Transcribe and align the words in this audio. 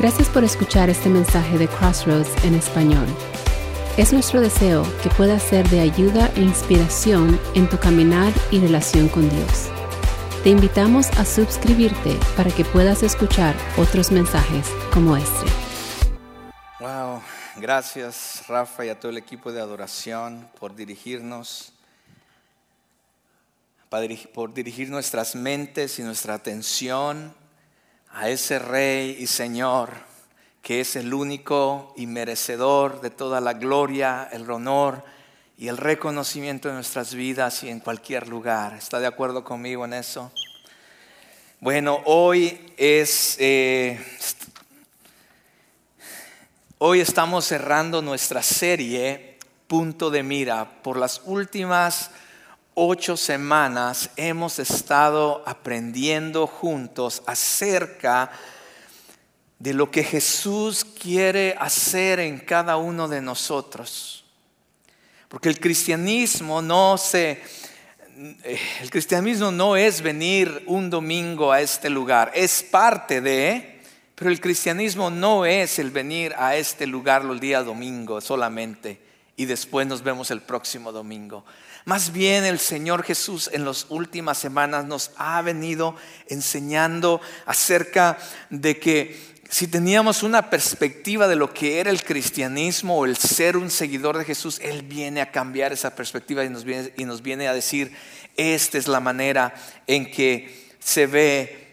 Gracias 0.00 0.30
por 0.30 0.44
escuchar 0.44 0.88
este 0.88 1.10
mensaje 1.10 1.58
de 1.58 1.68
Crossroads 1.68 2.42
en 2.42 2.54
español. 2.54 3.06
Es 3.98 4.14
nuestro 4.14 4.40
deseo 4.40 4.82
que 5.02 5.10
pueda 5.10 5.38
ser 5.38 5.68
de 5.68 5.80
ayuda 5.80 6.32
e 6.36 6.40
inspiración 6.40 7.38
en 7.54 7.68
tu 7.68 7.78
caminar 7.78 8.32
y 8.50 8.60
relación 8.60 9.10
con 9.10 9.28
Dios. 9.28 9.68
Te 10.42 10.48
invitamos 10.48 11.10
a 11.18 11.26
suscribirte 11.26 12.18
para 12.34 12.50
que 12.50 12.64
puedas 12.64 13.02
escuchar 13.02 13.54
otros 13.76 14.10
mensajes 14.10 14.70
como 14.90 15.18
este. 15.18 15.44
Wow, 16.80 17.20
gracias 17.58 18.44
Rafa 18.48 18.86
y 18.86 18.88
a 18.88 18.98
todo 18.98 19.10
el 19.10 19.18
equipo 19.18 19.52
de 19.52 19.60
adoración 19.60 20.48
por 20.58 20.74
dirigirnos, 20.74 21.74
por 24.32 24.54
dirigir 24.54 24.88
nuestras 24.88 25.34
mentes 25.34 25.98
y 25.98 26.02
nuestra 26.02 26.32
atención 26.32 27.38
a 28.12 28.28
ese 28.28 28.58
Rey 28.58 29.16
y 29.18 29.26
Señor 29.26 30.10
que 30.62 30.80
es 30.80 30.96
el 30.96 31.14
único 31.14 31.94
y 31.96 32.06
merecedor 32.06 33.00
de 33.00 33.10
toda 33.10 33.40
la 33.40 33.54
gloria, 33.54 34.28
el 34.30 34.48
honor 34.50 35.02
y 35.56 35.68
el 35.68 35.76
reconocimiento 35.76 36.68
de 36.68 36.74
nuestras 36.74 37.14
vidas 37.14 37.62
y 37.62 37.70
en 37.70 37.80
cualquier 37.80 38.28
lugar. 38.28 38.74
¿Está 38.74 39.00
de 39.00 39.06
acuerdo 39.06 39.42
conmigo 39.42 39.84
en 39.84 39.94
eso? 39.94 40.30
Bueno, 41.60 42.00
hoy 42.04 42.72
es... 42.76 43.36
Eh, 43.38 43.98
hoy 46.78 47.00
estamos 47.00 47.46
cerrando 47.46 48.02
nuestra 48.02 48.42
serie 48.42 49.38
Punto 49.66 50.10
de 50.10 50.22
Mira. 50.22 50.82
Por 50.82 50.98
las 50.98 51.22
últimas 51.24 52.10
ocho 52.74 53.16
semanas 53.16 54.10
hemos 54.16 54.58
estado 54.58 55.42
aprendiendo 55.46 56.46
juntos 56.46 57.22
acerca 57.26 58.30
de 59.58 59.74
lo 59.74 59.90
que 59.90 60.02
Jesús 60.02 60.84
quiere 60.84 61.56
hacer 61.58 62.20
en 62.20 62.38
cada 62.38 62.76
uno 62.76 63.08
de 63.08 63.20
nosotros. 63.20 64.24
Porque 65.28 65.48
el 65.48 65.60
cristianismo 65.60 66.62
no 66.62 66.98
se 66.98 67.42
el 68.80 68.90
cristianismo 68.90 69.50
no 69.50 69.76
es 69.76 70.02
venir 70.02 70.64
un 70.66 70.90
domingo 70.90 71.52
a 71.52 71.62
este 71.62 71.88
lugar, 71.88 72.30
es 72.34 72.62
parte 72.62 73.22
de, 73.22 73.80
pero 74.14 74.30
el 74.30 74.40
cristianismo 74.40 75.08
no 75.08 75.46
es 75.46 75.78
el 75.78 75.90
venir 75.90 76.34
a 76.36 76.54
este 76.54 76.86
lugar 76.86 77.24
los 77.24 77.40
días 77.40 77.64
domingo 77.64 78.20
solamente 78.20 79.00
y 79.36 79.46
después 79.46 79.86
nos 79.86 80.02
vemos 80.02 80.30
el 80.30 80.42
próximo 80.42 80.92
domingo. 80.92 81.46
Más 81.84 82.12
bien 82.12 82.44
el 82.44 82.58
Señor 82.58 83.02
Jesús 83.02 83.48
en 83.52 83.64
las 83.64 83.86
últimas 83.88 84.38
semanas 84.38 84.84
nos 84.84 85.12
ha 85.16 85.40
venido 85.42 85.96
enseñando 86.28 87.20
acerca 87.46 88.18
de 88.50 88.78
que 88.78 89.40
si 89.50 89.66
teníamos 89.66 90.22
una 90.22 90.48
perspectiva 90.48 91.26
de 91.26 91.34
lo 91.34 91.52
que 91.52 91.80
era 91.80 91.90
el 91.90 92.04
cristianismo 92.04 92.98
o 92.98 93.04
el 93.04 93.16
ser 93.16 93.56
un 93.56 93.68
seguidor 93.68 94.16
de 94.16 94.24
Jesús, 94.24 94.60
Él 94.62 94.82
viene 94.82 95.20
a 95.20 95.32
cambiar 95.32 95.72
esa 95.72 95.96
perspectiva 95.96 96.44
y 96.44 96.48
nos 96.48 96.62
viene, 96.62 96.92
y 96.96 97.04
nos 97.04 97.20
viene 97.20 97.48
a 97.48 97.54
decir, 97.54 97.92
esta 98.36 98.78
es 98.78 98.86
la 98.86 99.00
manera 99.00 99.52
en 99.88 100.08
que 100.10 100.70
se 100.78 101.08
ve 101.08 101.70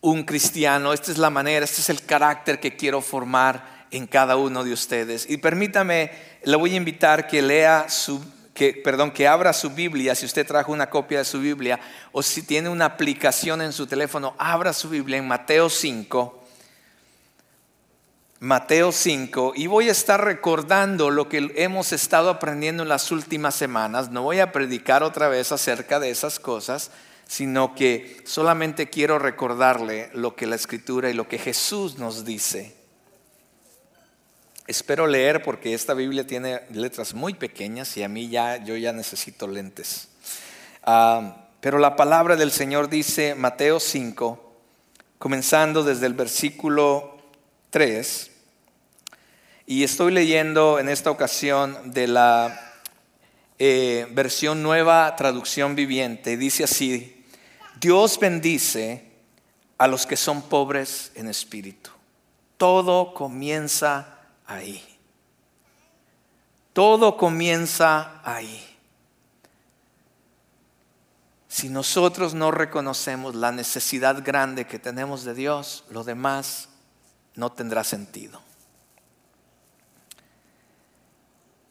un 0.00 0.24
cristiano, 0.24 0.92
esta 0.92 1.12
es 1.12 1.18
la 1.18 1.30
manera, 1.30 1.64
este 1.64 1.80
es 1.80 1.90
el 1.90 2.02
carácter 2.02 2.58
que 2.58 2.74
quiero 2.74 3.00
formar 3.00 3.86
en 3.92 4.08
cada 4.08 4.36
uno 4.36 4.64
de 4.64 4.72
ustedes. 4.72 5.26
Y 5.28 5.36
permítame, 5.36 6.10
le 6.42 6.56
voy 6.56 6.72
a 6.72 6.76
invitar 6.76 7.28
que 7.28 7.40
lea 7.40 7.88
su 7.88 8.20
que, 8.60 8.74
perdón, 8.74 9.10
que 9.10 9.26
abra 9.26 9.54
su 9.54 9.70
Biblia, 9.70 10.14
si 10.14 10.26
usted 10.26 10.46
trajo 10.46 10.70
una 10.70 10.90
copia 10.90 11.16
de 11.16 11.24
su 11.24 11.40
Biblia, 11.40 11.80
o 12.12 12.22
si 12.22 12.42
tiene 12.42 12.68
una 12.68 12.84
aplicación 12.84 13.62
en 13.62 13.72
su 13.72 13.86
teléfono, 13.86 14.34
abra 14.36 14.74
su 14.74 14.90
Biblia 14.90 15.16
en 15.16 15.26
Mateo 15.26 15.70
5. 15.70 16.44
Mateo 18.40 18.92
5, 18.92 19.54
y 19.56 19.66
voy 19.66 19.88
a 19.88 19.92
estar 19.92 20.22
recordando 20.22 21.08
lo 21.08 21.26
que 21.26 21.54
hemos 21.56 21.94
estado 21.94 22.28
aprendiendo 22.28 22.82
en 22.82 22.90
las 22.90 23.10
últimas 23.10 23.54
semanas. 23.54 24.10
No 24.10 24.24
voy 24.24 24.40
a 24.40 24.52
predicar 24.52 25.02
otra 25.02 25.28
vez 25.28 25.52
acerca 25.52 25.98
de 25.98 26.10
esas 26.10 26.38
cosas, 26.38 26.90
sino 27.26 27.74
que 27.74 28.20
solamente 28.26 28.90
quiero 28.90 29.18
recordarle 29.18 30.10
lo 30.12 30.36
que 30.36 30.46
la 30.46 30.56
Escritura 30.56 31.08
y 31.08 31.14
lo 31.14 31.28
que 31.28 31.38
Jesús 31.38 31.96
nos 31.96 32.26
dice 32.26 32.79
Espero 34.66 35.06
leer 35.06 35.42
porque 35.42 35.74
esta 35.74 35.94
Biblia 35.94 36.26
tiene 36.26 36.62
letras 36.70 37.14
muy 37.14 37.34
pequeñas 37.34 37.96
y 37.96 38.02
a 38.02 38.08
mí 38.08 38.28
ya 38.28 38.62
yo 38.62 38.76
ya 38.76 38.92
necesito 38.92 39.46
lentes. 39.46 40.08
Ah, 40.82 41.48
pero 41.60 41.78
la 41.78 41.96
palabra 41.96 42.36
del 42.36 42.52
Señor 42.52 42.88
dice 42.88 43.34
Mateo 43.34 43.80
5, 43.80 44.54
comenzando 45.18 45.82
desde 45.82 46.06
el 46.06 46.14
versículo 46.14 47.18
3, 47.70 48.30
y 49.66 49.84
estoy 49.84 50.12
leyendo 50.12 50.78
en 50.78 50.88
esta 50.88 51.10
ocasión 51.10 51.92
de 51.92 52.08
la 52.08 52.72
eh, 53.58 54.08
versión 54.10 54.62
nueva 54.62 55.14
traducción 55.16 55.76
viviente. 55.76 56.36
Dice 56.36 56.64
así, 56.64 57.24
Dios 57.78 58.18
bendice 58.18 59.04
a 59.78 59.86
los 59.86 60.06
que 60.06 60.16
son 60.16 60.42
pobres 60.42 61.12
en 61.14 61.28
espíritu. 61.28 61.90
Todo 62.56 63.14
comienza 63.14 64.19
ahí. 64.50 64.82
Todo 66.72 67.16
comienza 67.16 68.20
ahí. 68.24 68.66
Si 71.48 71.68
nosotros 71.68 72.34
no 72.34 72.50
reconocemos 72.50 73.34
la 73.34 73.50
necesidad 73.50 74.22
grande 74.24 74.66
que 74.66 74.78
tenemos 74.78 75.24
de 75.24 75.34
Dios, 75.34 75.84
lo 75.90 76.04
demás 76.04 76.68
no 77.34 77.50
tendrá 77.50 77.82
sentido. 77.82 78.40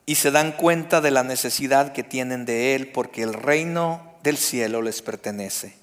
Y 0.05 0.15
se 0.15 0.31
dan 0.31 0.51
cuenta 0.51 1.01
de 1.01 1.11
la 1.11 1.23
necesidad 1.23 1.93
que 1.93 2.03
tienen 2.03 2.45
de 2.45 2.75
Él 2.75 2.91
porque 2.91 3.21
el 3.21 3.33
reino 3.33 4.15
del 4.23 4.37
cielo 4.37 4.81
les 4.81 5.01
pertenece. 5.01 5.77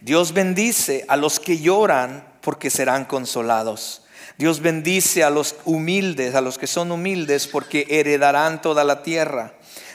Dios 0.00 0.32
bendice 0.32 1.04
a 1.08 1.16
los 1.16 1.40
que 1.40 1.58
lloran 1.58 2.26
porque 2.40 2.70
serán 2.70 3.04
consolados. 3.04 4.02
Dios 4.38 4.60
bendice 4.60 5.24
a 5.24 5.30
los 5.30 5.56
humildes, 5.64 6.36
a 6.36 6.40
los 6.40 6.58
que 6.58 6.68
son 6.68 6.92
humildes, 6.92 7.48
porque 7.48 7.86
heredarán 7.90 8.62
toda 8.62 8.84
la 8.84 9.02
tierra. 9.02 9.54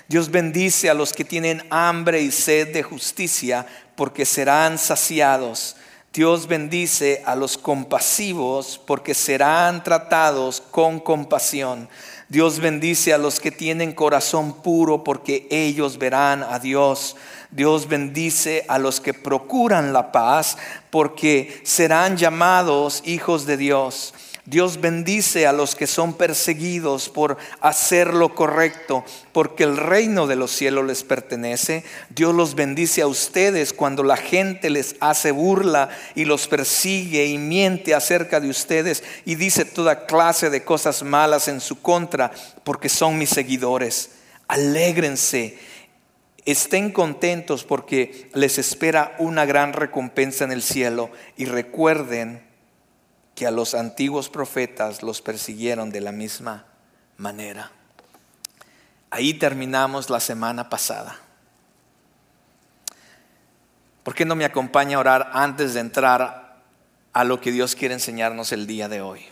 Dios 0.10 0.30
bendice 0.32 0.90
a 0.90 0.94
los 0.94 1.14
que 1.14 1.24
tienen 1.24 1.66
hambre 1.70 2.22
y 2.22 2.30
sed 2.30 2.74
de 2.74 2.84
justicia, 2.84 3.66
porque 3.96 4.26
serán 4.26 4.78
saciados. 4.78 5.78
Dios 6.12 6.48
bendice 6.48 7.24
a 7.26 7.38
los 7.38 7.58
compasivos, 7.58 8.82
porque 8.86 9.14
serán 9.14 9.82
tratados 9.82 10.60
con 10.60 11.00
compasión. 11.00 11.88
Dios 12.28 12.60
bendice 12.60 13.14
a 13.14 13.18
los 13.18 13.40
que 13.40 13.50
tienen 13.50 13.94
corazón 13.94 14.62
puro, 14.62 15.06
porque 15.06 15.48
ellos 15.52 15.98
verán 15.98 16.44
a 16.44 16.60
Dios. 16.60 17.16
Dios 17.50 17.88
bendice 17.88 18.66
a 18.68 18.78
los 18.78 19.00
que 19.00 19.14
procuran 19.14 19.94
la 19.94 20.12
paz, 20.12 20.58
porque 20.90 21.62
serán 21.64 22.18
llamados 22.18 23.02
hijos 23.06 23.46
de 23.46 23.56
Dios. 23.56 24.14
Dios 24.46 24.82
bendice 24.82 25.48
a 25.48 25.54
los 25.54 25.74
que 25.74 25.88
son 25.88 26.16
perseguidos 26.16 27.08
por 27.08 27.38
hacer 27.62 28.14
lo 28.14 28.36
correcto, 28.36 29.06
porque 29.32 29.64
el 29.64 29.78
reino 29.78 30.28
de 30.28 30.36
los 30.36 30.52
cielos 30.52 30.86
les 30.86 31.04
pertenece. 31.04 31.86
Dios 32.10 32.36
los 32.36 32.54
bendice 32.54 33.02
a 33.02 33.08
ustedes 33.08 33.72
cuando 33.72 34.04
la 34.04 34.18
gente 34.18 34.70
les 34.70 34.98
hace 35.00 35.32
burla 35.32 35.90
y 36.14 36.26
los 36.26 36.50
persigue 36.50 37.26
y 37.26 37.38
miente 37.38 37.96
acerca 37.96 38.42
de 38.42 38.50
ustedes 38.50 39.02
y 39.24 39.36
dice 39.36 39.64
toda 39.64 40.06
clase 40.08 40.50
de 40.50 40.66
cosas 40.66 41.04
malas 41.04 41.48
en 41.48 41.62
su 41.62 41.82
contra, 41.82 42.32
porque 42.66 42.90
son 42.90 43.18
mis 43.18 43.30
seguidores. 43.30 44.10
Alégrense. 44.50 45.58
Estén 46.44 46.92
contentos 46.92 47.64
porque 47.64 48.30
les 48.34 48.58
espera 48.58 49.16
una 49.20 49.46
gran 49.46 49.72
recompensa 49.72 50.44
en 50.44 50.52
el 50.52 50.62
cielo 50.62 51.12
y 51.38 51.46
recuerden 51.46 52.53
que 53.36 53.48
a 53.48 53.52
los 53.52 53.74
antiguos 53.74 54.30
profetas 54.30 55.04
los 55.04 55.22
persiguieron 55.22 55.90
de 55.90 56.02
la 56.02 56.12
misma 56.12 56.66
manera. 57.18 57.72
Ahí 59.10 59.34
terminamos 59.34 60.10
la 60.10 60.20
semana 60.20 60.70
pasada. 60.70 61.20
¿Por 64.04 64.16
qué 64.16 64.26
no 64.26 64.36
me 64.36 64.46
acompaña 64.46 64.98
a 64.98 65.00
orar 65.00 65.32
antes 65.34 65.74
de 65.74 65.80
entrar 65.80 66.58
a 67.14 67.24
lo 67.24 67.40
que 67.40 67.52
Dios 67.52 67.76
quiere 67.76 67.94
enseñarnos 67.94 68.52
el 68.52 68.68
día 68.68 68.90
de 68.90 69.02
hoy? 69.02 69.26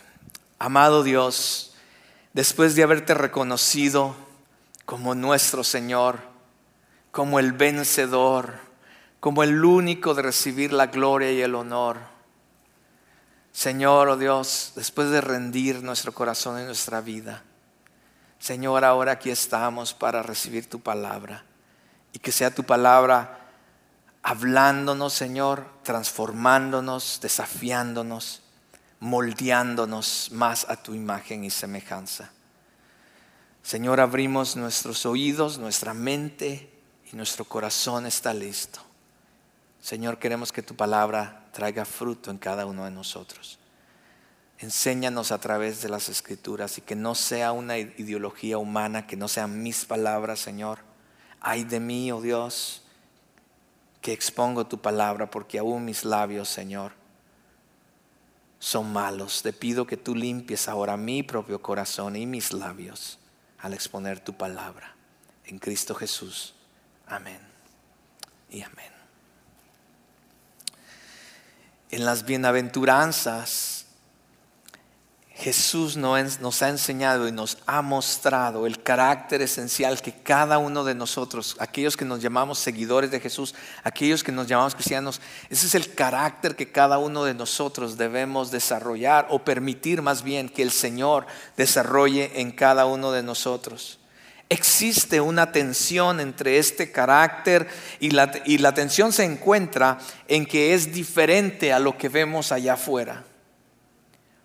Amado 0.58 1.02
Dios, 1.02 1.74
después 2.32 2.74
de 2.74 2.82
haberte 2.82 3.14
reconocido 3.14 4.14
como 4.86 5.14
nuestro 5.14 5.64
Señor, 5.64 6.20
como 7.10 7.38
el 7.38 7.52
vencedor, 7.52 8.54
como 9.20 9.42
el 9.42 9.64
único 9.64 10.14
de 10.14 10.22
recibir 10.22 10.72
la 10.72 10.86
gloria 10.86 11.32
y 11.32 11.42
el 11.42 11.54
honor, 11.54 12.11
Señor, 13.52 14.08
oh 14.08 14.16
Dios, 14.16 14.72
después 14.74 15.10
de 15.10 15.20
rendir 15.20 15.82
nuestro 15.82 16.12
corazón 16.12 16.60
y 16.60 16.64
nuestra 16.64 17.00
vida, 17.00 17.42
Señor, 18.38 18.84
ahora 18.84 19.12
aquí 19.12 19.30
estamos 19.30 19.94
para 19.94 20.22
recibir 20.22 20.68
tu 20.68 20.80
palabra 20.80 21.44
y 22.12 22.18
que 22.18 22.32
sea 22.32 22.52
tu 22.52 22.64
palabra 22.64 23.38
hablándonos, 24.22 25.12
Señor, 25.12 25.66
transformándonos, 25.82 27.20
desafiándonos, 27.22 28.42
moldeándonos 29.00 30.30
más 30.32 30.66
a 30.68 30.76
tu 30.76 30.94
imagen 30.94 31.44
y 31.44 31.50
semejanza. 31.50 32.30
Señor, 33.62 34.00
abrimos 34.00 34.56
nuestros 34.56 35.06
oídos, 35.06 35.58
nuestra 35.58 35.94
mente 35.94 36.72
y 37.12 37.16
nuestro 37.16 37.44
corazón 37.44 38.06
está 38.06 38.32
listo. 38.34 38.80
Señor, 39.80 40.18
queremos 40.18 40.52
que 40.52 40.62
tu 40.62 40.74
palabra 40.74 41.41
traiga 41.52 41.84
fruto 41.84 42.30
en 42.30 42.38
cada 42.38 42.66
uno 42.66 42.84
de 42.84 42.90
nosotros. 42.90 43.58
Enséñanos 44.58 45.32
a 45.32 45.38
través 45.38 45.82
de 45.82 45.88
las 45.88 46.08
escrituras 46.08 46.78
y 46.78 46.82
que 46.82 46.94
no 46.94 47.14
sea 47.14 47.52
una 47.52 47.78
ideología 47.78 48.58
humana, 48.58 49.06
que 49.06 49.16
no 49.16 49.28
sean 49.28 49.62
mis 49.62 49.84
palabras, 49.84 50.38
Señor. 50.38 50.78
Ay 51.40 51.64
de 51.64 51.80
mí, 51.80 52.12
oh 52.12 52.20
Dios, 52.20 52.82
que 54.00 54.12
expongo 54.12 54.66
tu 54.66 54.80
palabra, 54.80 55.30
porque 55.30 55.58
aún 55.58 55.84
mis 55.84 56.04
labios, 56.04 56.48
Señor, 56.48 56.92
son 58.60 58.92
malos. 58.92 59.42
Te 59.42 59.52
pido 59.52 59.86
que 59.86 59.96
tú 59.96 60.14
limpies 60.14 60.68
ahora 60.68 60.96
mi 60.96 61.24
propio 61.24 61.60
corazón 61.60 62.14
y 62.14 62.26
mis 62.26 62.52
labios 62.52 63.18
al 63.58 63.74
exponer 63.74 64.20
tu 64.20 64.34
palabra. 64.34 64.94
En 65.44 65.58
Cristo 65.58 65.94
Jesús. 65.94 66.54
Amén. 67.06 67.40
Y 68.50 68.62
amén. 68.62 68.91
En 71.92 72.04
las 72.04 72.24
bienaventuranzas 72.24 73.82
Jesús 75.34 75.96
nos 75.96 76.62
ha 76.62 76.68
enseñado 76.68 77.26
y 77.26 77.32
nos 77.32 77.58
ha 77.66 77.82
mostrado 77.82 78.66
el 78.66 78.82
carácter 78.82 79.42
esencial 79.42 80.00
que 80.00 80.12
cada 80.12 80.58
uno 80.58 80.84
de 80.84 80.94
nosotros, 80.94 81.56
aquellos 81.58 81.96
que 81.96 82.04
nos 82.04 82.20
llamamos 82.20 82.58
seguidores 82.58 83.10
de 83.10 83.20
Jesús, 83.20 83.54
aquellos 83.82 84.22
que 84.22 84.30
nos 84.30 84.46
llamamos 84.46 84.74
cristianos, 84.74 85.20
ese 85.50 85.66
es 85.66 85.74
el 85.74 85.94
carácter 85.94 86.54
que 86.54 86.70
cada 86.70 86.98
uno 86.98 87.24
de 87.24 87.34
nosotros 87.34 87.98
debemos 87.98 88.50
desarrollar 88.50 89.26
o 89.30 89.40
permitir 89.40 90.00
más 90.00 90.22
bien 90.22 90.48
que 90.48 90.62
el 90.62 90.70
Señor 90.70 91.26
desarrolle 91.56 92.40
en 92.40 92.52
cada 92.52 92.86
uno 92.86 93.12
de 93.12 93.22
nosotros. 93.22 93.98
Existe 94.52 95.18
una 95.18 95.50
tensión 95.50 96.20
entre 96.20 96.58
este 96.58 96.92
carácter 96.92 97.66
y 98.00 98.10
la, 98.10 98.30
y 98.44 98.58
la 98.58 98.74
tensión 98.74 99.10
se 99.10 99.24
encuentra 99.24 99.96
en 100.28 100.44
que 100.44 100.74
es 100.74 100.92
diferente 100.92 101.72
a 101.72 101.78
lo 101.78 101.96
que 101.96 102.10
vemos 102.10 102.52
allá 102.52 102.74
afuera. 102.74 103.24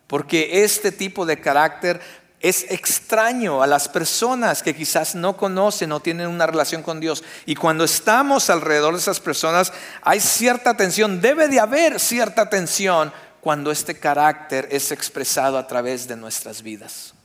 Porque 0.08 0.64
este 0.64 0.94
tipo 0.94 1.26
de 1.26 1.42
carácter 1.42 2.00
es 2.40 2.72
extraño 2.72 3.62
a 3.62 3.68
las 3.68 3.90
personas 3.90 4.64
que 4.64 4.74
quizás 4.74 5.14
no 5.14 5.36
conocen 5.36 5.92
o 5.92 6.00
tienen 6.00 6.28
una 6.28 6.48
relación 6.48 6.84
con 6.84 7.02
Dios. 7.02 7.22
Y 7.46 7.56
cuando 7.56 7.84
estamos 7.84 8.50
alrededor 8.50 8.94
de 8.94 9.02
esas 9.02 9.20
personas, 9.20 9.74
hay 10.02 10.22
cierta 10.22 10.78
tensión, 10.78 11.20
debe 11.20 11.50
de 11.50 11.60
haber 11.60 12.00
cierta 12.00 12.50
tensión 12.50 13.12
cuando 13.42 13.72
este 13.72 14.00
carácter 14.00 14.70
es 14.72 14.90
expresado 14.94 15.58
a 15.58 15.68
través 15.68 16.08
de 16.08 16.16
nuestras 16.16 16.62
vidas. 16.62 17.17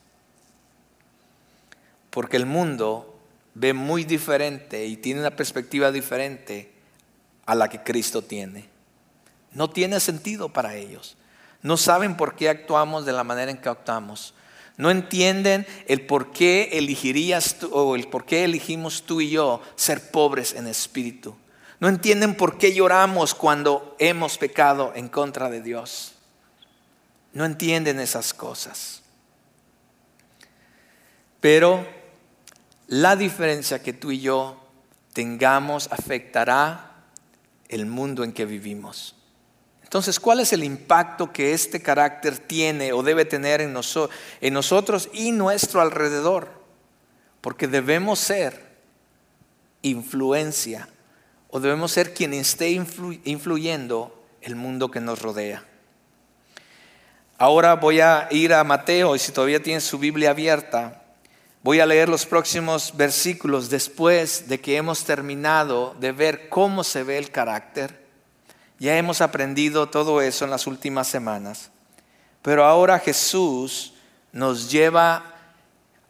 Porque 2.12 2.36
el 2.36 2.44
mundo 2.44 3.18
ve 3.54 3.72
muy 3.72 4.04
diferente 4.04 4.84
y 4.84 4.98
tiene 4.98 5.20
una 5.20 5.30
perspectiva 5.30 5.90
diferente 5.90 6.70
a 7.46 7.54
la 7.54 7.70
que 7.70 7.82
Cristo 7.82 8.20
tiene. 8.20 8.68
No 9.52 9.70
tiene 9.70 9.98
sentido 9.98 10.50
para 10.50 10.76
ellos. 10.76 11.16
No 11.62 11.78
saben 11.78 12.18
por 12.18 12.36
qué 12.36 12.50
actuamos 12.50 13.06
de 13.06 13.12
la 13.12 13.24
manera 13.24 13.50
en 13.50 13.56
que 13.56 13.70
actuamos. 13.70 14.34
No 14.76 14.90
entienden 14.90 15.66
el 15.86 16.04
por 16.04 16.32
qué 16.32 16.68
elegirías 16.72 17.58
tú, 17.58 17.70
o 17.72 17.96
el 17.96 18.08
por 18.08 18.26
qué 18.26 18.44
elegimos 18.44 19.04
tú 19.04 19.22
y 19.22 19.30
yo 19.30 19.62
ser 19.74 20.10
pobres 20.10 20.52
en 20.52 20.66
espíritu. 20.66 21.34
No 21.80 21.88
entienden 21.88 22.36
por 22.36 22.58
qué 22.58 22.74
lloramos 22.74 23.34
cuando 23.34 23.96
hemos 23.98 24.36
pecado 24.36 24.92
en 24.94 25.08
contra 25.08 25.48
de 25.48 25.62
Dios. 25.62 26.12
No 27.32 27.46
entienden 27.46 28.00
esas 28.00 28.34
cosas. 28.34 29.02
Pero 31.40 32.01
la 32.92 33.16
diferencia 33.16 33.82
que 33.82 33.94
tú 33.94 34.10
y 34.10 34.20
yo 34.20 34.62
tengamos 35.14 35.90
afectará 35.90 37.06
el 37.70 37.86
mundo 37.86 38.22
en 38.22 38.34
que 38.34 38.44
vivimos. 38.44 39.16
Entonces, 39.82 40.20
¿cuál 40.20 40.40
es 40.40 40.52
el 40.52 40.62
impacto 40.62 41.32
que 41.32 41.54
este 41.54 41.80
carácter 41.80 42.36
tiene 42.36 42.92
o 42.92 43.02
debe 43.02 43.24
tener 43.24 43.62
en, 43.62 43.72
nosotros 43.72 45.08
y 45.14 45.32
nuestro 45.32 45.80
alrededor? 45.80 46.50
Porque 47.40 47.66
debemos 47.66 48.18
ser 48.18 48.62
influencia 49.80 50.86
o 51.48 51.60
debemos 51.60 51.92
ser 51.92 52.12
quien 52.12 52.34
esté 52.34 52.72
influyendo 52.72 54.22
el 54.42 54.54
mundo 54.54 54.90
que 54.90 55.00
nos 55.00 55.22
rodea. 55.22 55.64
Ahora 57.38 57.74
voy 57.74 58.00
a 58.00 58.28
ir 58.30 58.52
a 58.52 58.62
Mateo 58.64 59.16
y 59.16 59.18
si 59.18 59.32
todavía 59.32 59.62
tienen 59.62 59.80
su 59.80 59.98
Biblia 59.98 60.32
abierta, 60.32 61.01
voy 61.62 61.80
a 61.80 61.86
leer 61.86 62.08
los 62.08 62.26
próximos 62.26 62.96
versículos 62.96 63.70
después 63.70 64.48
de 64.48 64.60
que 64.60 64.76
hemos 64.76 65.04
terminado 65.04 65.94
de 66.00 66.12
ver 66.12 66.48
cómo 66.48 66.84
se 66.84 67.02
ve 67.02 67.18
el 67.18 67.30
carácter 67.30 68.02
ya 68.82 68.98
hemos 68.98 69.20
aprendido 69.20 69.88
todo 69.88 70.20
eso 70.20 70.44
en 70.44 70.50
las 70.50 70.66
últimas 70.66 71.06
semanas. 71.06 71.70
Pero 72.42 72.64
ahora 72.64 72.98
Jesús 72.98 73.94
nos 74.32 74.72
lleva 74.72 75.31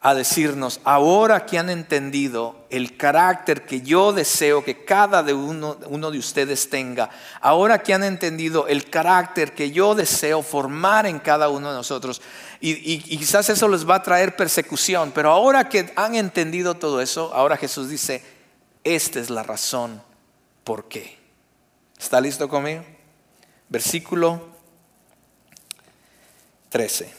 a 0.05 0.17
decirnos, 0.17 0.81
ahora 0.83 1.47
que 1.47 1.61
han 1.61 1.71
entendido 1.71 2.67
el 2.71 2.97
carácter 2.97 3.65
que 3.65 3.83
yo 3.83 4.13
deseo 4.13 4.65
que 4.65 4.85
cada 4.85 5.23
de 5.23 5.33
uno, 5.33 5.77
de 5.77 6.19
ustedes 6.19 6.69
tenga, 6.69 7.09
ahora 7.41 7.85
que 7.85 7.95
han 7.95 8.03
entendido 8.03 8.67
el 8.67 8.91
carácter 8.91 9.55
que 9.55 9.71
yo 9.71 9.95
deseo 9.95 10.43
formar 10.43 11.07
en 11.07 11.21
cada 11.21 11.49
uno 11.49 11.71
de 11.71 11.77
nosotros, 11.77 12.21
y, 12.61 12.73
y 12.95 13.17
quizás 13.17 13.49
eso 13.49 13.69
les 13.69 13.89
va 13.89 13.95
a 13.95 14.03
traer 14.03 14.35
persecución, 14.35 15.13
pero 15.15 15.31
ahora 15.31 15.69
que 15.69 15.93
han 15.95 16.17
entendido 16.17 16.75
todo 16.75 17.01
eso, 17.01 17.33
ahora 17.33 17.57
Jesús 17.57 17.89
dice, 17.89 18.25
esta 18.83 19.21
es 19.21 19.31
la 19.31 19.45
razón 19.45 20.03
por 20.65 20.89
qué. 20.89 21.17
¿Está 21.97 22.21
listo 22.21 22.49
conmigo? 22.49 22.83
Versículo 23.69 24.49
13. 26.71 27.13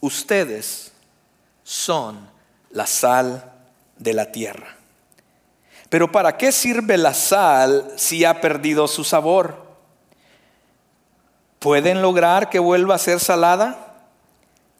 Ustedes 0.00 0.89
son 1.70 2.28
la 2.70 2.84
sal 2.84 3.44
de 3.96 4.12
la 4.12 4.32
tierra. 4.32 4.76
Pero 5.88 6.10
¿para 6.10 6.36
qué 6.36 6.50
sirve 6.50 6.98
la 6.98 7.14
sal 7.14 7.92
si 7.94 8.24
ha 8.24 8.40
perdido 8.40 8.88
su 8.88 9.04
sabor? 9.04 9.68
¿Pueden 11.60 12.02
lograr 12.02 12.50
que 12.50 12.58
vuelva 12.58 12.96
a 12.96 12.98
ser 12.98 13.20
salada? 13.20 14.00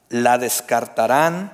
La 0.08 0.36
descartarán 0.36 1.52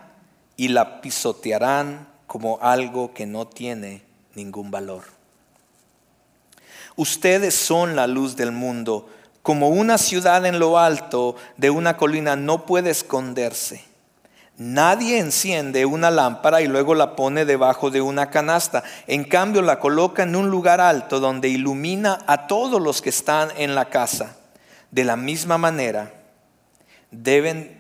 y 0.57 0.69
la 0.69 1.02
pisotearán 1.02 2.09
como 2.26 2.59
algo 2.62 3.12
que 3.12 3.26
no 3.26 3.47
tiene 3.47 4.02
ningún 4.35 4.71
valor. 4.71 5.05
Ustedes 6.97 7.55
son 7.55 7.95
la 7.95 8.07
luz 8.07 8.37
del 8.37 8.52
mundo. 8.52 9.11
Como 9.43 9.69
una 9.69 9.99
ciudad 9.99 10.47
en 10.47 10.59
lo 10.59 10.78
alto 10.78 11.37
de 11.59 11.69
una 11.69 11.99
colina 11.99 12.37
no 12.37 12.64
puede 12.64 12.88
esconderse. 12.88 13.96
Nadie 14.58 15.18
enciende 15.18 15.84
una 15.84 16.10
lámpara 16.10 16.62
y 16.62 16.66
luego 16.66 16.94
la 16.94 17.14
pone 17.14 17.44
debajo 17.44 17.90
de 17.90 18.00
una 18.00 18.30
canasta. 18.30 18.82
En 19.06 19.25
cambio 19.25 19.60
la 19.60 19.78
coloca 19.78 20.22
en 20.22 20.34
un 20.34 20.48
lugar 20.48 20.80
alto 20.80 21.20
donde 21.20 21.48
ilumina 21.48 22.18
a 22.26 22.46
todos 22.46 22.80
los 22.80 23.02
que 23.02 23.10
están 23.10 23.50
en 23.56 23.75
la 23.75 23.90
casa. 23.90 24.36
De 24.90 25.04
la 25.04 25.16
misma 25.16 25.58
manera, 25.58 26.12
deben 27.10 27.76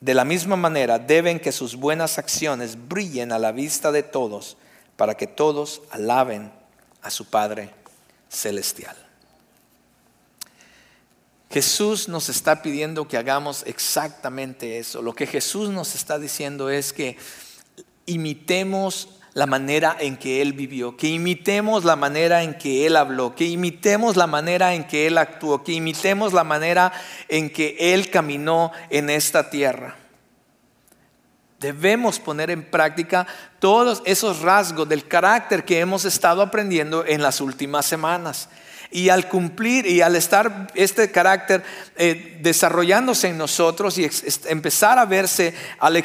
de 0.00 0.14
la 0.14 0.24
misma 0.24 0.56
manera 0.56 0.98
deben 0.98 1.40
que 1.40 1.52
sus 1.52 1.76
buenas 1.76 2.18
acciones 2.18 2.76
brillen 2.88 3.32
a 3.32 3.38
la 3.38 3.50
vista 3.50 3.90
de 3.92 4.02
todos, 4.02 4.58
para 4.96 5.16
que 5.16 5.26
todos 5.26 5.82
alaben 5.90 6.52
a 7.02 7.10
su 7.10 7.24
Padre 7.24 7.70
celestial. 8.28 9.05
Jesús 11.50 12.08
nos 12.08 12.28
está 12.28 12.62
pidiendo 12.62 13.06
que 13.06 13.16
hagamos 13.16 13.62
exactamente 13.66 14.78
eso. 14.78 15.02
Lo 15.02 15.14
que 15.14 15.26
Jesús 15.26 15.70
nos 15.70 15.94
está 15.94 16.18
diciendo 16.18 16.70
es 16.70 16.92
que 16.92 17.16
imitemos 18.04 19.08
la 19.32 19.46
manera 19.46 19.96
en 20.00 20.16
que 20.16 20.40
Él 20.40 20.54
vivió, 20.54 20.96
que 20.96 21.08
imitemos 21.08 21.84
la 21.84 21.94
manera 21.94 22.42
en 22.42 22.56
que 22.56 22.86
Él 22.86 22.96
habló, 22.96 23.34
que 23.34 23.44
imitemos 23.44 24.16
la 24.16 24.26
manera 24.26 24.74
en 24.74 24.86
que 24.86 25.06
Él 25.06 25.18
actuó, 25.18 25.62
que 25.62 25.72
imitemos 25.72 26.32
la 26.32 26.42
manera 26.42 26.92
en 27.28 27.50
que 27.50 27.76
Él 27.78 28.10
caminó 28.10 28.72
en 28.88 29.10
esta 29.10 29.50
tierra. 29.50 30.05
Debemos 31.60 32.18
poner 32.18 32.50
en 32.50 32.64
práctica 32.64 33.26
todos 33.60 34.02
esos 34.04 34.42
rasgos 34.42 34.88
del 34.88 35.08
carácter 35.08 35.64
que 35.64 35.80
hemos 35.80 36.04
estado 36.04 36.42
aprendiendo 36.42 37.04
en 37.06 37.22
las 37.22 37.40
últimas 37.40 37.86
semanas. 37.86 38.50
Y 38.90 39.08
al 39.08 39.28
cumplir 39.28 39.86
y 39.86 40.00
al 40.00 40.14
estar 40.16 40.68
este 40.74 41.10
carácter 41.10 41.64
eh, 41.96 42.38
desarrollándose 42.40 43.28
en 43.28 43.38
nosotros 43.38 43.98
y 43.98 44.08
empezar 44.44 44.98
a 44.98 45.06
verse 45.06 45.54
al, 45.78 45.96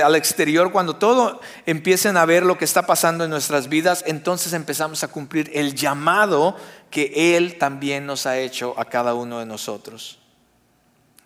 al, 0.00 0.14
exterior, 0.14 0.72
cuando 0.72 0.96
todo 0.96 1.40
empiecen 1.66 2.16
a 2.16 2.24
ver 2.24 2.44
lo 2.44 2.56
que 2.56 2.64
está 2.64 2.86
pasando 2.86 3.24
en 3.24 3.30
nuestras 3.30 3.68
vidas, 3.68 4.04
entonces 4.06 4.52
empezamos 4.54 5.04
a 5.04 5.08
cumplir 5.08 5.50
el 5.52 5.74
llamado 5.74 6.56
que 6.90 7.36
Él 7.36 7.58
también 7.58 8.06
nos 8.06 8.26
ha 8.26 8.38
hecho 8.38 8.74
a 8.78 8.86
cada 8.86 9.14
uno 9.14 9.40
de 9.40 9.46
nosotros. 9.46 10.18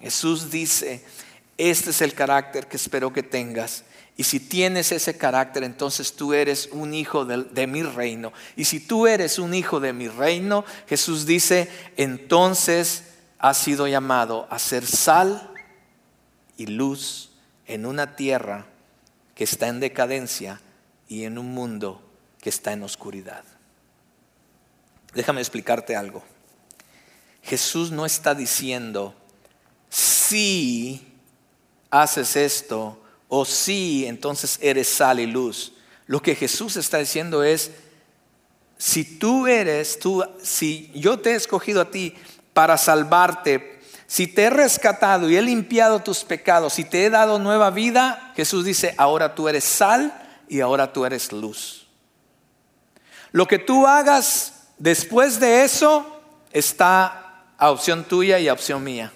Jesús 0.01 0.51
dice, 0.51 1.05
este 1.57 1.91
es 1.91 2.01
el 2.01 2.15
carácter 2.15 2.67
que 2.67 2.77
espero 2.77 3.13
que 3.13 3.23
tengas. 3.23 3.85
Y 4.17 4.25
si 4.25 4.39
tienes 4.39 4.93
ese 4.93 5.17
carácter, 5.17 5.65
entonces 5.65 6.15
tú 6.15 6.35
eres 6.35 6.69
un 6.71 6.95
hijo 6.95 7.25
de, 7.25 7.67
mi 7.67 7.83
reino. 7.83 8.33
Y 8.55 8.65
si 8.65 8.81
tú 8.81 9.07
eres 9.07 9.39
un 9.39 9.55
hijo 9.55 9.81
de 9.81 9.93
mi 9.93 10.09
reino, 10.09 10.65
Jesús 10.89 11.27
dice, 11.27 11.69
entonces 11.97 13.05
has 13.39 13.59
sido 13.59 13.89
llamado 13.89 14.47
a 14.51 14.59
ser 14.59 14.87
sal 14.87 15.51
y 16.57 16.67
luz 16.67 17.33
en 17.67 17.87
una 17.87 18.15
tierra 18.15 18.67
que 19.35 19.45
está 19.45 19.67
en 19.67 19.81
decadencia 19.81 20.61
y 21.09 21.25
en 21.25 21.39
un 21.39 21.53
mundo 21.53 22.01
que 22.41 22.51
está 22.51 22.73
en 22.73 22.85
oscuridad. 22.85 23.43
Déjame 25.13 25.41
explicarte 25.41 25.97
algo. 25.97 26.23
Jesús 27.43 27.91
no 27.91 28.07
está 28.07 28.35
diciendo, 28.35 29.15
si 29.91 31.14
haces 32.03 32.35
esto, 32.35 33.01
o 33.29 33.45
si 33.45 34.05
entonces 34.07 34.59
eres 34.61 34.89
sal 34.89 35.21
y 35.21 35.27
luz. 35.27 35.73
Lo 36.07 36.21
que 36.21 36.35
Jesús 36.35 36.77
está 36.77 36.99
diciendo 36.99 37.45
es, 37.45 37.71
si 38.77 39.05
tú 39.05 39.47
eres, 39.47 39.99
tú, 40.01 40.25
si 40.43 40.91
yo 40.95 41.21
te 41.21 41.31
he 41.31 41.35
escogido 41.37 41.81
a 41.81 41.91
ti 41.91 42.15
para 42.53 42.77
salvarte, 42.77 43.81
si 44.07 44.27
te 44.27 44.45
he 44.45 44.51
rescatado 44.51 45.31
y 45.31 45.37
he 45.37 45.43
limpiado 45.43 46.01
tus 46.01 46.25
pecados, 46.25 46.75
si 46.75 46.85
te 46.85 47.05
he 47.05 47.11
dado 47.11 47.39
nueva 47.39 47.71
vida, 47.71 48.33
Jesús 48.37 48.65
dice, 48.65 48.95
ahora 48.99 49.35
tú 49.35 49.49
eres 49.49 49.65
sal 49.65 50.13
y 50.49 50.61
ahora 50.61 50.93
tú 50.93 51.07
eres 51.07 51.33
luz. 51.33 51.87
Lo 53.31 53.47
que 53.47 53.59
tú 53.59 53.87
hagas 53.87 54.67
después 54.79 55.39
de 55.39 55.65
eso 55.65 56.21
está 56.53 57.45
a 57.57 57.71
opción 57.71 58.05
tuya 58.05 58.39
y 58.39 58.49
a 58.49 58.53
opción 58.53 58.83
mía. 58.83 59.13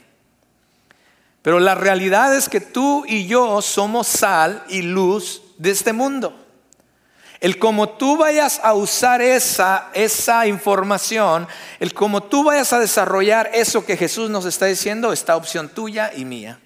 Pero 1.48 1.60
la 1.60 1.74
realidad 1.74 2.36
es 2.36 2.46
que 2.46 2.60
tú 2.60 3.06
y 3.08 3.26
yo 3.26 3.62
somos 3.62 4.06
sal 4.06 4.62
y 4.68 4.82
luz 4.82 5.40
de 5.56 5.70
este 5.70 5.94
mundo. 5.94 6.46
El 7.40 7.58
cómo 7.58 7.88
tú 7.88 8.18
vayas 8.18 8.60
a 8.62 8.74
usar 8.74 9.22
esa, 9.22 9.88
esa 9.94 10.46
información, 10.46 11.48
el 11.80 11.94
cómo 11.94 12.22
tú 12.22 12.44
vayas 12.44 12.74
a 12.74 12.78
desarrollar 12.78 13.50
eso 13.54 13.86
que 13.86 13.96
Jesús 13.96 14.28
nos 14.28 14.44
está 14.44 14.66
diciendo, 14.66 15.10
está 15.10 15.36
opción 15.36 15.70
tuya 15.70 16.12
y 16.14 16.26
mía. 16.26 16.60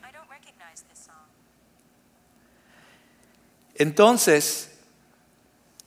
Entonces, 3.77 4.73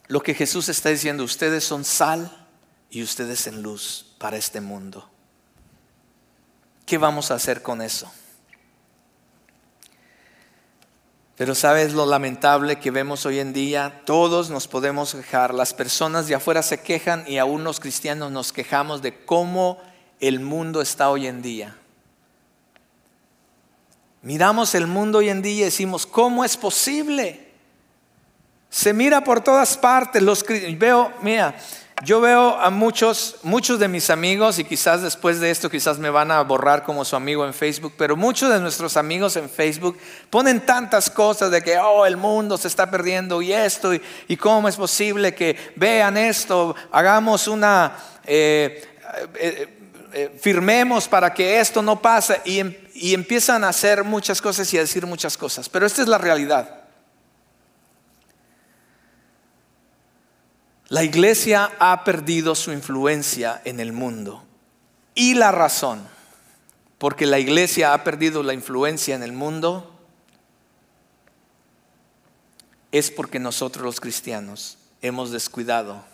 lo 0.08 0.24
que 0.24 0.34
Jesús 0.34 0.70
está 0.70 0.88
diciendo, 0.88 1.26
ustedes 1.26 1.66
son 1.66 1.84
sal 1.84 2.48
y 2.90 3.04
ustedes 3.04 3.46
en 3.48 3.62
luz 3.62 4.16
para 4.20 4.38
este 4.38 4.62
mundo. 4.62 5.10
¿Qué 6.86 6.98
vamos 6.98 7.30
a 7.30 7.34
hacer 7.34 7.62
con 7.62 7.82
eso? 7.82 8.10
Pero 11.38 11.54
sabes 11.54 11.94
lo 11.94 12.06
lamentable 12.06 12.80
que 12.80 12.92
vemos 12.92 13.26
hoy 13.26 13.40
en 13.40 13.52
día, 13.52 14.02
todos 14.06 14.50
nos 14.50 14.70
podemos 14.70 15.14
quejar, 15.14 15.54
las 15.54 15.74
personas 15.74 16.28
de 16.28 16.36
afuera 16.36 16.64
se 16.64 16.80
quejan 16.80 17.26
y 17.28 17.40
aún 17.40 17.66
los 17.66 17.82
cristianos 17.82 18.32
nos 18.32 18.54
quejamos 18.54 19.02
de 19.02 19.26
cómo 19.26 19.78
el 20.22 20.40
mundo 20.40 20.82
está 20.82 21.10
hoy 21.10 21.28
en 21.28 21.42
día. 21.42 21.76
Miramos 24.22 24.74
el 24.76 24.88
mundo 24.88 25.18
hoy 25.18 25.30
en 25.30 25.42
día 25.42 25.62
y 25.62 25.66
decimos, 25.66 26.06
¿cómo 26.06 26.46
es 26.46 26.56
posible? 26.56 27.46
Se 28.70 28.94
mira 28.94 29.24
por 29.24 29.42
todas 29.42 29.78
partes, 29.78 30.22
los 30.22 30.44
veo, 30.78 31.12
mira, 31.22 31.56
yo 32.06 32.22
veo 32.22 32.56
a 32.60 32.70
muchos, 32.70 33.38
muchos 33.42 33.80
de 33.80 33.88
mis 33.88 34.12
amigos, 34.12 34.60
y 34.60 34.64
quizás 34.64 35.02
después 35.02 35.40
de 35.40 35.50
esto 35.50 35.72
quizás 35.72 35.98
me 35.98 36.12
van 36.12 36.30
a 36.30 36.42
borrar 36.42 36.84
como 36.84 37.04
su 37.04 37.16
amigo 37.16 37.46
en 37.46 37.54
Facebook, 37.54 37.94
pero 37.98 38.16
muchos 38.16 38.54
de 38.54 38.60
nuestros 38.60 38.96
amigos 38.96 39.36
en 39.38 39.50
Facebook 39.50 39.98
ponen 40.30 40.66
tantas 40.66 41.10
cosas 41.10 41.50
de 41.50 41.64
que, 41.64 41.78
oh, 41.80 42.06
el 42.06 42.16
mundo 42.16 42.58
se 42.58 42.68
está 42.68 42.90
perdiendo 42.92 43.42
y 43.42 43.52
esto, 43.52 43.92
y, 43.94 44.38
cómo 44.38 44.70
es 44.70 44.76
posible 44.76 45.34
que 45.34 45.58
vean 45.76 46.16
esto, 46.16 46.76
hagamos 46.92 47.48
una, 47.48 47.98
eh, 48.24 48.84
eh, 49.34 49.68
eh, 50.14 50.38
firmemos 50.40 51.08
para 51.08 51.34
que 51.34 51.60
esto 51.60 51.82
no 51.82 52.00
pase, 52.00 52.40
y, 52.46 52.60
em, 52.60 52.76
y 52.94 53.16
empiezan 53.16 53.64
a 53.64 53.70
hacer 53.70 54.04
muchas 54.04 54.40
cosas 54.42 54.72
y 54.74 54.78
a 54.78 54.82
decir 54.82 55.08
muchas 55.08 55.36
cosas, 55.36 55.68
pero 55.68 55.88
esta 55.88 56.04
es 56.04 56.08
la 56.08 56.20
realidad. 56.20 56.85
La 60.88 61.04
iglesia 61.04 61.72
ha 61.80 62.04
perdido 62.04 62.54
su 62.54 62.72
influencia 62.72 63.62
en 63.66 63.80
el 63.80 63.92
mundo. 63.92 64.44
Y 65.16 65.34
la 65.34 65.52
razón, 65.52 66.08
porque 67.00 67.26
la 67.26 67.40
iglesia 67.40 67.94
ha 67.94 68.04
perdido 68.04 68.44
la 68.44 68.54
influencia 68.54 69.16
en 69.16 69.24
el 69.24 69.32
mundo, 69.32 69.92
es 72.92 73.10
porque 73.10 73.40
nosotros 73.40 73.84
los 73.84 74.00
cristianos 74.00 74.78
hemos 75.02 75.32
descuidado 75.32 76.06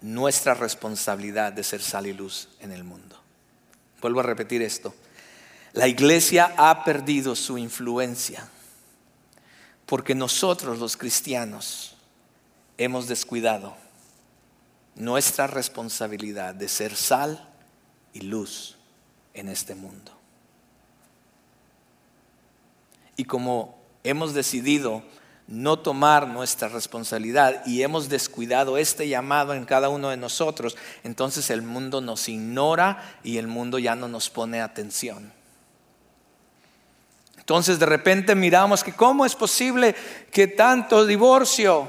nuestra 0.00 0.54
responsabilidad 0.54 1.52
de 1.52 1.64
ser 1.64 1.82
sal 1.82 2.06
y 2.06 2.12
luz 2.12 2.48
en 2.60 2.70
el 2.70 2.84
mundo. 2.84 3.20
Vuelvo 4.00 4.20
a 4.20 4.22
repetir 4.22 4.62
esto. 4.62 4.94
La 5.72 5.88
iglesia 5.88 6.54
ha 6.56 6.84
perdido 6.84 7.34
su 7.34 7.58
influencia 7.58 8.48
porque 9.86 10.14
nosotros 10.14 10.78
los 10.78 10.96
cristianos 10.96 11.95
hemos 12.78 13.08
descuidado 13.08 13.76
nuestra 14.94 15.46
responsabilidad 15.46 16.54
de 16.54 16.68
ser 16.68 16.96
sal 16.96 17.48
y 18.12 18.22
luz 18.22 18.76
en 19.34 19.48
este 19.48 19.74
mundo. 19.74 20.12
Y 23.16 23.24
como 23.24 23.78
hemos 24.04 24.34
decidido 24.34 25.02
no 25.48 25.78
tomar 25.78 26.26
nuestra 26.26 26.68
responsabilidad 26.68 27.64
y 27.66 27.82
hemos 27.82 28.08
descuidado 28.08 28.78
este 28.78 29.08
llamado 29.08 29.54
en 29.54 29.64
cada 29.64 29.88
uno 29.88 30.10
de 30.10 30.16
nosotros, 30.16 30.76
entonces 31.04 31.50
el 31.50 31.62
mundo 31.62 32.00
nos 32.00 32.28
ignora 32.28 33.18
y 33.22 33.38
el 33.38 33.46
mundo 33.46 33.78
ya 33.78 33.94
no 33.94 34.08
nos 34.08 34.28
pone 34.28 34.60
atención. 34.60 35.32
Entonces 37.38 37.78
de 37.78 37.86
repente 37.86 38.34
miramos 38.34 38.82
que 38.82 38.92
cómo 38.92 39.24
es 39.24 39.36
posible 39.36 39.94
que 40.32 40.48
tanto 40.48 41.06
divorcio, 41.06 41.88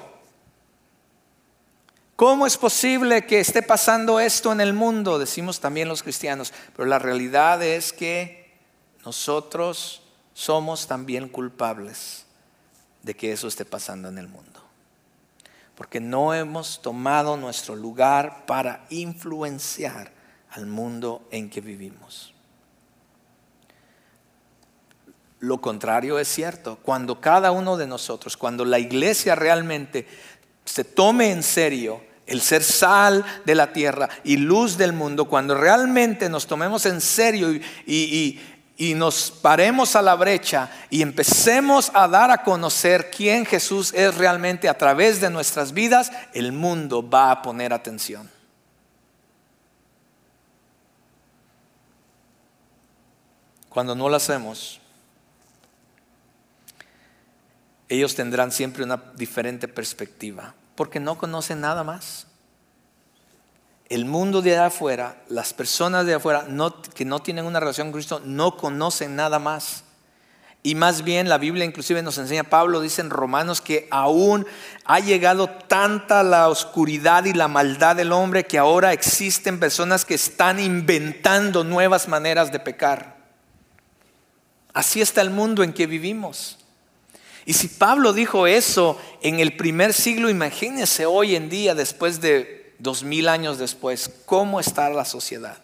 ¿Cómo 2.17 2.47
es 2.47 2.57
posible 2.57 3.27
que 3.27 3.39
esté 3.39 3.61
pasando 3.61 4.19
esto 4.19 4.51
en 4.51 4.59
el 4.59 4.73
mundo? 4.73 5.19
Decimos 5.19 5.59
también 5.59 5.87
los 5.87 6.01
cristianos, 6.01 6.51
pero 6.75 6.87
la 6.87 6.97
realidad 6.97 7.61
es 7.61 7.93
que 7.93 8.57
nosotros 9.05 10.01
somos 10.33 10.87
también 10.87 11.29
culpables 11.29 12.25
de 13.03 13.15
que 13.15 13.31
eso 13.31 13.47
esté 13.47 13.65
pasando 13.65 14.09
en 14.09 14.17
el 14.17 14.27
mundo. 14.27 14.63
Porque 15.75 15.99
no 15.99 16.33
hemos 16.33 16.81
tomado 16.81 17.37
nuestro 17.37 17.75
lugar 17.75 18.47
para 18.47 18.87
influenciar 18.89 20.11
al 20.49 20.65
mundo 20.65 21.27
en 21.29 21.51
que 21.51 21.61
vivimos. 21.61 22.33
Lo 25.39 25.61
contrario 25.61 26.17
es 26.17 26.27
cierto. 26.27 26.79
Cuando 26.81 27.21
cada 27.21 27.51
uno 27.51 27.77
de 27.77 27.85
nosotros, 27.85 28.37
cuando 28.37 28.65
la 28.65 28.79
iglesia 28.79 29.35
realmente 29.35 30.07
se 30.67 30.83
tome 30.83 31.31
en 31.31 31.43
serio 31.43 32.01
el 32.25 32.41
ser 32.41 32.61
sal 32.61 33.25
de 33.45 33.55
la 33.55 33.71
tierra 33.71 34.09
y 34.23 34.35
luz 34.35 34.77
del 34.77 34.91
mundo, 34.91 35.25
cuando 35.25 35.55
realmente 35.55 36.29
nos 36.29 36.45
tomemos 36.45 36.85
en 36.85 36.99
serio 36.99 37.49
y, 37.85 38.39
nos 38.95 39.31
paremos 39.31 39.95
a 39.95 40.03
la 40.03 40.13
brecha 40.13 40.69
y 40.91 41.01
empecemos 41.01 41.89
a 41.95 42.07
dar 42.07 42.29
a 42.29 42.43
conocer 42.43 43.09
quién 43.09 43.43
Jesús 43.45 43.91
es 43.93 44.13
realmente 44.15 44.69
a 44.69 44.77
través 44.77 45.19
de 45.19 45.31
nuestras 45.31 45.71
vidas, 45.71 46.11
el 46.33 46.51
mundo 46.51 47.07
va 47.07 47.31
a 47.31 47.41
poner 47.41 47.73
atención. 47.73 48.29
Cuando 53.69 53.95
no 53.95 54.09
lo 54.09 54.15
hacemos, 54.15 54.79
ellos 57.89 58.15
tendrán 58.15 58.51
siempre 58.51 58.83
una 58.83 59.01
diferente 59.15 59.67
perspectiva 59.67 60.53
porque 60.77 60.99
no 60.99 61.17
conocen 61.17 61.59
nada 61.59 61.83
más. 61.83 62.27
El 63.89 64.05
mundo 64.05 64.41
de 64.41 64.57
afuera, 64.57 65.23
las 65.27 65.53
personas 65.53 66.05
de 66.05 66.13
afuera 66.13 66.45
que 66.93 67.03
no 67.03 67.19
tienen 67.19 67.45
una 67.45 67.59
relación 67.59 67.87
con 67.87 67.93
Cristo, 67.93 68.21
no 68.23 68.57
conocen 68.57 69.15
nada 69.15 69.39
más. 69.39 69.83
Y 70.61 70.75
más 70.75 71.03
bien 71.03 71.29
la 71.29 71.37
Biblia 71.37 71.65
inclusive 71.65 72.03
nos 72.03 72.17
enseña, 72.17 72.43
Pablo 72.43 72.81
dice 72.81 73.01
en 73.01 73.09
Romanos 73.09 73.61
que 73.61 73.87
aún 73.89 74.45
ha 74.85 74.99
llegado 74.99 75.49
tanta 75.49 76.21
la 76.23 76.49
oscuridad 76.49 77.25
y 77.25 77.33
la 77.33 77.47
maldad 77.47 77.95
del 77.95 78.11
hombre 78.11 78.45
que 78.45 78.57
ahora 78.57 78.93
existen 78.93 79.59
personas 79.59 80.05
que 80.05 80.15
están 80.15 80.59
inventando 80.59 81.63
nuevas 81.63 82.07
maneras 82.07 82.51
de 82.51 82.59
pecar. 82.59 83.17
Así 84.73 85.01
está 85.01 85.21
el 85.21 85.29
mundo 85.29 85.63
en 85.63 85.73
que 85.73 85.87
vivimos. 85.87 86.56
Y 87.47 87.53
si 87.53 87.69
Pablo 87.69 88.11
dijo 88.11 88.45
eso 88.45 88.99
en 89.21 89.39
el 89.39 89.55
primer 89.55 89.93
siglo, 89.93 90.29
imagínese 90.29 91.05
hoy 91.05 91.33
en 91.33 91.47
día, 91.47 91.75
después 91.75 92.19
de 92.19 92.75
dos 92.77 93.03
mil 93.03 93.29
años 93.29 93.57
después, 93.57 94.11
cómo 94.25 94.59
está 94.59 94.89
la 94.89 95.05
sociedad. 95.05 95.57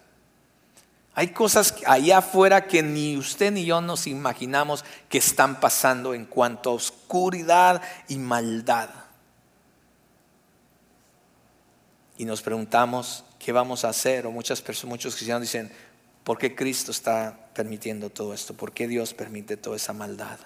Hay 1.14 1.28
cosas 1.28 1.74
allá 1.84 2.18
afuera 2.18 2.66
que 2.68 2.82
ni 2.82 3.18
usted 3.18 3.52
ni 3.52 3.66
yo 3.66 3.82
nos 3.82 4.06
imaginamos 4.06 4.82
que 5.10 5.18
están 5.18 5.60
pasando 5.60 6.14
en 6.14 6.24
cuanto 6.24 6.70
a 6.70 6.72
oscuridad 6.72 7.82
y 8.08 8.16
maldad. 8.16 8.88
Y 12.16 12.24
nos 12.24 12.40
preguntamos 12.40 13.26
qué 13.38 13.52
vamos 13.52 13.84
a 13.84 13.90
hacer. 13.90 14.26
O 14.26 14.30
muchas 14.30 14.62
personas, 14.62 14.88
muchos 14.88 15.16
cristianos 15.16 15.42
dicen, 15.42 15.70
¿por 16.24 16.38
qué 16.38 16.56
Cristo 16.56 16.92
está 16.92 17.50
permitiendo 17.52 18.08
todo 18.08 18.32
esto? 18.32 18.54
¿Por 18.54 18.72
qué 18.72 18.88
Dios 18.88 19.12
permite 19.12 19.58
toda 19.58 19.76
esa 19.76 19.92
maldad? 19.92 20.38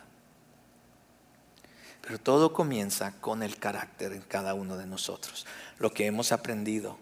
Pero 2.08 2.18
todo 2.18 2.54
comienza 2.54 3.12
con 3.20 3.42
el 3.42 3.58
carácter 3.58 4.14
en 4.14 4.22
cada 4.22 4.54
uno 4.54 4.78
de 4.78 4.86
nosotros, 4.86 5.44
lo 5.78 5.92
que 5.92 6.06
hemos 6.06 6.32
aprendido 6.32 6.96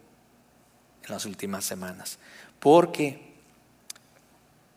en 1.04 1.12
las 1.12 1.26
últimas 1.26 1.64
semanas. 1.64 2.18
Porque 2.58 3.36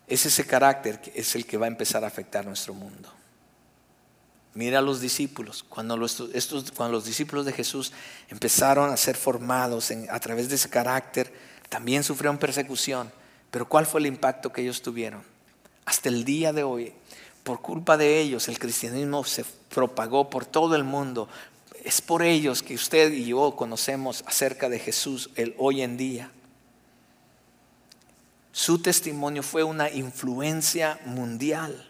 es 0.06 0.28
ese 0.28 0.46
carácter 0.46 1.02
que 1.02 1.14
es 1.16 1.34
el 1.34 1.48
que 1.48 1.58
va 1.58 1.66
a 1.66 1.70
empezar 1.70 2.04
a 2.04 2.08
afectar 2.08 2.46
nuestro 2.46 2.76
mundo. 2.76 3.12
Mira 4.54 4.78
a 4.78 4.84
los 4.84 5.02
discípulos, 5.02 5.64
cuando 5.64 5.98
los, 5.98 6.20
estos, 6.36 6.72
cuando 6.74 6.98
los 6.98 7.06
discípulos 7.06 7.48
de 7.48 7.54
Jesús 7.54 7.92
empezaron 8.28 8.92
a 8.92 8.98
ser 8.98 9.18
formados 9.18 9.92
a 10.12 10.20
través 10.20 10.48
de 10.48 10.56
ese 10.56 10.70
carácter, 10.70 11.34
también 11.70 12.04
sufrieron 12.04 12.38
persecución. 12.38 13.12
Pero 13.50 13.68
¿cuál 13.68 13.88
fue 13.88 14.00
el 14.00 14.06
impacto 14.06 14.54
que 14.54 14.62
ellos 14.62 14.84
tuvieron? 14.84 15.24
Hasta 15.86 16.08
el 16.08 16.24
día 16.24 16.54
de 16.54 16.62
hoy, 16.62 16.94
por 17.50 17.62
culpa 17.62 17.98
de 17.98 18.20
ellos, 18.20 18.48
el 18.48 18.60
cristianismo 18.60 19.24
se 19.24 19.44
propagó 19.74 20.30
por 20.30 20.46
todo 20.46 20.76
el 20.76 20.84
mundo. 20.84 21.28
Es 21.84 22.00
por 22.00 22.22
ellos 22.22 22.62
que 22.62 22.76
usted 22.76 23.12
y 23.12 23.26
yo 23.26 23.56
conocemos 23.56 24.24
acerca 24.28 24.70
de 24.70 24.78
Jesús 24.78 25.32
el 25.36 25.56
hoy 25.58 25.82
en 25.82 25.98
día. 25.98 26.32
Su 28.52 28.80
testimonio 28.84 29.42
fue 29.42 29.64
una 29.64 29.90
influencia 29.90 31.00
mundial. 31.06 31.90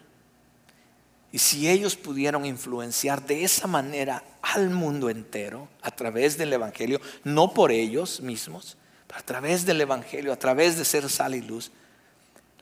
Y 1.30 1.38
si 1.40 1.68
ellos 1.68 1.94
pudieron 1.94 2.46
influenciar 2.46 3.26
de 3.26 3.44
esa 3.44 3.66
manera 3.66 4.24
al 4.40 4.70
mundo 4.70 5.10
entero 5.10 5.68
a 5.82 5.90
través 5.90 6.38
del 6.38 6.54
Evangelio, 6.54 7.02
no 7.22 7.52
por 7.52 7.70
ellos 7.70 8.22
mismos, 8.22 8.78
pero 9.06 9.20
a 9.20 9.24
través 9.24 9.66
del 9.66 9.82
Evangelio, 9.82 10.32
a 10.32 10.38
través 10.38 10.78
de 10.78 10.86
ser 10.86 11.10
sal 11.10 11.34
y 11.34 11.42
luz, 11.42 11.70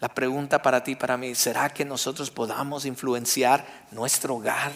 la 0.00 0.08
pregunta 0.08 0.62
para 0.62 0.84
ti 0.84 0.94
para 0.94 1.16
mí, 1.16 1.34
¿será 1.34 1.70
que 1.70 1.84
nosotros 1.84 2.30
podamos 2.30 2.84
influenciar 2.84 3.66
nuestro 3.90 4.36
hogar, 4.36 4.72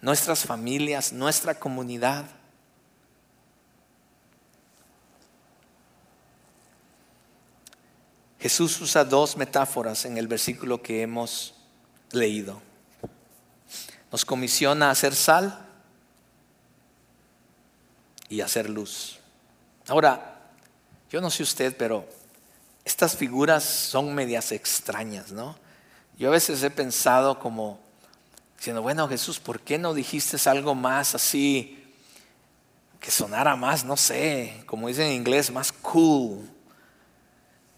nuestras 0.00 0.44
familias, 0.44 1.12
nuestra 1.12 1.54
comunidad? 1.54 2.24
Jesús 8.40 8.80
usa 8.80 9.04
dos 9.04 9.36
metáforas 9.36 10.04
en 10.04 10.16
el 10.16 10.26
versículo 10.26 10.80
que 10.82 11.02
hemos 11.02 11.54
leído. 12.12 12.60
Nos 14.10 14.24
comisiona 14.24 14.88
a 14.88 14.92
hacer 14.92 15.14
sal 15.14 15.66
y 18.28 18.40
hacer 18.40 18.70
luz. 18.70 19.18
Ahora, 19.86 20.50
yo 21.10 21.20
no 21.20 21.30
sé 21.30 21.42
usted, 21.42 21.76
pero 21.76 22.06
estas 22.88 23.16
figuras 23.16 23.64
son 23.64 24.14
medias 24.14 24.50
extrañas, 24.50 25.30
¿no? 25.30 25.56
Yo 26.16 26.28
a 26.28 26.32
veces 26.32 26.62
he 26.62 26.70
pensado 26.70 27.38
como 27.38 27.78
diciendo, 28.56 28.80
bueno 28.80 29.06
Jesús, 29.06 29.38
¿por 29.38 29.60
qué 29.60 29.78
no 29.78 29.92
dijiste 29.92 30.36
algo 30.48 30.74
más 30.74 31.14
así, 31.14 31.94
que 32.98 33.10
sonara 33.10 33.56
más, 33.56 33.84
no 33.84 33.96
sé, 33.96 34.64
como 34.66 34.88
dicen 34.88 35.08
en 35.08 35.12
inglés, 35.12 35.52
más 35.52 35.70
cool? 35.70 36.48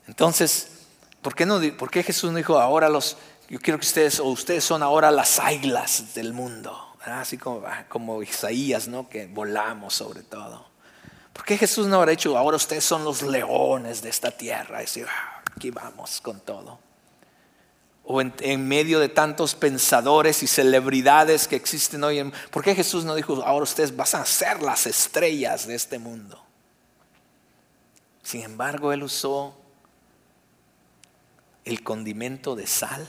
Entonces, 0.06 0.86
¿por 1.20 1.34
qué, 1.34 1.44
no, 1.44 1.60
¿por 1.76 1.90
qué 1.90 2.04
Jesús 2.04 2.30
no 2.30 2.36
dijo 2.38 2.58
ahora 2.58 2.88
los, 2.88 3.16
yo 3.48 3.58
quiero 3.58 3.80
que 3.80 3.86
ustedes, 3.86 4.20
o 4.20 4.26
ustedes 4.26 4.62
son 4.62 4.80
ahora 4.82 5.10
las 5.10 5.40
águilas 5.40 6.14
del 6.14 6.32
mundo? 6.32 6.86
Así 7.04 7.36
como, 7.36 7.66
ah, 7.66 7.84
como 7.88 8.22
Isaías, 8.22 8.86
¿no? 8.86 9.08
Que 9.08 9.26
volamos 9.26 9.94
sobre 9.94 10.22
todo. 10.22 10.69
¿Por 11.32 11.44
qué 11.44 11.56
Jesús 11.56 11.86
no 11.86 11.96
habrá 11.96 12.10
dicho, 12.10 12.36
ahora 12.36 12.56
ustedes 12.56 12.84
son 12.84 13.04
los 13.04 13.22
leones 13.22 14.02
de 14.02 14.08
esta 14.10 14.30
tierra? 14.30 14.78
Y 14.78 14.84
decir, 14.84 15.06
ah, 15.08 15.42
aquí 15.56 15.70
vamos 15.70 16.20
con 16.20 16.40
todo. 16.40 16.78
O 18.04 18.20
en, 18.20 18.34
en, 18.40 18.66
medio 18.66 18.98
de 18.98 19.08
tantos 19.08 19.54
pensadores 19.54 20.42
y 20.42 20.46
celebridades 20.46 21.46
que 21.46 21.56
existen 21.56 22.02
hoy, 22.02 22.32
¿por 22.50 22.64
qué 22.64 22.74
Jesús 22.74 23.04
no 23.04 23.14
dijo, 23.14 23.42
ahora 23.44 23.62
ustedes 23.62 23.94
van 23.94 24.08
a 24.14 24.24
ser 24.24 24.62
las 24.62 24.86
estrellas 24.86 25.66
de 25.66 25.76
este 25.76 25.98
mundo? 25.98 26.42
Sin 28.22 28.42
embargo, 28.42 28.92
Él 28.92 29.02
usó 29.02 29.54
el 31.64 31.82
condimento 31.82 32.56
de 32.56 32.66
sal. 32.66 33.06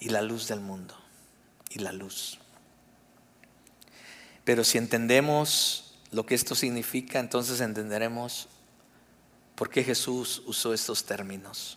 Y 0.00 0.10
la 0.10 0.22
luz 0.22 0.48
del 0.48 0.60
mundo. 0.60 0.94
Y 1.70 1.80
la 1.80 1.92
luz. 1.92 2.38
Pero 4.48 4.64
si 4.64 4.78
entendemos 4.78 5.92
lo 6.10 6.24
que 6.24 6.34
esto 6.34 6.54
significa, 6.54 7.18
entonces 7.18 7.60
entenderemos 7.60 8.48
por 9.54 9.68
qué 9.68 9.84
Jesús 9.84 10.42
usó 10.46 10.72
estos 10.72 11.04
términos. 11.04 11.76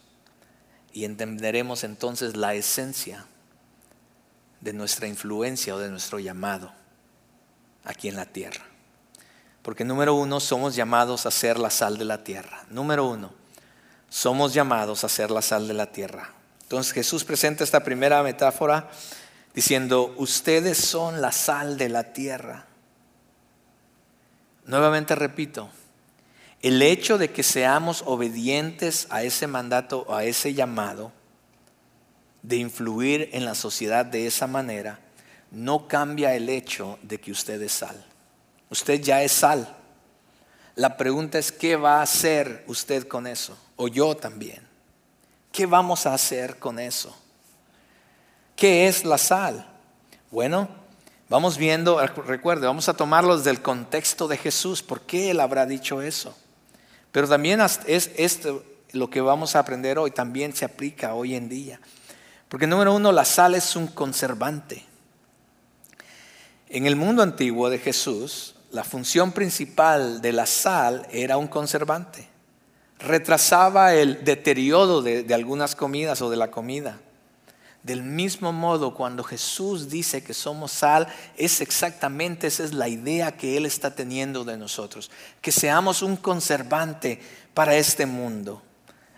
Y 0.94 1.04
entenderemos 1.04 1.84
entonces 1.84 2.38
la 2.38 2.54
esencia 2.54 3.26
de 4.62 4.72
nuestra 4.72 5.10
influencia 5.10 5.76
o 5.76 5.80
de 5.80 5.90
nuestro 5.90 6.20
llamado 6.20 6.72
aquí 7.84 8.08
en 8.08 8.16
la 8.16 8.28
tierra. 8.28 8.64
Porque 9.64 9.84
número 9.84 10.14
uno, 10.14 10.40
somos 10.40 10.74
llamados 10.74 11.26
a 11.26 11.32
ser 11.32 11.60
la 11.60 11.72
sal 11.72 11.98
de 11.98 12.06
la 12.06 12.24
tierra. 12.24 12.64
Número 12.70 13.06
uno, 13.06 13.34
somos 14.08 14.54
llamados 14.54 15.04
a 15.04 15.10
ser 15.10 15.30
la 15.30 15.42
sal 15.42 15.68
de 15.68 15.74
la 15.74 15.92
tierra. 15.92 16.32
Entonces 16.64 16.94
Jesús 16.94 17.26
presenta 17.26 17.66
esta 17.66 17.84
primera 17.84 18.24
metáfora 18.24 18.90
diciendo, 19.54 20.14
ustedes 20.18 20.78
son 20.78 21.22
la 21.22 21.32
sal 21.32 21.78
de 21.78 21.90
la 21.90 22.14
tierra. 22.14 22.66
Nuevamente 24.66 25.16
repito, 25.16 25.70
el 26.62 26.82
hecho 26.82 27.18
de 27.18 27.32
que 27.32 27.44
seamos 27.44 28.04
obedientes 28.06 29.08
a 29.10 29.24
ese 29.24 29.48
mandato, 29.48 30.14
a 30.14 30.24
ese 30.24 30.54
llamado, 30.54 31.12
de 32.44 32.58
influir 32.58 33.30
en 33.34 33.46
la 33.46 33.56
sociedad 33.56 34.06
de 34.06 34.28
esa 34.28 34.48
manera, 34.48 35.00
no 35.52 35.88
cambia 35.88 36.34
el 36.36 36.50
hecho 36.50 36.98
de 37.02 37.20
que 37.20 37.32
usted 37.32 37.62
es 37.62 37.74
sal. 37.74 38.06
Usted 38.70 39.02
ya 39.02 39.22
es 39.22 39.32
sal. 39.32 39.78
La 40.76 40.96
pregunta 40.98 41.38
es, 41.38 41.52
¿qué 41.52 41.76
va 41.76 42.00
a 42.00 42.04
hacer 42.04 42.64
usted 42.68 43.08
con 43.08 43.28
eso? 43.28 43.58
O 43.76 43.88
yo 43.88 44.16
también. 44.16 44.62
¿Qué 45.52 45.66
vamos 45.66 46.06
a 46.06 46.14
hacer 46.14 46.58
con 46.58 46.80
eso? 46.80 47.16
¿Qué 48.62 48.88
es 48.88 49.06
la 49.06 49.18
sal? 49.18 49.66
Bueno, 50.30 50.70
vamos 51.30 51.58
viendo, 51.58 52.00
recuerde, 52.06 52.68
vamos 52.68 52.88
a 52.90 52.94
tomarlos 52.94 53.44
del 53.44 53.60
contexto 53.60 54.28
de 54.28 54.38
Jesús. 54.38 54.84
¿Por 54.84 55.02
qué 55.02 55.32
Él 55.32 55.40
habrá 55.40 55.66
dicho 55.66 56.04
eso? 56.04 56.38
Pero 57.12 57.28
también 57.28 57.60
es 57.60 58.12
esto 58.16 58.64
lo 58.92 59.10
que 59.10 59.20
vamos 59.20 59.56
a 59.56 59.60
aprender 59.62 59.98
hoy, 59.98 60.12
también 60.12 60.56
se 60.56 60.64
aplica 60.64 61.16
hoy 61.16 61.34
en 61.34 61.50
día. 61.50 61.80
Porque 62.50 62.68
número 62.68 62.94
uno, 62.94 63.12
la 63.12 63.26
sal 63.26 63.56
es 63.56 63.76
un 63.76 63.88
conservante. 63.88 64.86
En 66.70 66.86
el 66.86 66.96
mundo 66.96 67.24
antiguo 67.24 67.68
de 67.68 67.80
Jesús, 67.80 68.54
la 68.70 68.84
función 68.84 69.32
principal 69.32 70.22
de 70.22 70.34
la 70.34 70.46
sal 70.46 71.08
era 71.10 71.36
un 71.38 71.48
conservante. 71.48 72.30
Retrasaba 73.00 73.96
el 73.96 74.24
deterioro 74.24 75.02
de, 75.02 75.26
algunas 75.34 75.74
comidas 75.76 76.22
o 76.22 76.30
de 76.30 76.38
la 76.38 76.52
comida. 76.52 77.00
Del 77.84 78.04
mismo 78.04 78.54
modo, 78.54 78.94
cuando 78.94 79.24
Jesús 79.24 79.90
dice 79.90 80.24
que 80.24 80.36
somos 80.36 80.72
sal, 80.72 81.08
es 81.36 81.62
exactamente 81.62 82.46
esa 82.46 82.64
es 82.64 82.74
la 82.74 82.88
idea 82.88 83.32
que 83.32 83.58
Él 83.58 83.66
está 83.66 83.96
teniendo 83.96 84.44
de 84.44 84.56
nosotros. 84.56 85.10
Que 85.42 85.52
seamos 85.52 86.04
un 86.04 86.16
conservante 86.16 87.20
para 87.56 87.76
este 87.76 88.06
mundo. 88.06 88.62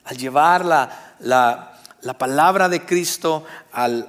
Al 0.06 0.18
llevar 0.18 0.64
la, 0.64 1.80
palabra 2.18 2.70
de 2.70 2.86
Cristo, 2.86 3.44
al, 3.74 4.08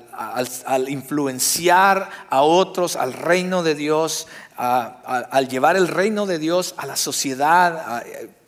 influenciar 0.89 2.09
a 2.31 2.43
otros 2.43 2.95
al 2.95 3.13
reino 3.13 3.65
de 3.65 3.75
Dios, 3.75 4.29
al 4.57 5.49
llevar 5.49 5.77
el 5.77 5.89
reino 5.89 6.27
de 6.27 6.39
Dios 6.39 6.75
a 6.77 6.87
la 6.87 6.95
sociedad, 6.95 8.05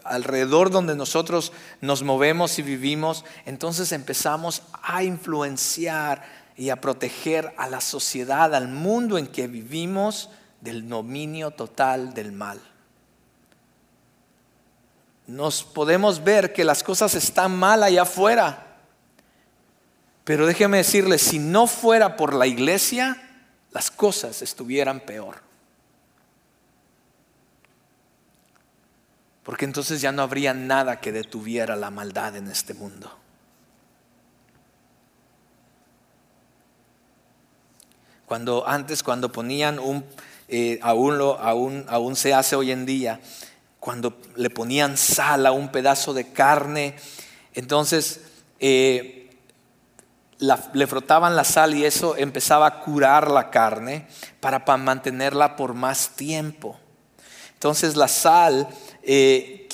alrededor 0.09 0.71
donde 0.71 0.97
nosotros 0.97 1.53
nos 1.81 2.03
movemos 2.03 2.59
y 2.59 2.63
vivimos, 2.63 3.25
entonces 3.45 3.93
empezamos 3.93 4.63
a 4.83 5.03
influenciar 5.03 6.23
y 6.57 6.71
a 6.71 6.81
proteger 6.81 7.53
a 7.59 7.69
la 7.69 7.81
sociedad, 7.81 8.55
al 8.55 8.69
mundo 8.69 9.19
en 9.19 9.27
que 9.27 9.47
vivimos 9.47 10.31
del 10.61 10.89
dominio 10.89 11.51
total 11.51 12.15
del 12.15 12.33
mal. 12.33 12.61
Nos 15.27 15.65
podemos 15.65 16.23
ver 16.23 16.53
que 16.53 16.65
las 16.65 16.83
cosas 16.83 17.15
están 17.15 17.57
mal 17.57 17.83
allá 17.83 18.03
afuera, 18.03 18.79
pero 20.25 20.47
déjeme 20.47 20.79
decirle, 20.79 21.19
si 21.19 21.39
no 21.39 21.67
fuera 21.67 22.17
por 22.17 22.33
la 22.35 22.47
iglesia, 22.47 23.23
las 23.73 23.91
cosas 23.91 24.43
estuvieran 24.43 25.01
peor. 25.01 25.46
Porque 29.47 29.65
entonces 29.65 30.01
ya 30.01 30.11
no 30.11 30.23
habría 30.23 30.55
nada 30.55 30.99
que 30.99 31.13
detuviera 31.13 31.77
la 31.77 31.93
maldad 31.93 32.35
en 32.35 32.49
este 32.49 32.75
mundo. 32.75 33.17
Cuando 38.27 38.67
antes, 38.67 39.05
cuando 39.05 39.31
ponían 39.31 39.79
un, 39.79 40.05
eh, 40.49 40.81
aún, 40.83 41.19
lo, 41.19 41.39
aún, 41.39 41.87
aún 41.89 42.17
se 42.17 42.35
hace 42.35 42.57
hoy 42.57 42.73
en 42.73 42.87
día, 42.87 43.21
cuando 43.79 44.19
le 44.35 44.51
ponían 44.51 44.97
sal 44.97 45.47
a 45.47 45.53
un 45.53 45.71
pedazo 45.71 46.13
de 46.13 46.33
carne, 46.33 46.97
entonces 47.55 48.23
eh, 48.59 49.31
le 50.41 50.87
frotaban 50.89 51.37
la 51.37 51.45
sal 51.45 51.73
y 51.77 51.85
eso 51.85 52.17
empezaba 52.17 52.67
a 52.67 52.81
curar 52.81 53.31
la 53.31 53.51
carne 53.51 54.09
para, 54.41 54.65
para 54.65 54.83
mantenerla 54.83 55.55
por 55.55 55.75
más 55.75 56.17
tiempo. 56.17 56.81
Entonces 57.55 57.97
la 57.97 58.09
sal 58.09 58.69
eh, 59.09 59.69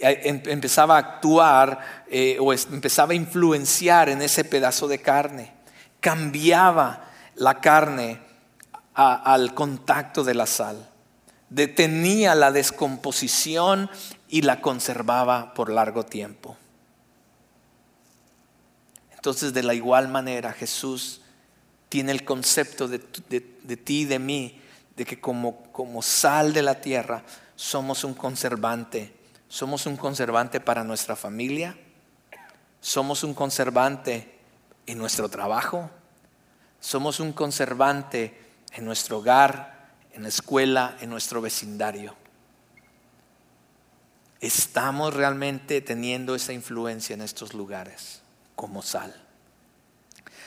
em, 0.00 0.42
empezaba 0.46 0.96
a 0.96 0.98
actuar 0.98 2.04
eh, 2.08 2.38
o 2.40 2.54
empezaba 2.54 3.12
a 3.12 3.16
influenciar 3.16 4.08
en 4.08 4.22
ese 4.22 4.44
pedazo 4.44 4.88
de 4.88 4.98
carne. 4.98 5.52
Cambiaba 6.00 7.10
la 7.36 7.60
carne 7.60 8.18
al 8.94 9.54
contacto 9.54 10.24
de 10.24 10.34
la 10.34 10.46
sal. 10.46 10.88
Detenía 11.50 12.34
la 12.34 12.50
descomposición 12.50 13.90
y 14.28 14.40
la 14.40 14.62
conservaba 14.62 15.52
por 15.52 15.70
largo 15.70 16.04
tiempo. 16.04 16.56
Entonces, 19.12 19.52
de 19.52 19.62
la 19.62 19.74
igual 19.74 20.08
manera, 20.08 20.52
Jesús 20.52 21.20
tiene 21.90 22.10
el 22.12 22.24
concepto 22.24 22.88
de, 22.88 22.98
ti 22.98 24.00
y 24.00 24.04
de 24.06 24.18
mí, 24.18 24.60
de 24.96 25.04
que 25.04 25.20
como, 25.20 25.62
como 25.72 26.00
sal 26.00 26.54
de 26.54 26.62
la 26.62 26.80
tierra, 26.80 27.22
somos 27.56 28.04
un 28.04 28.14
conservante. 28.14 29.14
Somos 29.48 29.86
un 29.86 29.96
conservante 29.96 30.60
para 30.60 30.84
nuestra 30.84 31.16
familia. 31.16 31.76
Somos 32.80 33.22
un 33.22 33.34
conservante 33.34 34.38
en 34.86 34.98
nuestro 34.98 35.28
trabajo. 35.28 35.90
Somos 36.80 37.20
un 37.20 37.32
conservante 37.32 38.40
en 38.72 38.84
nuestro 38.84 39.18
hogar, 39.18 39.90
en 40.12 40.22
la 40.22 40.28
escuela, 40.28 40.96
en 41.00 41.10
nuestro 41.10 41.40
vecindario. 41.40 42.16
Estamos 44.40 45.14
realmente 45.14 45.80
teniendo 45.80 46.34
esa 46.34 46.52
influencia 46.52 47.14
en 47.14 47.20
estos 47.20 47.54
lugares 47.54 48.22
como 48.56 48.82
sal. 48.82 49.14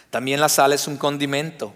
También 0.10 0.42
la 0.42 0.50
sal 0.50 0.74
es 0.74 0.88
un 0.88 0.98
condimento 0.98 1.74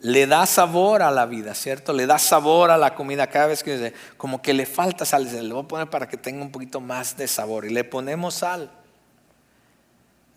le 0.00 0.26
da 0.26 0.46
sabor 0.46 1.02
a 1.02 1.10
la 1.10 1.26
vida, 1.26 1.54
¿cierto? 1.54 1.92
Le 1.92 2.06
da 2.06 2.18
sabor 2.18 2.70
a 2.70 2.78
la 2.78 2.94
comida 2.94 3.26
cada 3.26 3.48
vez 3.48 3.62
que 3.62 3.92
como 4.16 4.40
que 4.40 4.54
le 4.54 4.64
falta 4.64 5.04
sal, 5.04 5.24
le 5.24 5.52
voy 5.52 5.64
a 5.64 5.68
poner 5.68 5.90
para 5.90 6.08
que 6.08 6.16
tenga 6.16 6.42
un 6.42 6.52
poquito 6.52 6.80
más 6.80 7.16
de 7.16 7.26
sabor 7.26 7.64
y 7.64 7.70
le 7.70 7.84
ponemos 7.84 8.34
sal. 8.34 8.70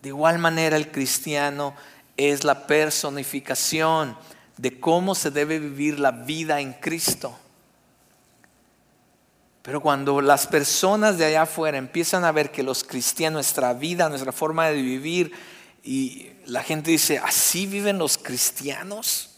De 0.02 0.08
igual 0.08 0.38
manera 0.38 0.76
el 0.76 0.90
cristiano 0.90 1.74
es 2.16 2.42
la 2.42 2.66
personificación 2.66 4.16
de 4.56 4.80
cómo 4.80 5.14
se 5.14 5.30
debe 5.30 5.60
vivir 5.60 6.00
la 6.00 6.10
vida 6.10 6.60
en 6.60 6.72
Cristo. 6.72 7.38
Pero 9.62 9.80
cuando 9.80 10.20
las 10.20 10.48
personas 10.48 11.18
de 11.18 11.24
allá 11.24 11.42
afuera 11.42 11.78
empiezan 11.78 12.24
a 12.24 12.32
ver 12.32 12.50
que 12.50 12.64
los 12.64 12.82
cristianos, 12.82 13.34
nuestra 13.34 13.72
vida, 13.74 14.08
nuestra 14.08 14.32
forma 14.32 14.66
de 14.68 14.82
vivir, 14.82 15.32
y 15.84 16.30
la 16.46 16.64
gente 16.64 16.90
dice, 16.90 17.18
¿así 17.18 17.66
viven 17.66 17.98
los 17.98 18.18
cristianos? 18.18 19.31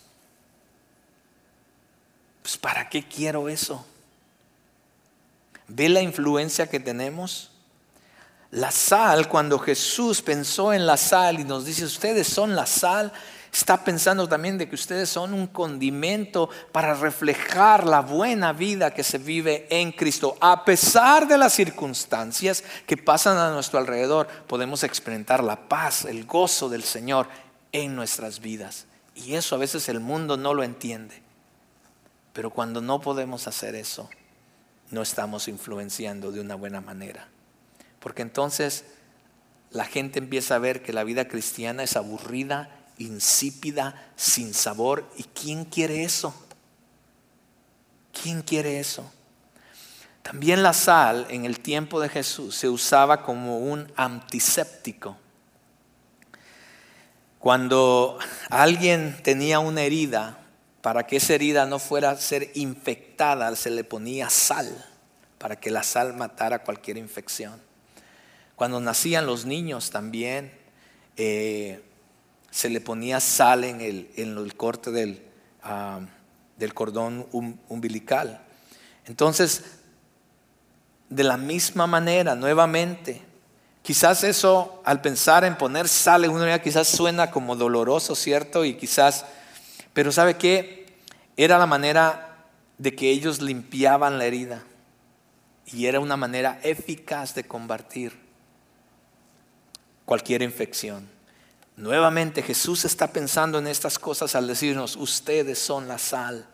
Pues 2.45 2.59
¿para 2.59 2.91
qué 2.91 3.03
quiero 3.03 3.49
eso? 3.49 3.87
¿Ve 5.67 5.89
la 5.89 6.03
influencia 6.03 6.67
que 6.67 6.79
tenemos? 6.79 7.53
La 8.51 8.71
sal, 8.71 9.31
cuando 9.31 9.59
Jesús 9.59 10.21
pensó 10.21 10.75
en 10.75 10.85
la 10.85 10.99
sal 10.99 11.41
y 11.41 11.45
nos 11.45 11.65
dice, 11.65 11.87
ustedes 11.87 12.27
son 12.27 12.55
la 12.55 12.67
sal, 12.67 13.15
está 13.51 13.83
pensando 13.83 14.29
también 14.29 14.59
de 14.59 14.69
que 14.69 14.75
ustedes 14.75 15.09
son 15.09 15.33
un 15.33 15.47
condimento 15.47 16.51
para 16.71 16.93
reflejar 16.93 17.87
la 17.87 18.01
buena 18.03 18.53
vida 18.53 18.93
que 18.93 19.05
se 19.05 19.17
vive 19.17 19.67
en 19.71 19.91
Cristo. 19.93 20.37
A 20.39 20.67
pesar 20.67 21.27
de 21.27 21.39
las 21.39 21.55
circunstancias 21.55 22.63
que 22.87 22.99
pasan 22.99 23.39
a 23.39 23.53
nuestro 23.53 23.79
alrededor, 23.79 24.29
podemos 24.47 24.85
experimentar 24.85 25.43
la 25.43 25.67
paz, 25.67 26.05
el 26.05 26.27
gozo 26.27 26.69
del 26.69 26.85
Señor 26.85 27.27
en 27.73 27.97
nuestras 27.97 28.41
vidas. 28.41 28.85
Y 29.15 29.33
eso 29.33 29.55
a 29.55 29.59
veces 29.59 29.89
el 29.89 30.01
mundo 30.01 30.37
no 30.37 30.53
lo 30.53 30.63
entiende. 30.63 31.24
Pero 32.35 32.51
cuando 32.51 32.83
no 32.83 33.01
podemos 33.01 33.47
hacer 33.47 33.75
eso, 33.77 34.11
no 34.91 35.01
estamos 35.01 35.49
influenciando 35.49 36.33
de 36.33 36.41
una 36.41 36.57
buena 36.57 36.83
manera. 36.83 37.29
Porque 38.01 38.23
entonces 38.23 38.85
la 39.71 39.85
gente 39.85 40.19
empieza 40.19 40.57
a 40.57 40.59
ver 40.59 40.83
que 40.83 40.93
la 40.93 41.05
vida 41.05 41.27
cristiana 41.29 41.85
es 41.85 41.97
aburrida, 41.97 42.69
insípida, 42.99 44.11
sin 44.17 44.53
sabor. 44.53 45.09
¿Y 45.17 45.23
quién 45.23 45.65
quiere 45.65 46.05
eso? 46.05 46.35
¿Quién 48.13 48.43
quiere 48.43 48.81
eso? 48.81 49.11
También 50.23 50.63
la 50.63 50.73
sal 50.73 51.27
en 51.31 51.45
el 51.45 51.61
tiempo 51.61 52.01
de 52.01 52.09
Jesús 52.09 52.57
se 52.57 52.69
usaba 52.69 53.23
como 53.23 53.59
un 53.59 53.93
antiséptico. 53.95 55.17
Cuando 57.39 58.19
alguien 58.49 59.21
tenía 59.23 59.59
una 59.61 59.83
herida, 59.83 60.44
para 60.85 61.07
que 61.07 61.17
esa 61.17 61.33
herida 61.33 61.65
no 61.65 61.79
fuera 61.79 62.11
a 62.11 62.17
ser 62.19 62.51
infectada, 62.57 63.57
se 63.57 63.71
le 63.71 63.85
ponía 63.85 64.29
sal, 64.29 64.85
para 65.39 65.57
que 65.59 65.71
la 65.71 65.83
sal 65.83 66.13
matara 66.13 66.63
cualquier 66.63 66.99
infección. 66.99 67.59
Cuando 68.55 68.79
nacían 68.81 69.25
los 69.25 69.47
niños 69.47 69.89
también, 69.89 70.53
eh, 71.17 71.83
se 72.51 72.69
le 72.69 72.83
ponía 72.83 73.19
sal 73.21 73.65
en 73.65 73.81
el, 73.81 74.57
corte 74.59 74.91
del, 74.91 75.23
ah, 75.63 76.01
cordón 76.75 77.29
umbilical. 77.33 78.43
Entonces, 79.07 79.63
de 81.09 81.25
la 81.25 81.39
misma 81.39 81.87
manera, 81.87 82.35
nuevamente, 82.35 83.23
quizás 83.81 84.23
eso, 84.23 84.83
al 84.85 85.01
pensar 85.01 85.45
en 85.45 85.57
poner 85.57 85.89
sal 85.89 86.27
en 86.27 86.31
una 86.33 86.43
herida, 86.43 86.61
quizás 86.61 86.89
suena 86.89 87.31
como 87.31 87.57
doloroso, 87.57 88.15
¿cierto? 88.15 88.67
Y 88.67 88.75
quizás 88.75 89.25
pero 89.95 90.13
¿sabe 90.13 90.37
qué? 90.37 90.87
Era 91.37 91.57
la 91.59 91.67
manera 91.67 92.47
de 92.77 92.95
que 92.95 93.11
ellos 93.11 93.41
limpiaban 93.41 94.19
la 94.19 94.27
herida. 94.27 94.65
Y 95.67 95.87
era 95.87 96.01
una 96.01 96.17
manera 96.17 96.61
eficaz 96.63 97.35
de 97.35 97.45
combatir 97.45 98.13
cualquier 100.05 100.43
infección. 100.43 101.09
Nuevamente 101.77 102.43
Jesús 102.43 102.85
está 102.85 103.13
pensando 103.13 103.59
en 103.59 103.67
estas 103.67 103.99
cosas 103.99 104.35
al 104.35 104.47
decirnos, 104.47 104.97
ustedes 104.97 105.59
son 105.59 105.89
la 105.89 105.99
sal, 105.99 106.47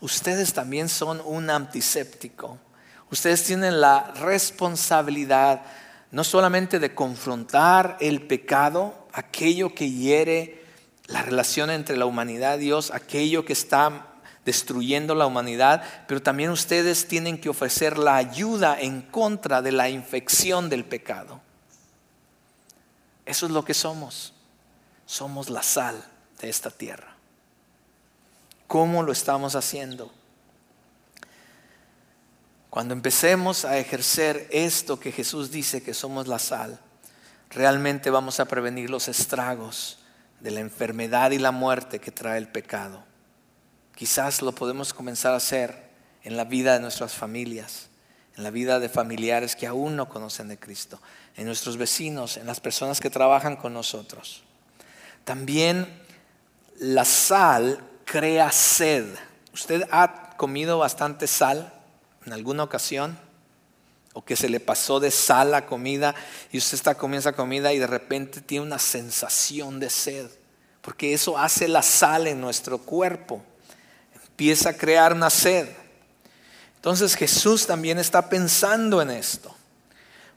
ustedes 0.00 0.52
también 0.52 0.88
son 0.88 1.20
un 1.24 1.50
antiséptico, 1.50 2.58
ustedes 3.10 3.42
tienen 3.42 3.80
la 3.80 4.12
responsabilidad 4.12 5.62
no 6.10 6.22
solamente 6.22 6.78
de 6.78 6.94
confrontar 6.94 7.96
el 8.00 8.22
pecado, 8.22 9.08
aquello 9.12 9.74
que 9.74 9.90
hiere 9.90 10.64
la 11.08 11.22
relación 11.22 11.70
entre 11.70 11.96
la 11.96 12.06
humanidad 12.06 12.58
y 12.58 12.64
Dios, 12.64 12.92
aquello 12.92 13.44
que 13.44 13.54
está 13.54 14.06
destruyendo 14.44 15.14
la 15.14 15.26
humanidad, 15.26 15.82
pero 16.06 16.22
también 16.22 16.50
ustedes 16.50 17.08
tienen 17.08 17.40
que 17.40 17.48
ofrecer 17.48 17.98
la 17.98 18.16
ayuda 18.16 18.78
en 18.78 19.02
contra 19.02 19.60
de 19.62 19.72
la 19.72 19.88
infección 19.88 20.68
del 20.68 20.84
pecado. 20.84 21.40
Eso 23.26 23.46
es 23.46 23.52
lo 23.52 23.64
que 23.64 23.74
somos. 23.74 24.34
Somos 25.06 25.50
la 25.50 25.62
sal 25.62 26.02
de 26.40 26.50
esta 26.50 26.70
tierra. 26.70 27.14
¿Cómo 28.66 29.02
lo 29.02 29.12
estamos 29.12 29.54
haciendo? 29.54 30.12
Cuando 32.68 32.92
empecemos 32.92 33.64
a 33.64 33.78
ejercer 33.78 34.46
esto 34.50 35.00
que 35.00 35.10
Jesús 35.10 35.50
dice 35.50 35.82
que 35.82 35.94
somos 35.94 36.26
la 36.26 36.38
sal, 36.38 36.78
realmente 37.48 38.10
vamos 38.10 38.40
a 38.40 38.44
prevenir 38.44 38.90
los 38.90 39.08
estragos 39.08 39.98
de 40.40 40.50
la 40.50 40.60
enfermedad 40.60 41.30
y 41.32 41.38
la 41.38 41.50
muerte 41.50 41.98
que 41.98 42.10
trae 42.10 42.38
el 42.38 42.48
pecado. 42.48 43.04
Quizás 43.94 44.42
lo 44.42 44.52
podemos 44.52 44.94
comenzar 44.94 45.32
a 45.34 45.38
hacer 45.38 45.88
en 46.22 46.36
la 46.36 46.44
vida 46.44 46.74
de 46.74 46.80
nuestras 46.80 47.14
familias, 47.14 47.88
en 48.36 48.44
la 48.44 48.50
vida 48.50 48.78
de 48.78 48.88
familiares 48.88 49.56
que 49.56 49.66
aún 49.66 49.96
no 49.96 50.08
conocen 50.08 50.48
de 50.48 50.58
Cristo, 50.58 51.00
en 51.36 51.46
nuestros 51.46 51.76
vecinos, 51.76 52.36
en 52.36 52.46
las 52.46 52.60
personas 52.60 53.00
que 53.00 53.10
trabajan 53.10 53.56
con 53.56 53.74
nosotros. 53.74 54.44
También 55.24 55.86
la 56.78 57.04
sal 57.04 57.80
crea 58.04 58.52
sed. 58.52 59.04
¿Usted 59.52 59.82
ha 59.90 60.36
comido 60.36 60.78
bastante 60.78 61.26
sal 61.26 61.72
en 62.24 62.32
alguna 62.32 62.62
ocasión? 62.62 63.18
O 64.18 64.24
que 64.24 64.34
se 64.34 64.48
le 64.48 64.58
pasó 64.58 64.98
de 64.98 65.12
sal 65.12 65.52
la 65.52 65.64
comida 65.64 66.12
y 66.50 66.58
usted 66.58 66.74
está 66.74 66.96
comiendo 66.96 67.20
esa 67.20 67.36
comida 67.36 67.72
y 67.72 67.78
de 67.78 67.86
repente 67.86 68.40
tiene 68.40 68.66
una 68.66 68.80
sensación 68.80 69.78
de 69.78 69.90
sed, 69.90 70.26
porque 70.82 71.14
eso 71.14 71.38
hace 71.38 71.68
la 71.68 71.82
sal 71.82 72.26
en 72.26 72.40
nuestro 72.40 72.78
cuerpo, 72.78 73.40
empieza 74.26 74.70
a 74.70 74.76
crear 74.76 75.12
una 75.12 75.30
sed. 75.30 75.68
Entonces 76.74 77.14
Jesús 77.14 77.64
también 77.64 78.00
está 78.00 78.28
pensando 78.28 79.00
en 79.00 79.10
esto. 79.10 79.54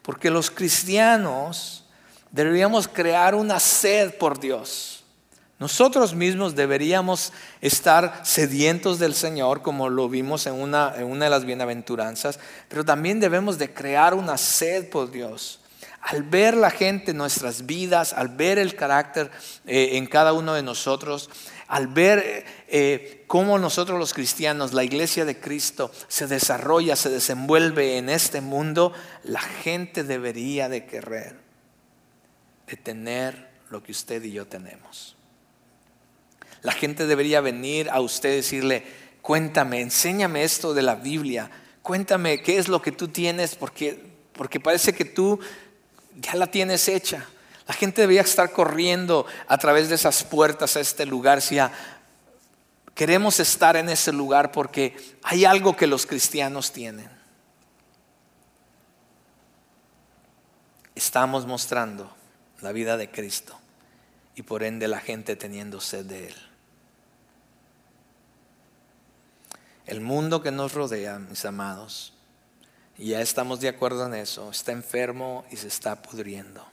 Porque 0.04 0.30
los 0.30 0.52
cristianos 0.52 1.86
deberíamos 2.30 2.88
crear 2.88 3.34
una 3.34 3.60
sed 3.60 4.13
por 4.15 4.39
Dios. 4.39 4.91
Nosotros 5.62 6.15
mismos 6.15 6.56
deberíamos 6.56 7.32
estar 7.62 8.21
sedientos 8.26 8.97
del 8.97 9.13
Señor, 9.13 9.62
como 9.62 9.89
lo 9.89 10.10
vimos 10.10 10.47
en 10.47 10.56
una, 10.56 10.89
de 10.89 11.30
las 11.30 11.45
bienaventuranzas, 11.45 12.39
pero 12.67 12.84
también 12.84 13.19
debemos 13.19 13.60
de 13.60 13.71
crear 13.71 14.15
una 14.15 14.39
sed 14.39 14.89
por 14.89 15.12
Dios. 15.12 15.60
Al 16.02 16.24
ver 16.24 16.58
la 16.58 16.71
gente 16.71 17.12
en 17.12 17.17
nuestras 17.17 17.67
vidas, 17.67 18.12
al 18.13 18.30
ver 18.30 18.58
el 18.58 18.76
carácter 18.76 19.30
eh, 19.67 19.97
en 19.97 20.08
cada 20.08 20.34
uno 20.34 20.56
de 20.56 20.63
nosotros, 20.63 21.30
al 21.67 21.86
ver 21.86 22.43
eh, 22.67 23.24
cómo 23.28 23.60
nosotros 23.60 24.00
los 24.00 24.15
cristianos, 24.15 24.74
la 24.74 24.84
iglesia 24.84 25.26
de 25.26 25.39
Cristo, 25.39 25.91
se 26.08 26.26
desarrolla, 26.26 26.95
se 26.95 27.12
desenvuelve 27.12 28.00
en 28.00 28.10
este 28.10 28.41
mundo, 28.41 28.93
la 29.26 29.41
gente 29.41 30.04
debería 30.04 30.69
de 30.69 30.88
querer, 30.88 31.36
de 32.65 32.78
tener 32.78 33.52
lo 33.69 33.84
que 33.84 33.91
usted 33.91 34.24
y 34.24 34.32
yo 34.32 34.47
tenemos. 34.47 35.21
La 36.62 36.74
gente 36.74 37.08
debería 37.08 37.41
venir 37.41 37.89
a 37.89 38.00
usted 38.02 38.34
y 38.34 38.36
decirle, 38.38 38.84
cuéntame, 39.21 39.82
enséñame 39.82 40.43
esto 40.43 40.74
de 40.74 40.82
la 40.82 40.95
Biblia, 40.95 41.50
cuéntame 41.82 42.41
qué 42.41 42.58
es 42.58 42.67
lo 42.67 42.82
que 42.82 42.91
tú 42.91 43.08
tienes, 43.08 43.56
porque, 43.56 44.00
parece 44.63 44.93
que 44.93 45.06
tú 45.06 45.39
ya 46.19 46.36
la 46.36 46.47
tienes 46.47 46.88
hecha. 46.88 47.26
La 47.67 47.74
gente 47.74 48.02
debía 48.02 48.21
estar 48.21 48.52
corriendo 48.52 49.26
a 49.47 49.58
través 49.58 49.89
de 49.89 49.95
esas 49.95 50.24
puertas 50.24 50.76
a 50.76 50.82
este 50.82 51.06
lugar. 51.06 51.41
Si 51.41 51.58
queremos 52.93 53.39
estar 53.39 53.76
en 53.76 53.89
ese 53.89 54.12
lugar 54.12 54.52
porque 54.52 54.95
hay 55.24 55.45
algo 55.45 55.76
que 55.76 55.88
los 55.88 56.06
cristianos 56.06 56.71
tienen. 56.71 57.10
Estamos 60.93 61.45
mostrando 61.45 62.13
la 62.62 62.71
vida 62.71 62.97
de 62.97 63.10
Cristo 63.10 63.58
y 64.36 64.43
por 64.43 64.63
ende 64.63 64.88
la 64.88 65.00
gente 65.00 65.36
teniendo 65.36 65.80
sed 65.80 66.06
de 66.06 66.28
Él. 66.28 66.51
El 69.86 70.02
mundo 70.02 70.41
que 70.41 70.52
nos 70.52 70.74
rodea, 70.74 71.20
mis 71.20 71.46
amados, 71.46 72.13
y 72.98 73.10
ya 73.10 73.22
estamos 73.22 73.60
de 73.60 73.70
acuerdo 73.70 74.06
en 74.06 74.13
eso, 74.13 74.52
está 74.52 74.72
enfermo 74.72 75.46
y 75.52 75.58
se 75.58 75.67
está 75.67 76.02
pudriendo 76.02 76.72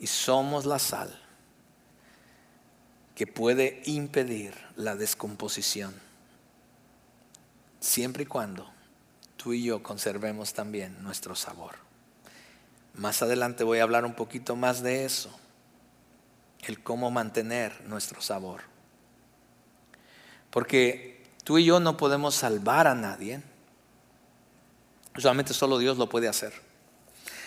y 0.00 0.06
somos 0.06 0.64
la 0.64 0.78
sal 0.78 1.16
que 3.14 3.26
puede 3.26 3.82
impedir 3.86 4.54
la 4.76 4.94
descomposición, 4.94 5.92
siempre 7.80 8.22
y 8.22 8.26
cuando 8.26 8.70
tú 9.36 9.52
y 9.52 9.64
yo 9.64 9.82
conservemos 9.82 10.52
también 10.52 11.02
nuestro 11.02 11.34
sabor. 11.34 11.76
Más 12.94 13.22
adelante 13.22 13.64
voy 13.64 13.80
a 13.80 13.82
hablar 13.82 14.04
un 14.04 14.14
poquito 14.14 14.54
más 14.54 14.82
de 14.82 15.04
eso, 15.04 15.36
el 16.60 16.80
cómo 16.82 17.10
mantener 17.10 17.80
nuestro 17.86 18.20
sabor. 18.20 18.62
Porque 20.50 21.17
tú 21.48 21.56
y 21.56 21.64
yo 21.64 21.80
no 21.80 21.96
podemos 21.96 22.34
salvar 22.34 22.86
a 22.86 22.94
nadie, 22.94 23.40
solamente 25.16 25.54
solo 25.54 25.78
Dios 25.78 25.96
lo 25.96 26.06
puede 26.06 26.28
hacer. 26.28 26.52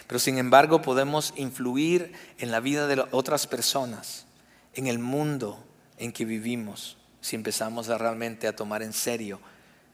Pero 0.08 0.18
sin 0.18 0.40
embargo 0.40 0.82
podemos 0.82 1.36
influir 1.36 2.12
en 2.40 2.50
la 2.50 2.62
vida 2.62 2.88
de 2.88 3.06
otras 3.12 3.46
personas, 3.46 4.26
en 4.74 4.88
el 4.88 4.98
mundo 4.98 5.64
en 5.98 6.12
que 6.12 6.26
vivimos, 6.26 6.98
si 7.22 7.36
empezamos 7.36 7.90
a 7.90 8.00
realmente 8.00 8.48
a 8.48 8.56
tomar 8.56 8.82
en 8.82 8.92
serio 8.92 9.40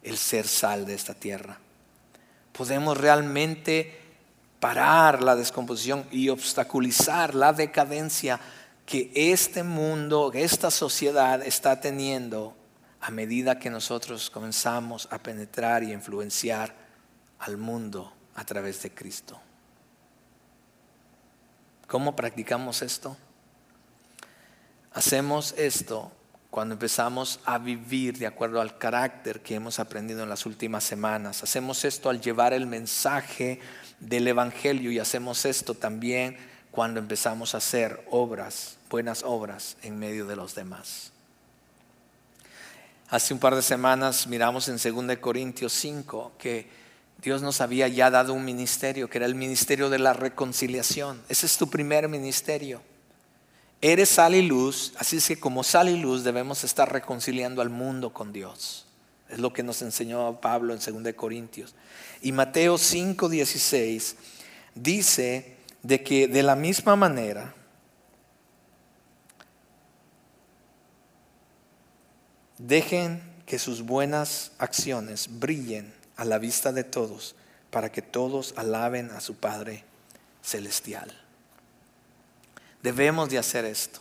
el 0.04 0.18
ser 0.18 0.48
sal 0.48 0.86
de 0.86 0.94
esta 0.94 1.14
tierra. 1.14 1.60
Podemos 2.54 2.96
realmente 2.96 4.00
parar 4.62 5.22
la 5.22 5.36
descomposición 5.36 6.06
y 6.12 6.30
obstaculizar 6.30 7.36
la 7.36 7.52
decadencia 7.52 8.40
que 8.86 9.12
este 9.14 9.64
mundo, 9.64 10.32
que 10.32 10.46
esta 10.46 10.72
sociedad 10.72 11.46
está 11.46 11.82
teniendo 11.82 12.56
a 13.02 13.12
medida 13.12 13.60
que 13.60 13.70
nosotros 13.70 14.30
comenzamos 14.30 15.08
a 15.12 15.20
penetrar 15.20 15.84
y 15.84 15.94
influenciar 15.94 16.76
al 17.40 17.58
mundo 17.58 18.14
a 18.36 18.44
través 18.46 18.82
de 18.82 18.92
Cristo. 18.92 19.40
¿Cómo 21.88 22.16
practicamos 22.16 22.82
esto? 22.82 23.16
Hacemos 24.94 25.54
esto 25.58 26.12
cuando 26.50 26.74
empezamos 26.74 27.40
a 27.46 27.60
vivir 27.60 28.18
de 28.18 28.28
acuerdo 28.28 28.60
al 28.60 28.78
carácter 28.78 29.42
que 29.42 29.56
hemos 29.56 29.80
aprendido 29.80 30.24
en 30.24 30.30
las 30.30 30.46
últimas 30.46 30.84
semanas. 30.84 31.44
Hacemos 31.44 31.86
esto 31.86 32.10
al 32.10 32.20
llevar 32.20 32.54
el 32.54 32.66
mensaje 32.66 33.60
del 34.00 34.28
Evangelio 34.28 34.92
y 34.92 35.00
hacemos 35.00 35.46
esto 35.46 35.76
también 35.76 36.38
cuando 36.72 37.00
empezamos 37.00 37.54
a 37.54 37.60
hacer 37.60 38.06
obras, 38.12 38.78
buenas 38.90 39.24
obras 39.24 39.78
en 39.82 39.98
medio 39.98 40.26
de 40.26 40.36
los 40.36 40.56
demás. 40.56 41.12
Hace 43.10 43.34
un 43.34 43.40
par 43.40 43.56
de 43.56 43.62
semanas 43.62 44.28
miramos 44.28 44.68
en 44.68 45.08
2 45.08 45.18
Corintios 45.20 45.72
5 45.72 46.34
que 46.38 46.68
Dios 47.22 47.42
nos 47.42 47.62
había 47.62 47.88
ya 47.88 48.12
dado 48.12 48.34
un 48.34 48.44
ministerio, 48.44 49.10
que 49.10 49.18
era 49.18 49.26
el 49.26 49.34
ministerio 49.34 49.90
de 49.90 49.98
la 49.98 50.12
reconciliación. 50.12 51.22
Ese 51.30 51.46
es 51.46 51.58
tu 51.58 51.70
primer 51.70 52.10
ministerio. 52.10 52.82
Eres 53.80 54.10
sal 54.10 54.36
y 54.36 54.42
luz, 54.42 54.92
así 54.98 55.18
es 55.18 55.28
que 55.28 55.40
como 55.40 55.64
sal 55.64 55.88
y 55.88 55.98
luz 55.98 56.26
debemos 56.26 56.66
estar 56.66 56.92
reconciliando 56.92 57.62
al 57.62 57.70
mundo 57.70 58.12
con 58.12 58.34
Dios. 58.34 58.86
Es 59.30 59.40
lo 59.40 59.54
que 59.54 59.64
nos 59.64 59.82
enseñó 59.82 60.42
Pablo 60.42 60.74
en 60.74 61.04
2 61.04 61.14
Corintios. 61.14 61.76
Y 62.22 62.34
Mateo 62.34 62.78
5:16 62.78 64.16
dice 64.76 65.56
de 65.82 66.04
que 66.04 66.28
de 66.28 66.44
la 66.44 66.58
misma 66.58 66.98
manera 66.98 67.56
dejen 72.58 73.22
que 73.46 73.60
sus 73.60 73.82
buenas 73.82 74.52
acciones 74.58 75.40
brillen 75.40 75.94
a 76.16 76.26
la 76.26 76.38
vista 76.38 76.72
de 76.72 76.84
todos, 76.84 77.36
para 77.70 77.92
que 77.92 78.02
todos 78.02 78.54
alaben 78.58 79.12
a 79.12 79.22
su 79.22 79.36
Padre 79.36 79.84
Celestial. 80.42 81.12
Debemos 82.82 83.30
de 83.30 83.38
hacer 83.38 83.66
esto. 83.66 84.00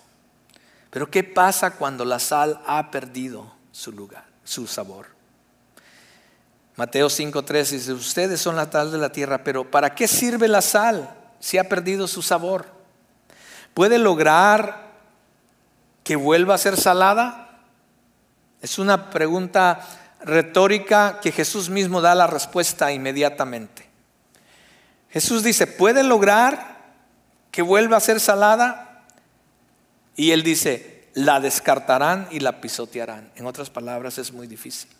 Pero 0.90 1.11
¿qué 1.11 1.25
pasa 1.25 1.73
cuando 1.73 2.05
la 2.05 2.19
sal 2.19 2.61
ha 2.66 2.90
perdido 2.90 3.53
su 3.73 3.92
lugar, 3.92 4.25
su 4.45 4.66
sabor? 4.66 5.07
Mateo 6.77 7.09
5:3 7.09 7.71
dice, 7.71 7.92
ustedes 7.92 8.40
son 8.40 8.57
la 8.57 8.71
sal 8.71 8.92
de 8.92 8.99
la 8.99 9.11
tierra, 9.11 9.42
pero 9.42 9.71
¿para 9.71 9.95
qué 9.95 10.07
sirve 10.07 10.47
la 10.47 10.62
sal 10.62 11.11
si 11.40 11.59
ha 11.59 11.69
perdido 11.69 12.07
su 12.07 12.23
sabor? 12.23 12.66
¿Puede 13.75 13.99
lograr 13.99 14.92
que 16.05 16.16
vuelva 16.16 16.55
a 16.55 16.59
ser 16.59 16.77
salada? 16.77 17.45
Es 18.66 18.81
una 18.81 19.11
pregunta 19.11 19.79
retórica 20.24 21.20
que 21.20 21.31
Jesús 21.31 21.70
mismo 21.70 22.00
da 22.00 22.16
la 22.16 22.26
respuesta 22.26 22.90
inmediatamente. 22.90 23.88
Jesús 25.09 25.44
dice, 25.44 25.68
¿puede 25.68 26.02
lograr 26.02 26.79
que 27.52 27.62
vuelva 27.62 27.98
a 27.98 28.00
ser 28.00 28.18
salada? 28.18 29.05
Y 30.16 30.33
él 30.33 30.42
dice, 30.42 31.09
la 31.14 31.38
descartarán 31.38 32.26
y 32.33 32.40
la 32.40 32.61
pisotearán. 32.61 33.31
En 33.37 33.46
otras 33.46 33.70
palabras, 33.70 34.18
es 34.18 34.33
muy 34.33 34.48
difícil. 34.48 34.90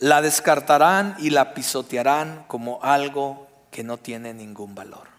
La 0.00 0.20
descartarán 0.20 1.14
y 1.20 1.30
la 1.30 1.54
pisotearán 1.54 2.44
como 2.48 2.82
algo 2.82 3.46
que 3.70 3.84
no 3.84 3.98
tiene 3.98 4.34
ningún 4.34 4.74
valor. 4.74 5.15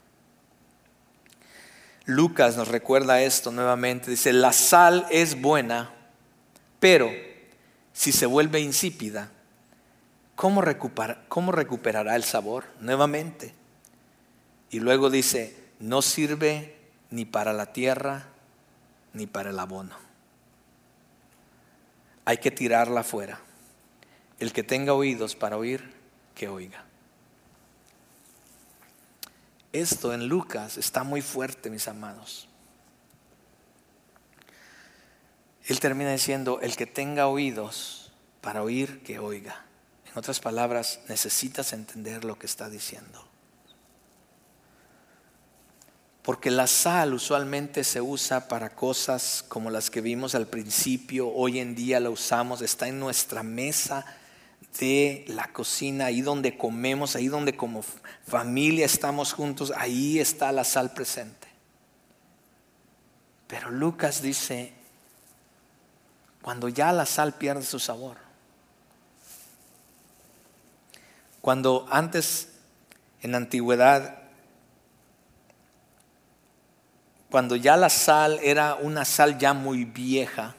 Lucas 2.08 2.58
nos 2.58 2.68
recuerda 2.68 3.22
esto 3.22 3.52
nuevamente. 3.52 4.10
Dice, 4.10 4.34
la 4.34 4.52
sal 4.52 5.06
es 5.12 5.40
buena 5.40 5.94
pero 6.80 7.12
si 7.94 8.12
se 8.12 8.26
vuelve 8.26 8.60
insípida, 8.60 9.32
¿cómo, 10.36 10.62
recuperará 10.62 12.16
el 12.16 12.24
sabor 12.24 12.66
nuevamente? 12.80 13.54
Y 14.70 14.80
luego 14.80 15.10
dice, 15.10 15.56
no 15.80 16.02
sirve 16.02 16.76
ni 17.10 17.26
para 17.26 17.54
la 17.54 17.74
tierra 17.74 18.28
ni 19.14 19.26
para 19.26 19.50
el 19.50 19.60
abono. 19.60 19.96
Hay 22.26 22.38
que 22.38 22.52
tirarla 22.52 23.02
afuera. 23.02 23.40
El 24.38 24.54
que 24.54 24.62
tenga 24.62 24.94
oídos 24.94 25.36
para 25.36 25.58
oír, 25.58 25.94
que 26.36 26.48
oiga. 26.48 26.87
Esto 29.82 30.12
en 30.12 30.28
Lucas 30.28 30.80
está 30.80 31.04
muy 31.04 31.22
fuerte, 31.22 31.70
mis 31.70 31.88
amados. 31.88 32.50
Él 35.66 35.80
termina 35.80 36.12
diciendo, 36.12 36.60
el 36.62 36.76
que 36.76 36.88
tenga 36.88 37.28
oídos 37.28 38.12
para 38.42 38.64
oír, 38.64 39.04
que 39.04 39.20
oiga. 39.20 39.66
En 40.08 40.18
otras 40.18 40.40
palabras, 40.40 41.02
necesitas 41.08 41.74
entender 41.74 42.24
lo 42.24 42.40
que 42.40 42.48
está 42.48 42.72
diciendo. 42.72 43.24
Porque 46.24 46.50
la 46.50 46.66
sal 46.66 47.14
usualmente 47.14 47.84
se 47.84 48.02
usa 48.02 48.48
para 48.48 48.74
cosas 48.74 49.46
como 49.48 49.70
las 49.70 49.92
que 49.92 50.02
vimos 50.02 50.34
al 50.34 50.48
principio, 50.48 51.32
hoy 51.32 51.60
en 51.60 51.76
día 51.76 52.00
la 52.00 52.10
usamos, 52.10 52.64
está 52.64 52.88
en 52.88 53.00
nuestra 53.00 53.44
mesa 53.44 54.17
de 54.80 55.26
la 55.28 55.52
cocina, 55.52 56.06
ahí 56.06 56.22
donde 56.22 56.58
comemos, 56.58 57.16
ahí 57.16 57.28
donde 57.28 57.56
como 57.56 57.84
familia 58.28 58.86
estamos 58.86 59.34
juntos, 59.34 59.74
ahí 59.76 60.20
está 60.20 60.52
la 60.52 60.64
sal 60.64 60.94
presente. 60.94 61.48
Pero 63.48 63.72
Lucas 63.72 64.22
dice, 64.22 64.74
cuando 66.42 66.70
ya 66.70 66.92
la 66.92 67.06
sal 67.06 67.34
pierde 67.36 67.64
su 67.64 67.80
sabor, 67.80 68.18
cuando 71.42 71.88
antes 71.90 72.50
en 73.22 73.32
la 73.32 73.38
antigüedad, 73.38 74.20
cuando 77.32 77.56
ya 77.56 77.78
la 77.78 77.90
sal 77.90 78.40
era 78.44 78.76
una 78.76 79.06
sal 79.06 79.38
ya 79.38 79.54
muy 79.54 79.86
vieja, 79.86 80.57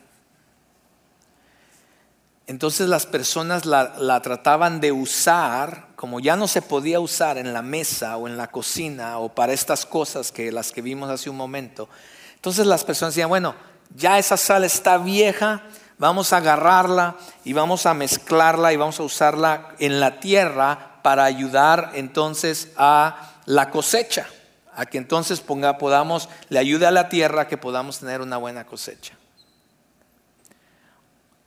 entonces 2.48 2.88
las 2.88 3.04
personas 3.04 3.66
la, 3.66 4.20
trataban 4.22 4.80
de 4.80 4.90
usar, 4.90 5.88
como 5.96 6.18
ya 6.18 6.34
no 6.34 6.48
se 6.48 6.62
podía 6.62 6.98
usar 6.98 7.36
en 7.36 7.52
la 7.52 7.60
mesa 7.60 8.16
o 8.16 8.26
en 8.26 8.38
la 8.38 8.50
cocina 8.50 9.18
o 9.18 9.28
para 9.28 9.52
estas 9.52 9.84
cosas 9.84 10.32
que 10.32 10.50
las 10.50 10.72
que 10.72 10.80
vimos 10.80 11.10
hace 11.10 11.28
un 11.28 11.36
momento. 11.36 11.90
Entonces 12.36 12.64
las 12.64 12.84
personas 12.84 13.14
decían, 13.14 13.28
bueno, 13.28 13.54
ya 13.94 14.18
esa 14.18 14.38
sal 14.38 14.64
está 14.64 14.96
vieja, 14.96 15.60
vamos 15.98 16.32
a 16.32 16.38
agarrarla 16.38 17.16
y 17.44 17.52
vamos 17.52 17.84
a 17.84 17.92
mezclarla 17.92 18.72
y 18.72 18.76
vamos 18.76 18.98
a 18.98 19.02
usarla 19.02 19.74
en 19.78 20.00
la 20.00 20.18
tierra 20.18 21.00
para 21.02 21.24
ayudar 21.24 21.90
entonces 21.96 22.70
a 22.78 23.34
la 23.44 23.68
cosecha, 23.68 24.26
a 24.74 24.86
que 24.86 24.96
entonces 24.96 25.42
ponga, 25.42 25.76
podamos, 25.76 26.30
le 26.48 26.58
ayude 26.58 26.86
a 26.86 26.92
la 26.92 27.10
tierra 27.10 27.46
que 27.46 27.58
podamos 27.58 27.98
tener 27.98 28.22
una 28.22 28.38
buena 28.38 28.64
cosecha. 28.64 29.18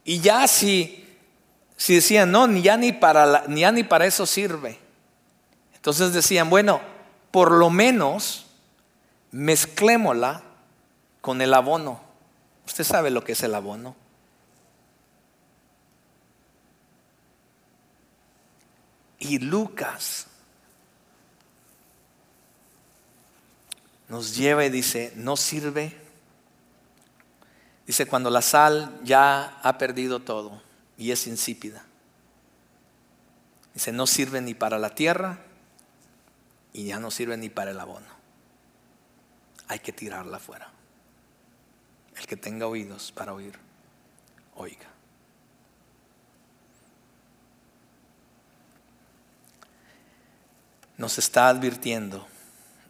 Y 0.03 0.19
ya 0.19 0.47
si, 0.47 1.07
si 1.77 1.95
decían, 1.95 2.31
no, 2.31 2.51
ya 2.57 2.77
ni 2.77 2.91
para, 2.91 3.43
ni 3.47 3.61
ya 3.61 3.71
ni 3.71 3.83
para 3.83 4.05
eso 4.05 4.25
sirve. 4.25 4.79
Entonces 5.75 6.13
decían, 6.13 6.49
bueno, 6.49 6.81
por 7.31 7.51
lo 7.51 7.69
menos 7.69 8.45
mezclémosla 9.31 10.43
con 11.21 11.41
el 11.41 11.53
abono. 11.53 12.01
Usted 12.65 12.83
sabe 12.83 13.09
lo 13.09 13.23
que 13.23 13.33
es 13.33 13.43
el 13.43 13.55
abono. 13.55 13.95
Y 19.19 19.37
Lucas 19.37 20.27
nos 24.09 24.35
lleva 24.35 24.65
y 24.65 24.69
dice, 24.69 25.13
no 25.15 25.37
sirve 25.37 26.00
Dice, 27.85 28.05
cuando 28.05 28.29
la 28.29 28.41
sal 28.41 28.99
ya 29.03 29.59
ha 29.63 29.77
perdido 29.77 30.19
todo 30.19 30.61
y 30.97 31.11
es 31.11 31.27
insípida. 31.27 31.83
Dice, 33.73 33.91
no 33.91 34.07
sirve 34.07 34.41
ni 34.41 34.53
para 34.53 34.77
la 34.77 34.93
tierra 34.95 35.39
y 36.73 36.85
ya 36.85 36.99
no 36.99 37.11
sirve 37.11 37.37
ni 37.37 37.49
para 37.49 37.71
el 37.71 37.79
abono. 37.79 38.07
Hay 39.67 39.79
que 39.79 39.93
tirarla 39.93 40.39
fuera. 40.39 40.69
El 42.15 42.27
que 42.27 42.37
tenga 42.37 42.67
oídos 42.67 43.11
para 43.11 43.33
oír, 43.33 43.57
oiga. 44.55 44.87
Nos 50.97 51.17
está 51.17 51.49
advirtiendo, 51.49 52.27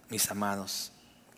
mis 0.10 0.30
amados, 0.30 0.91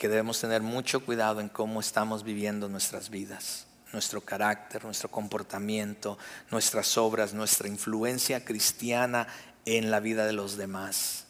que 0.04 0.10
debemos 0.10 0.42
tener 0.42 0.62
mucho 0.62 1.06
cuidado 1.06 1.40
en 1.40 1.48
cómo 1.48 1.80
estamos 1.80 2.26
viviendo 2.26 2.68
nuestras 2.68 3.10
vidas, 3.10 3.68
nuestro 3.94 4.20
carácter, 4.20 4.84
nuestro 4.84 5.10
comportamiento, 5.10 6.18
nuestras 6.52 6.98
obras, 6.98 7.34
nuestra 7.34 7.70
influencia 7.70 8.44
cristiana 8.44 9.30
en 9.64 9.92
la 9.92 10.02
vida 10.02 10.26
de 10.26 10.34
los 10.34 10.58
demás. 10.58 11.28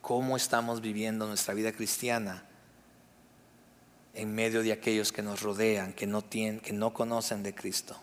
¿Cómo 0.00 0.36
estamos 0.36 0.80
viviendo 0.80 1.26
nuestra 1.26 1.52
vida 1.52 1.72
cristiana 1.72 2.44
en 4.14 4.32
medio 4.32 4.62
de 4.62 4.70
aquellos 4.70 5.10
que 5.10 5.22
nos 5.22 5.42
rodean, 5.42 5.92
que 5.94 6.06
no, 6.06 6.22
tienen, 6.22 6.60
que 6.60 6.72
no 6.72 6.94
conocen 6.94 7.42
de 7.42 7.56
Cristo? 7.56 8.00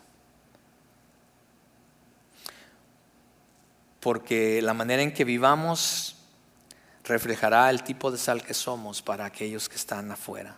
Porque 4.00 4.60
la 4.60 4.74
manera 4.74 5.00
en 5.00 5.14
que 5.14 5.24
vivamos 5.24 6.17
reflejará 7.08 7.68
el 7.70 7.82
tipo 7.82 8.10
de 8.10 8.18
sal 8.18 8.42
que 8.42 8.54
somos 8.54 9.02
para 9.02 9.24
aquellos 9.24 9.68
que 9.68 9.76
están 9.76 10.10
afuera. 10.12 10.56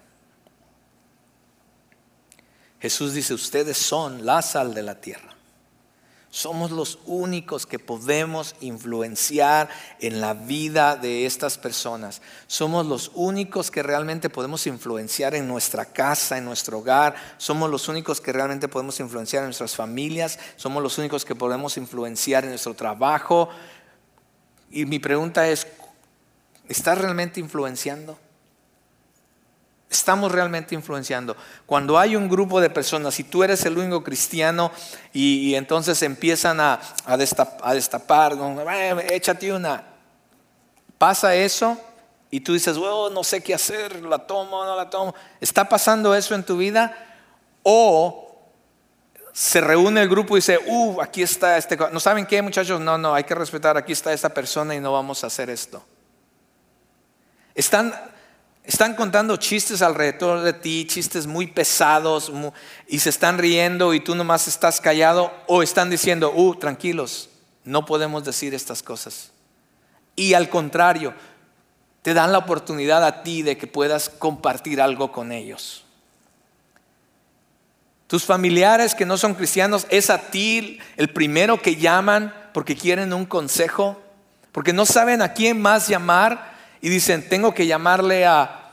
Jesús 2.81 3.15
dice, 3.15 3.35
ustedes 3.35 3.79
son 3.79 4.27
la 4.27 4.43
sal 4.43 4.75
de 4.75 4.83
la 4.83 5.01
tierra. 5.01 5.35
Somos 6.33 6.71
los 6.71 7.01
únicos 7.07 7.67
que 7.67 7.81
podemos 7.81 8.55
influenciar 8.61 9.69
en 9.99 10.21
la 10.21 10.33
vida 10.33 10.95
de 10.95 11.27
estas 11.27 11.59
personas. 11.59 12.23
Somos 12.47 12.87
los 12.87 13.11
únicos 13.15 13.69
que 13.73 13.83
realmente 13.83 14.31
podemos 14.31 14.65
influenciar 14.69 15.35
en 15.35 15.49
nuestra 15.49 15.87
casa, 15.87 16.39
en 16.39 16.45
nuestro 16.45 16.79
hogar. 16.79 17.17
Somos 17.37 17.69
los 17.69 17.89
únicos 17.89 18.21
que 18.21 18.33
realmente 18.33 18.69
podemos 18.69 19.01
influenciar 19.01 19.43
en 19.43 19.49
nuestras 19.49 19.75
familias. 19.75 20.39
Somos 20.55 20.85
los 20.85 20.99
únicos 20.99 21.25
que 21.25 21.35
podemos 21.35 21.77
influenciar 21.77 22.45
en 22.45 22.51
nuestro 22.51 22.75
trabajo. 22.75 23.49
Y 24.71 24.87
mi 24.87 25.01
pregunta 25.01 25.49
es, 25.49 25.67
¿Estás 26.71 26.99
realmente 26.99 27.41
influenciando? 27.41 28.17
Estamos 29.91 30.31
realmente 30.31 30.77
influenciando. 30.77 31.37
Cuando 31.67 31.99
hay 31.99 32.15
un 32.15 32.29
grupo 32.29 32.61
de 32.61 32.71
personas, 32.71 33.13
si 33.13 33.25
tú 33.25 33.43
eres 33.43 33.65
el 33.65 33.77
único 33.77 34.05
cristiano 34.05 34.71
y, 35.13 35.57
entonces 35.57 36.01
empiezan 36.05 36.61
a, 36.61 36.81
destapar, 37.19 38.37
échate 39.11 39.53
una, 39.53 39.83
pasa 40.97 41.35
eso 41.35 41.77
y 42.31 42.39
tú 42.39 42.53
dices, 42.53 42.77
oh, 42.77 43.11
no 43.11 43.25
sé 43.25 43.43
qué 43.43 43.53
hacer, 43.53 44.01
la 44.05 44.21
tomo, 44.21 44.65
no 44.65 44.77
la 44.77 44.89
tomo. 44.89 45.13
¿Está 45.41 45.69
pasando 45.69 46.15
eso 46.15 46.37
en 46.37 46.45
tu 46.45 46.57
vida? 46.57 46.97
O 47.65 48.39
se 49.33 49.61
reúne 49.61 50.03
el 50.03 50.09
grupo 50.09 50.37
y 50.37 50.39
dice, 50.39 50.61
uh, 50.69 51.01
aquí 51.03 51.23
está 51.23 51.59
este. 51.59 51.77
¿No 51.91 51.99
saben 51.99 52.27
qué, 52.27 52.41
muchachos? 52.43 52.81
No, 52.81 52.97
no, 52.97 53.13
hay 53.13 53.25
que 53.25 53.35
respetar, 53.35 53.77
aquí 53.77 53.91
está 53.91 54.13
esta 54.13 54.29
persona 54.29 54.73
y 54.77 54.79
no 54.79 54.93
vamos 54.93 55.25
a 55.25 55.27
hacer 55.27 55.51
esto. 55.51 55.83
Están, 57.61 57.93
están 58.65 58.95
contando 58.95 59.37
chistes 59.37 59.83
alrededor 59.83 60.41
de 60.41 60.55
ti, 60.55 60.87
chistes 60.87 61.27
muy 61.27 61.47
pesados, 61.47 62.33
y 62.89 63.01
se 63.01 63.11
están 63.11 63.37
riendo 63.37 63.93
y 63.93 64.01
tú 64.01 64.15
nomás 64.15 64.49
estás 64.49 64.81
callado, 64.81 65.31
o 65.47 65.63
están 65.63 65.91
diciendo, 65.91 66.33
uh, 66.35 66.55
tranquilos, 66.55 67.29
no 67.65 67.85
podemos 67.85 68.25
decir 68.25 68.55
estas 68.55 68.83
cosas. 68.83 69.33
Y 70.17 70.33
al 70.33 70.49
contrario, 70.49 71.13
te 72.01 72.15
dan 72.15 72.33
la 72.33 72.39
oportunidad 72.39 73.05
a 73.05 73.23
ti 73.23 73.43
de 73.43 73.59
que 73.59 73.67
puedas 73.67 74.09
compartir 74.09 74.81
algo 74.81 75.13
con 75.13 75.31
ellos. 75.31 75.85
Tus 78.07 78.25
familiares 78.25 78.95
que 78.95 79.05
no 79.05 79.19
son 79.19 79.35
cristianos, 79.35 79.87
es 79.91 80.09
a 80.09 80.31
ti 80.31 80.79
el 80.97 81.13
primero 81.13 81.61
que 81.61 81.77
llaman 81.77 82.35
porque 82.55 82.75
quieren 82.75 83.13
un 83.13 83.27
consejo, 83.27 84.01
porque 84.51 84.73
no 84.73 84.87
saben 84.87 85.21
a 85.21 85.35
quién 85.35 85.61
más 85.61 85.87
llamar 85.87 86.50
y 86.81 86.89
dicen, 86.89 87.29
tengo 87.29 87.55
que 87.55 87.67
llamarle 87.67 88.27
a, 88.27 88.73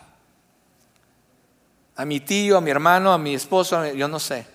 a 1.96 2.06
mi 2.06 2.20
tío, 2.20 2.58
a 2.58 2.62
mi 2.62 2.72
hermano, 2.72 3.12
a 3.12 3.18
mi 3.18 3.34
esposo, 3.34 3.86
yo 3.94 4.08
no 4.08 4.20
sé, 4.20 4.46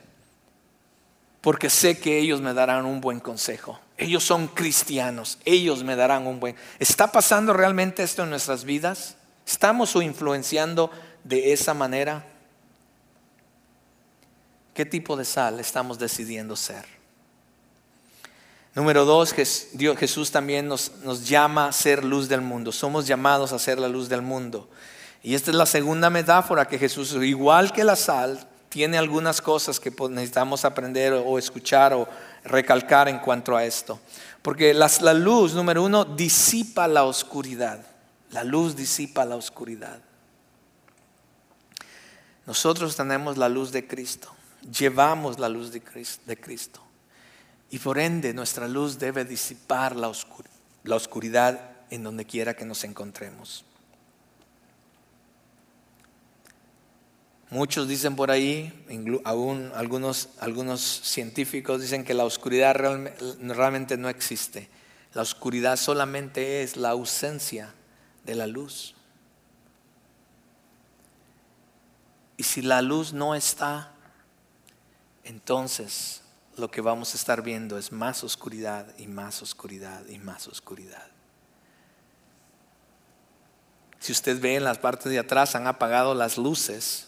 porque 1.41 1.69
sé 1.69 1.99
que 1.99 2.19
ellos 2.19 2.41
me 2.41 2.55
darán 2.55 2.87
un 2.87 3.01
buen 3.01 3.21
consejo. 3.21 3.79
Ellos 3.99 4.25
son 4.25 4.49
cristianos, 4.49 5.39
ellos 5.45 5.85
me 5.85 5.97
darán 5.97 6.27
un 6.27 6.41
buen... 6.41 6.57
¿Está 6.79 7.13
pasando 7.13 7.53
realmente 7.53 8.03
esto 8.03 8.23
en 8.23 8.31
nuestras 8.31 8.65
vidas? 8.65 9.17
¿Estamos 9.47 9.95
o 9.97 10.03
influenciando 10.03 10.91
de 11.25 11.53
esa 11.53 11.75
manera? 11.75 12.25
¿Qué 14.75 14.87
tipo 14.87 15.17
de 15.17 15.25
sal 15.25 15.61
estamos 15.61 15.99
decidiendo 15.99 16.57
ser? 16.57 17.02
Número 18.75 19.05
dos, 19.05 19.35
Jesús 19.35 20.31
también 20.31 20.67
nos, 20.67 20.93
nos, 21.05 21.29
llama 21.29 21.69
a 21.69 21.73
ser 21.73 22.05
luz 22.05 22.29
del 22.29 22.41
mundo. 22.41 22.73
Somos 22.73 23.07
llamados 23.07 23.53
a 23.53 23.59
ser 23.59 23.79
la 23.79 23.89
luz 23.89 24.09
del 24.09 24.23
mundo. 24.23 24.69
Y 25.23 25.35
esta 25.35 25.51
es 25.51 25.57
la 25.57 25.67
segunda 25.67 26.09
metáfora 26.09 26.67
que 26.67 26.79
Jesús, 26.79 27.13
igual 27.23 27.73
que 27.73 27.85
la 27.85 27.97
sal, 27.97 28.49
tiene 28.71 28.97
algunas 28.97 29.43
cosas 29.43 29.79
que 29.79 29.93
necesitamos 30.09 30.65
aprender 30.65 31.13
o 31.13 31.39
escuchar 31.39 31.93
o 31.93 32.09
recalcar 32.45 33.09
en 33.09 33.19
cuanto 33.19 33.55
a 33.55 33.65
esto. 33.65 34.01
Porque 34.41 34.73
la, 34.73 34.91
la 35.03 35.13
luz, 35.13 35.53
número 35.53 35.85
uno, 35.85 36.07
disipa 36.07 36.89
la 36.89 37.05
oscuridad. 37.05 37.85
La 38.31 38.43
luz 38.43 38.75
disipa 38.75 39.27
la 39.27 39.37
oscuridad. 39.37 40.01
Nosotros 42.47 42.97
tenemos 42.97 43.37
la 43.37 43.51
luz 43.51 43.71
de 43.71 43.87
Cristo. 43.87 44.35
Llevamos 44.63 45.39
la 45.39 45.51
luz 45.51 45.71
de 45.71 45.83
Cristo. 46.41 46.82
Y 47.73 47.79
por 47.79 47.99
ende 47.99 48.35
nuestra 48.35 48.69
luz 48.69 48.99
debe 48.99 49.25
disipar 49.25 49.97
la, 49.97 50.09
oscuridad 50.09 51.71
en 51.89 52.03
donde 52.03 52.27
quiera 52.27 52.55
que 52.55 52.67
nos 52.67 52.85
encontremos. 52.85 53.65
Muchos 57.49 57.89
dicen 57.89 58.15
por 58.15 58.31
ahí, 58.31 58.85
aún 59.25 59.73
algunos, 59.75 60.29
algunos 60.39 60.83
científicos 60.83 61.81
dicen 61.81 62.05
que 62.05 62.13
la 62.13 62.27
oscuridad 62.27 62.75
realmente 62.75 63.97
no 63.97 64.11
existe. 64.11 64.69
La 65.15 65.23
oscuridad 65.23 65.79
solamente 65.79 66.63
es 66.63 66.77
la 66.77 66.91
ausencia 66.91 67.73
de 68.27 68.35
la 68.35 68.47
luz. 68.47 68.95
Y 72.37 72.43
si 72.43 72.61
la 72.61 72.83
luz 72.83 73.15
no 73.15 73.35
está, 73.35 73.95
entonces 75.25 76.22
lo 76.57 76.71
que 76.71 76.81
vamos 76.81 77.15
a 77.15 77.17
estar 77.17 77.43
viendo 77.43 77.79
es 77.79 77.93
más 77.93 78.25
oscuridad 78.25 78.87
y 78.99 79.07
más 79.07 79.43
oscuridad 79.43 80.07
y 80.09 80.19
más 80.19 80.47
oscuridad. 80.49 81.07
Si 83.99 84.13
usted 84.13 84.41
ve 84.41 84.57
en 84.57 84.65
las 84.65 84.79
partes 84.79 85.13
de 85.13 85.19
atrás 85.19 85.55
han 85.55 85.67
apagado 85.67 86.15
las 86.15 86.37
luces 86.37 87.07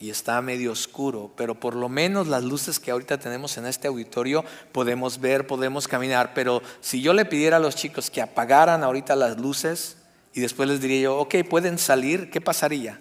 y 0.00 0.10
está 0.10 0.42
medio 0.42 0.72
oscuro, 0.72 1.30
pero 1.36 1.54
por 1.54 1.76
lo 1.76 1.88
menos 1.88 2.26
las 2.26 2.42
luces 2.42 2.80
que 2.80 2.90
ahorita 2.90 3.18
tenemos 3.18 3.56
en 3.56 3.66
este 3.66 3.86
auditorio 3.86 4.44
podemos 4.72 5.20
ver, 5.20 5.46
podemos 5.46 5.86
caminar, 5.86 6.34
pero 6.34 6.60
si 6.80 7.02
yo 7.02 7.12
le 7.12 7.24
pidiera 7.24 7.58
a 7.58 7.60
los 7.60 7.76
chicos 7.76 8.10
que 8.10 8.20
apagaran 8.20 8.82
ahorita 8.82 9.14
las 9.14 9.38
luces 9.38 9.98
y 10.32 10.40
después 10.40 10.68
les 10.68 10.80
diría 10.80 11.02
yo, 11.02 11.18
ok, 11.18 11.36
pueden 11.48 11.78
salir, 11.78 12.30
¿qué 12.30 12.40
pasaría? 12.40 13.00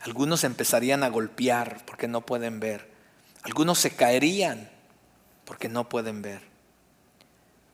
Algunos 0.00 0.44
empezarían 0.44 1.02
a 1.02 1.08
golpear 1.08 1.84
porque 1.86 2.08
no 2.08 2.20
pueden 2.26 2.60
ver, 2.60 2.89
algunos 3.42 3.78
se 3.78 3.90
caerían 3.90 4.68
porque 5.44 5.68
no 5.68 5.88
pueden 5.88 6.22
ver. 6.22 6.50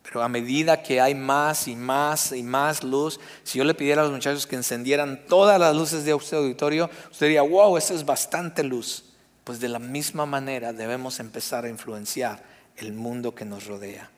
Pero 0.03 0.23
a 0.23 0.29
medida 0.29 0.83
que 0.83 1.01
hay 1.01 1.17
más 1.17 1.67
y 1.67 1.75
más 1.75 2.31
y 2.31 2.45
más 2.45 2.85
luz, 2.85 3.19
si 3.43 3.59
yo 3.59 3.64
le 3.64 3.75
pidiera 3.75 4.03
a 4.03 4.05
los 4.05 4.12
muchachos 4.12 4.47
que 4.47 4.55
encendieran 4.55 5.27
todas 5.27 5.59
las 5.59 5.75
luces 5.75 6.05
de 6.05 6.14
este 6.14 6.37
auditorio, 6.37 6.89
usted 7.11 7.27
diría, 7.27 7.43
wow, 7.43 7.77
esa 7.77 7.93
es 7.93 8.05
bastante 8.05 8.62
luz. 8.62 9.05
Pues 9.43 9.59
de 9.59 9.69
la 9.69 9.81
misma 9.81 10.25
manera 10.25 10.73
debemos 10.73 11.19
empezar 11.19 11.64
a 11.64 11.69
influenciar 11.69 12.43
el 12.77 12.93
mundo 12.93 13.35
que 13.35 13.45
nos 13.45 13.67
rodea. 13.67 14.11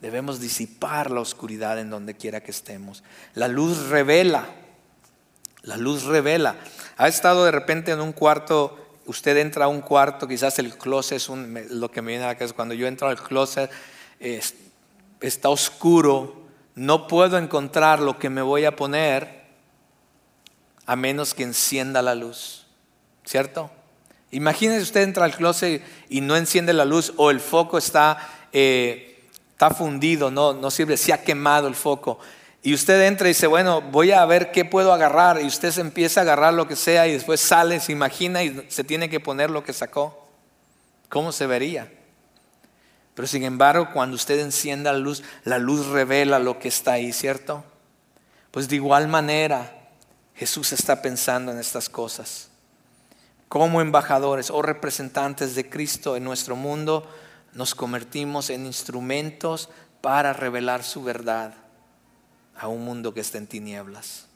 Debemos 0.00 0.40
disipar 0.40 1.12
la 1.12 1.20
oscuridad 1.20 1.78
en 1.78 1.88
donde 1.88 2.16
quiera 2.16 2.42
que 2.42 2.50
estemos. 2.50 3.04
La 3.34 3.46
luz 3.46 3.88
revela, 3.88 4.48
la 5.62 5.76
luz 5.76 6.02
revela. 6.02 6.56
Ha 6.96 7.06
estado 7.06 7.44
de 7.44 7.52
repente 7.52 7.92
en 7.92 8.00
un 8.00 8.12
cuarto 8.12 8.81
usted 9.06 9.36
entra 9.36 9.66
a 9.66 9.68
un 9.68 9.80
cuarto, 9.80 10.28
quizás 10.28 10.58
el 10.58 10.76
closet 10.76 11.16
es 11.16 11.28
lo 11.70 11.90
que 11.90 12.02
me 12.02 12.12
viene 12.12 12.24
a 12.24 12.28
la 12.28 12.34
cabeza, 12.34 12.54
cuando 12.54 12.74
yo 12.74 12.86
entro 12.86 13.08
al 13.08 13.22
closet 13.22 13.70
está 15.20 15.48
oscuro, 15.48 16.42
no 16.74 17.06
puedo 17.06 17.38
encontrar 17.38 18.00
lo 18.00 18.18
que 18.18 18.30
me 18.30 18.42
voy 18.42 18.64
a 18.64 18.76
poner 18.76 19.42
a 20.86 20.96
menos 20.96 21.34
que 21.34 21.42
encienda 21.42 22.02
la 22.02 22.14
luz, 22.14 22.66
¿cierto? 23.24 23.70
Imagínese 24.30 24.82
usted 24.82 25.02
entra 25.02 25.24
al 25.24 25.36
closet 25.36 25.82
y 26.08 26.20
no 26.22 26.36
enciende 26.36 26.72
la 26.72 26.84
luz 26.84 27.12
o 27.16 27.30
el 27.30 27.40
foco 27.40 27.78
está, 27.78 28.48
eh, 28.52 29.20
está 29.52 29.70
fundido, 29.70 30.30
no, 30.30 30.54
no 30.54 30.70
sirve, 30.70 30.96
se 30.96 31.12
ha 31.12 31.22
quemado 31.22 31.68
el 31.68 31.74
foco. 31.74 32.18
Y 32.64 32.74
usted 32.74 33.02
entra 33.02 33.26
y 33.26 33.30
dice, 33.30 33.48
bueno, 33.48 33.82
voy 33.82 34.12
a 34.12 34.24
ver 34.24 34.52
qué 34.52 34.64
puedo 34.64 34.92
agarrar. 34.92 35.42
Y 35.42 35.46
usted 35.46 35.72
se 35.72 35.80
empieza 35.80 36.20
a 36.20 36.22
agarrar 36.22 36.54
lo 36.54 36.68
que 36.68 36.76
sea 36.76 37.08
y 37.08 37.12
después 37.12 37.40
sale, 37.40 37.80
se 37.80 37.90
imagina 37.90 38.44
y 38.44 38.66
se 38.68 38.84
tiene 38.84 39.10
que 39.10 39.18
poner 39.18 39.50
lo 39.50 39.64
que 39.64 39.72
sacó. 39.72 40.28
¿Cómo 41.08 41.32
se 41.32 41.46
vería? 41.48 41.92
Pero 43.14 43.26
sin 43.26 43.42
embargo, 43.42 43.88
cuando 43.92 44.14
usted 44.14 44.38
encienda 44.38 44.92
la 44.92 45.00
luz, 45.00 45.24
la 45.44 45.58
luz 45.58 45.86
revela 45.88 46.38
lo 46.38 46.60
que 46.60 46.68
está 46.68 46.92
ahí, 46.92 47.12
¿cierto? 47.12 47.64
Pues 48.52 48.68
de 48.68 48.76
igual 48.76 49.08
manera, 49.08 49.88
Jesús 50.36 50.72
está 50.72 51.02
pensando 51.02 51.50
en 51.50 51.58
estas 51.58 51.88
cosas. 51.88 52.48
Como 53.48 53.80
embajadores 53.80 54.50
o 54.50 54.62
representantes 54.62 55.56
de 55.56 55.68
Cristo 55.68 56.16
en 56.16 56.22
nuestro 56.22 56.54
mundo, 56.54 57.10
nos 57.54 57.74
convertimos 57.74 58.50
en 58.50 58.66
instrumentos 58.66 59.68
para 60.00 60.32
revelar 60.32 60.84
su 60.84 61.02
verdad 61.02 61.61
a 62.56 62.68
un 62.68 62.84
mundo 62.84 63.14
que 63.14 63.20
está 63.20 63.38
en 63.38 63.46
tinieblas. 63.46 64.26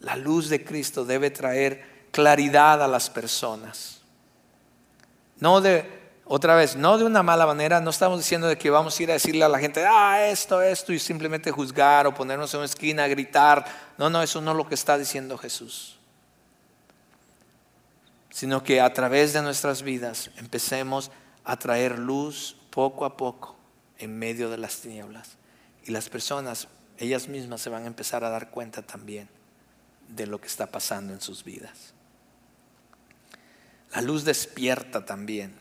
La 0.00 0.16
luz 0.16 0.48
de 0.48 0.64
Cristo 0.64 1.04
debe 1.04 1.30
traer 1.30 2.08
claridad 2.10 2.82
a 2.82 2.88
las 2.88 3.10
personas. 3.10 4.00
No 5.40 5.60
de 5.60 5.98
otra 6.30 6.54
vez, 6.56 6.76
no 6.76 6.98
de 6.98 7.04
una 7.04 7.22
mala 7.22 7.46
manera, 7.46 7.80
no 7.80 7.88
estamos 7.88 8.18
diciendo 8.18 8.48
de 8.48 8.58
que 8.58 8.68
vamos 8.68 8.98
a 8.98 9.02
ir 9.02 9.10
a 9.10 9.14
decirle 9.14 9.44
a 9.44 9.48
la 9.48 9.58
gente, 9.58 9.84
ah, 9.86 10.26
esto, 10.26 10.60
esto, 10.60 10.92
y 10.92 10.98
simplemente 10.98 11.50
juzgar 11.50 12.06
o 12.06 12.14
ponernos 12.14 12.52
en 12.52 12.58
una 12.58 12.66
esquina 12.66 13.04
a 13.04 13.08
gritar. 13.08 13.64
No, 13.96 14.10
no, 14.10 14.22
eso 14.22 14.40
no 14.42 14.50
es 14.50 14.56
lo 14.58 14.68
que 14.68 14.74
está 14.74 14.98
diciendo 14.98 15.38
Jesús. 15.38 15.98
Sino 18.28 18.62
que 18.62 18.80
a 18.82 18.92
través 18.92 19.32
de 19.32 19.40
nuestras 19.40 19.82
vidas 19.82 20.30
empecemos 20.36 21.10
a 21.44 21.56
traer 21.56 21.98
luz 21.98 22.56
poco 22.70 23.06
a 23.06 23.16
poco 23.16 23.56
en 23.96 24.18
medio 24.18 24.50
de 24.50 24.58
las 24.58 24.80
tinieblas. 24.80 25.38
Y 25.84 25.92
las 25.92 26.10
personas, 26.10 26.68
ellas 26.98 27.28
mismas 27.28 27.60
se 27.60 27.70
van 27.70 27.84
a 27.84 27.86
empezar 27.86 28.24
a 28.24 28.30
dar 28.30 28.50
cuenta 28.50 28.82
también 28.82 29.28
de 30.08 30.26
lo 30.26 30.40
que 30.40 30.46
está 30.46 30.66
pasando 30.66 31.12
en 31.12 31.20
sus 31.20 31.44
vidas. 31.44 31.94
La 33.92 34.02
luz 34.02 34.24
despierta 34.24 35.04
también. 35.04 35.54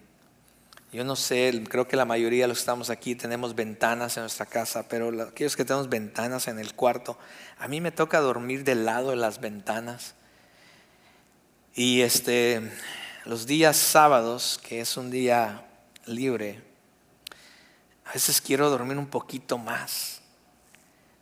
Yo 0.91 1.03
no 1.03 1.15
sé, 1.15 1.63
creo 1.69 1.87
que 1.87 1.97
la 1.97 2.05
mayoría 2.05 2.45
de 2.45 2.47
los 2.47 2.57
que 2.57 2.61
estamos 2.61 2.89
aquí 2.89 3.13
tenemos 3.13 3.55
ventanas 3.55 4.15
en 4.17 4.23
nuestra 4.23 4.45
casa, 4.45 4.87
pero 4.87 5.09
aquellos 5.21 5.55
que 5.55 5.65
tenemos 5.65 5.89
ventanas 5.89 6.47
en 6.47 6.59
el 6.59 6.73
cuarto, 6.73 7.17
a 7.59 7.67
mí 7.67 7.81
me 7.81 7.91
toca 7.91 8.19
dormir 8.19 8.63
del 8.63 8.85
lado 8.85 9.09
de 9.09 9.17
las 9.17 9.41
ventanas. 9.41 10.15
Y 11.75 12.01
este, 12.01 12.71
los 13.25 13.45
días 13.45 13.75
sábados, 13.75 14.59
que 14.63 14.79
es 14.79 14.95
un 14.95 15.11
día 15.11 15.65
libre, 16.05 16.61
a 18.05 18.13
veces 18.13 18.39
quiero 18.39 18.69
dormir 18.69 18.97
un 18.97 19.07
poquito 19.07 19.57
más. 19.57 20.16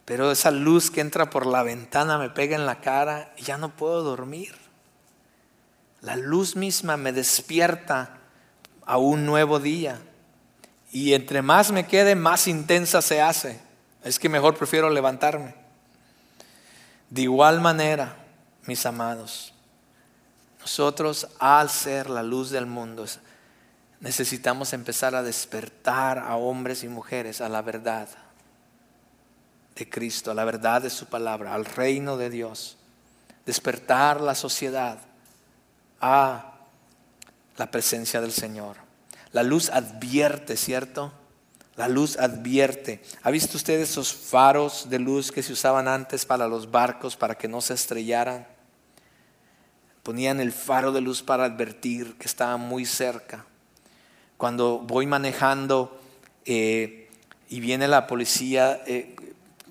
Pero 0.05 0.31
esa 0.31 0.51
luz 0.51 0.91
que 0.91 1.01
entra 1.01 1.31
por 1.31 1.47
la 1.47 1.63
ventana 1.63 2.19
me 2.19 2.29
pega 2.29 2.55
en 2.55 2.67
la 2.67 2.79
cara 2.79 3.33
y 3.37 3.41
ya 3.41 3.57
no 3.57 3.75
puedo 3.75 4.03
dormir. 4.03 4.55
La 6.01 6.15
luz 6.15 6.55
misma 6.55 6.95
me 6.95 7.11
despierta 7.11 8.19
a 8.85 8.97
un 8.97 9.25
nuevo 9.25 9.59
día. 9.59 9.99
Y 10.91 11.13
entre 11.13 11.41
más 11.41 11.71
me 11.71 11.87
quede, 11.87 12.13
más 12.15 12.47
intensa 12.47 13.01
se 13.01 13.19
hace. 13.19 13.59
Es 14.03 14.19
que 14.19 14.29
mejor 14.29 14.55
prefiero 14.55 14.91
levantarme. 14.91 15.55
De 17.09 17.23
igual 17.23 17.59
manera, 17.59 18.15
mis 18.67 18.85
amados, 18.85 19.53
nosotros 20.59 21.27
al 21.39 21.71
ser 21.71 22.11
la 22.11 22.21
luz 22.21 22.51
del 22.51 22.67
mundo, 22.67 23.05
necesitamos 23.99 24.73
empezar 24.73 25.15
a 25.15 25.23
despertar 25.23 26.19
a 26.19 26.35
hombres 26.35 26.83
y 26.83 26.87
mujeres 26.87 27.41
a 27.41 27.49
la 27.49 27.63
verdad 27.63 28.07
de 29.75 29.89
Cristo, 29.89 30.31
a 30.31 30.33
la 30.33 30.45
verdad 30.45 30.81
de 30.81 30.89
su 30.89 31.05
palabra, 31.07 31.53
al 31.53 31.65
reino 31.65 32.17
de 32.17 32.29
Dios. 32.29 32.77
Despertar 33.45 34.21
la 34.21 34.33
sociedad 34.35 34.99
a 35.99 36.55
la 37.57 37.71
presencia 37.71 38.21
del 38.21 38.31
Señor. 38.31 38.77
La 39.31 39.43
luz 39.43 39.69
advierte, 39.69 40.55
¿cierto? 40.55 41.11
La 41.75 41.89
luz 41.89 42.17
advierte. 42.17 43.01
¿Ha 43.21 43.31
visto 43.31 43.57
usted 43.57 43.79
esos 43.79 44.13
faros 44.13 44.89
de 44.89 44.99
luz 44.99 45.31
que 45.31 45.43
se 45.43 45.51
usaban 45.53 45.87
antes 45.87 46.25
para 46.25 46.47
los 46.47 46.71
barcos 46.71 47.17
para 47.17 47.35
que 47.35 47.49
no 47.49 47.59
se 47.59 47.73
estrellaran? 47.73 48.47
Ponían 50.03 50.39
el 50.39 50.53
faro 50.53 50.91
de 50.91 51.01
luz 51.01 51.21
para 51.21 51.43
advertir 51.43 52.15
que 52.17 52.27
estaba 52.27 52.55
muy 52.57 52.85
cerca. 52.85 53.45
Cuando 54.37 54.79
voy 54.79 55.05
manejando 55.05 55.99
eh, 56.45 57.09
y 57.49 57.59
viene 57.59 57.87
la 57.87 58.07
policía, 58.07 58.81
eh, 58.85 59.15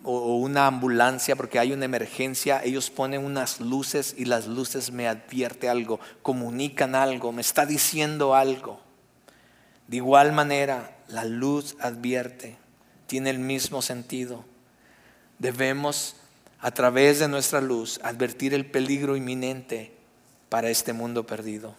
o 0.04 0.36
una 0.36 0.66
ambulancia 0.66 1.34
porque 1.34 1.58
hay 1.58 1.72
una 1.72 1.86
emergencia, 1.86 2.62
ellos 2.62 2.90
ponen 2.90 3.24
unas 3.24 3.60
luces 3.60 4.14
y 4.16 4.26
las 4.26 4.46
luces 4.46 4.92
me 4.92 5.08
advierte 5.08 5.68
algo, 5.68 5.98
comunican 6.22 6.94
algo, 6.94 7.32
me 7.32 7.40
está 7.40 7.66
diciendo 7.66 8.34
algo. 8.34 8.80
De 9.88 9.96
igual 9.96 10.32
manera, 10.32 10.96
la 11.08 11.24
luz 11.24 11.76
advierte, 11.80 12.56
tiene 13.06 13.30
el 13.30 13.38
mismo 13.38 13.82
sentido. 13.82 14.44
Debemos, 15.38 16.16
a 16.60 16.70
través 16.70 17.18
de 17.18 17.28
nuestra 17.28 17.60
luz, 17.60 17.98
advertir 18.02 18.54
el 18.54 18.66
peligro 18.66 19.16
inminente 19.16 19.94
para 20.48 20.70
este 20.70 20.92
mundo 20.92 21.26
perdido. 21.26 21.74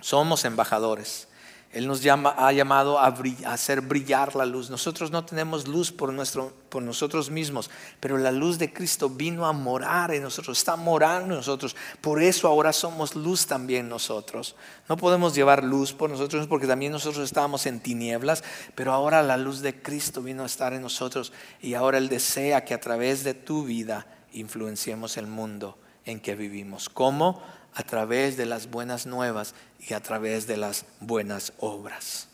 Somos 0.00 0.44
embajadores. 0.44 1.28
Él 1.72 1.86
nos 1.86 2.02
llama, 2.02 2.34
ha 2.36 2.52
llamado 2.52 2.98
a, 2.98 3.14
hacer 3.46 3.80
brillar 3.80 4.36
la 4.36 4.44
luz. 4.44 4.68
Nosotros 4.68 5.10
no 5.10 5.24
tenemos 5.24 5.66
luz 5.66 5.90
por, 5.90 6.12
nuestro, 6.12 6.52
por 6.68 6.82
nosotros 6.82 7.30
mismos, 7.30 7.70
pero 7.98 8.18
la 8.18 8.30
luz 8.30 8.58
de 8.58 8.74
Cristo 8.74 9.08
vino 9.08 9.46
a 9.46 9.54
morar 9.54 10.12
en 10.12 10.22
nosotros, 10.22 10.58
está 10.58 10.76
morando 10.76 11.32
en 11.32 11.38
nosotros. 11.38 11.74
Por 12.02 12.22
eso 12.22 12.46
ahora 12.46 12.74
somos 12.74 13.16
luz 13.16 13.46
también 13.46 13.88
nosotros. 13.88 14.54
No 14.86 14.98
podemos 14.98 15.34
llevar 15.34 15.64
luz 15.64 15.94
por 15.94 16.10
nosotros 16.10 16.46
porque 16.46 16.66
también 16.66 16.92
nosotros 16.92 17.24
estábamos 17.24 17.64
en 17.64 17.80
tinieblas, 17.80 18.44
pero 18.74 18.92
ahora 18.92 19.22
la 19.22 19.38
luz 19.38 19.60
de 19.60 19.80
Cristo 19.80 20.20
vino 20.20 20.42
a 20.42 20.46
estar 20.46 20.74
en 20.74 20.82
nosotros 20.82 21.32
y 21.62 21.72
ahora 21.72 21.96
Él 21.96 22.10
desea 22.10 22.66
que 22.66 22.74
a 22.74 22.80
través 22.80 23.24
de 23.24 23.32
tu 23.32 23.64
vida 23.64 24.06
influenciemos 24.34 25.16
el 25.16 25.26
mundo 25.26 25.78
en 26.04 26.20
que 26.20 26.34
vivimos. 26.34 26.90
¿Cómo? 26.90 27.42
A 27.74 27.82
través 27.82 28.36
de 28.36 28.46
las 28.46 28.70
buenas 28.70 29.06
nuevas 29.06 29.54
y 29.78 29.94
a 29.94 30.00
través 30.00 30.46
de 30.46 30.56
las 30.56 30.84
buenas 31.00 31.52
obras. 31.58 32.28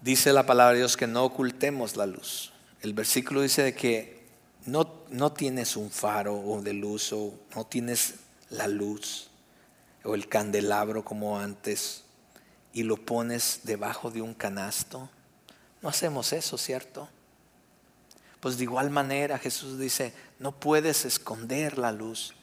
Dice 0.00 0.32
la 0.32 0.44
palabra 0.44 0.72
de 0.72 0.78
Dios 0.78 0.96
que 0.96 1.06
no 1.06 1.24
ocultemos 1.24 1.96
la 1.96 2.06
luz. 2.06 2.52
El 2.80 2.92
versículo 2.92 3.42
dice 3.42 3.62
de 3.62 3.74
que 3.74 4.26
no, 4.66 5.04
no 5.10 5.32
tienes 5.32 5.76
un 5.76 5.90
faro 5.90 6.34
o 6.34 6.60
de 6.60 6.72
luz 6.72 7.12
o 7.12 7.34
no 7.54 7.64
tienes 7.66 8.14
la 8.50 8.66
luz 8.66 9.30
o 10.02 10.14
el 10.14 10.28
candelabro 10.28 11.04
como 11.04 11.38
antes 11.38 12.02
y 12.72 12.82
lo 12.82 12.96
pones 12.96 13.60
debajo 13.62 14.10
de 14.10 14.22
un 14.22 14.34
canasto. 14.34 15.08
No 15.80 15.88
hacemos 15.88 16.32
eso, 16.32 16.58
¿cierto? 16.58 17.08
Pues 18.42 18.58
de 18.58 18.64
igual 18.64 18.90
manera 18.90 19.38
Jesús 19.38 19.78
dice, 19.78 20.12
no 20.40 20.50
puedes 20.50 21.04
esconder 21.04 21.78
la 21.78 21.92
luz. 21.92 22.34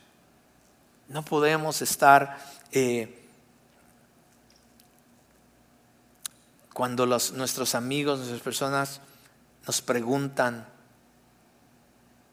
No 1.10 1.26
podemos 1.26 1.82
estar 1.82 2.40
eh, 2.72 3.28
cuando 6.74 7.06
los, 7.06 7.34
nuestros 7.34 7.76
amigos, 7.76 8.20
nuestras 8.20 8.40
personas 8.40 9.02
nos 9.68 9.82
preguntan 9.82 10.66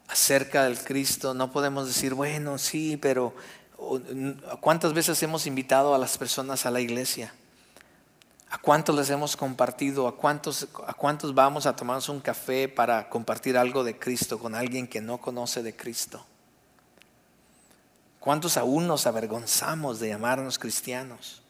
acerca 0.07 0.63
del 0.63 0.79
Cristo, 0.79 1.33
no 1.33 1.51
podemos 1.51 1.87
decir, 1.87 2.13
bueno, 2.13 2.57
sí, 2.57 2.95
pero 2.95 3.35
¿cuántas 4.61 4.93
veces 4.93 5.21
hemos 5.23 5.45
invitado 5.45 5.93
a 5.93 5.97
las 5.97 6.17
personas 6.17 6.65
a 6.65 6.71
la 6.71 6.79
iglesia? 6.79 7.33
¿A 8.49 8.57
cuántos 8.57 8.95
les 8.95 9.09
hemos 9.09 9.35
compartido? 9.35 10.07
¿A 10.07 10.15
cuántos, 10.15 10.67
¿A 10.85 10.93
cuántos 10.93 11.35
vamos 11.35 11.65
a 11.65 11.75
tomarnos 11.75 12.07
un 12.07 12.21
café 12.21 12.69
para 12.69 13.09
compartir 13.09 13.57
algo 13.57 13.83
de 13.83 13.99
Cristo 13.99 14.39
con 14.39 14.55
alguien 14.55 14.87
que 14.87 15.01
no 15.01 15.17
conoce 15.17 15.61
de 15.63 15.75
Cristo? 15.75 16.25
¿Cuántos 18.19 18.57
aún 18.57 18.87
nos 18.87 19.05
avergonzamos 19.05 19.99
de 19.99 20.09
llamarnos 20.09 20.57
cristianos? 20.57 21.41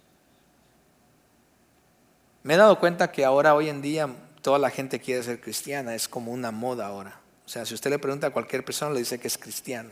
Me 2.44 2.56
he 2.56 2.58
dado 2.58 2.80
cuenta 2.80 3.12
que 3.12 3.26
ahora, 3.26 3.54
hoy 3.54 3.70
en 3.70 3.82
día, 3.82 4.10
toda 4.42 4.58
la 4.58 4.70
gente 4.70 5.00
quiere 5.00 5.22
ser 5.22 5.42
cristiana, 5.42 5.94
es 5.94 6.08
como 6.08 6.32
una 6.32 6.52
moda 6.52 6.88
ahora. 6.88 7.20
O 7.46 7.50
sea, 7.50 7.66
si 7.66 7.74
usted 7.74 7.90
le 7.90 8.00
pregunta 8.00 8.28
a 8.28 8.32
cualquier 8.32 8.66
persona, 8.66 8.92
le 8.92 9.00
dice 9.00 9.20
que 9.20 9.28
es 9.28 9.38
cristiano. 9.38 9.92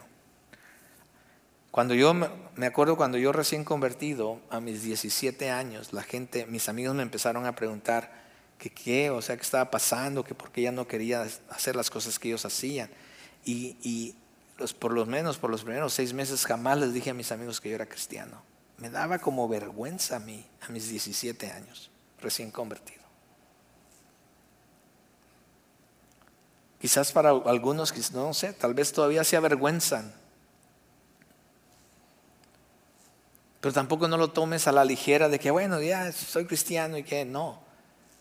Cuando 1.76 1.94
yo 1.94 2.14
me 2.14 2.66
acuerdo 2.66 2.96
cuando 2.96 3.18
yo 3.18 3.34
recién 3.34 3.66
convertido 3.66 4.40
a 4.50 4.62
mis 4.62 4.82
17 4.84 5.52
años, 5.52 5.92
la 5.92 6.04
gente, 6.04 6.46
mis 6.46 6.70
amigos 6.70 6.96
me 6.96 7.04
empezaron 7.04 7.46
a 7.46 7.54
preguntar 7.54 8.14
que 8.58 8.70
qué, 8.70 9.10
o 9.10 9.22
sea, 9.22 9.36
qué 9.36 9.42
estaba 9.42 9.70
pasando, 9.70 10.24
que 10.24 10.34
por 10.34 10.54
qué 10.54 10.62
ya 10.62 10.72
no 10.72 10.88
quería 10.88 11.28
hacer 11.50 11.76
las 11.76 11.90
cosas 11.90 12.18
que 12.18 12.30
ellos 12.30 12.46
hacían. 12.46 12.90
Y, 13.44 14.16
por 14.80 14.94
lo 14.94 15.06
menos 15.06 15.38
por 15.38 15.50
los 15.50 15.66
primeros 15.66 15.94
seis 15.94 16.14
meses 16.14 16.46
jamás 16.46 16.78
les 16.78 16.94
dije 16.94 17.10
a 17.10 17.14
mis 17.14 17.34
amigos 17.34 17.60
que 17.60 17.68
yo 17.68 17.76
era 17.76 17.88
cristiano. 17.88 18.42
Me 18.78 18.90
daba 18.90 19.20
como 19.20 19.46
vergüenza 19.50 20.16
a 20.16 20.20
mí, 20.20 20.46
a 20.62 20.72
mis 20.72 20.88
17 20.88 21.52
años, 21.52 21.92
recién 22.22 22.52
convertido. 22.52 23.04
Quizás 26.80 27.12
para 27.12 27.32
algunos, 27.32 27.94
no 28.14 28.34
sé, 28.34 28.54
tal 28.54 28.74
vez 28.74 28.94
todavía 28.94 29.26
se 29.26 29.36
avergüenzan 29.36 30.24
Pero 33.66 33.74
tampoco 33.74 34.08
no 34.08 34.16
lo 34.16 34.30
tomes 34.30 34.68
a 34.68 34.72
la 34.72 34.86
ligera 34.86 35.28
de 35.28 35.40
que, 35.40 35.50
bueno, 35.50 35.82
ya 35.82 36.12
soy 36.12 36.46
cristiano 36.46 37.00
y 37.00 37.04
que 37.04 37.26
no. 37.26 37.64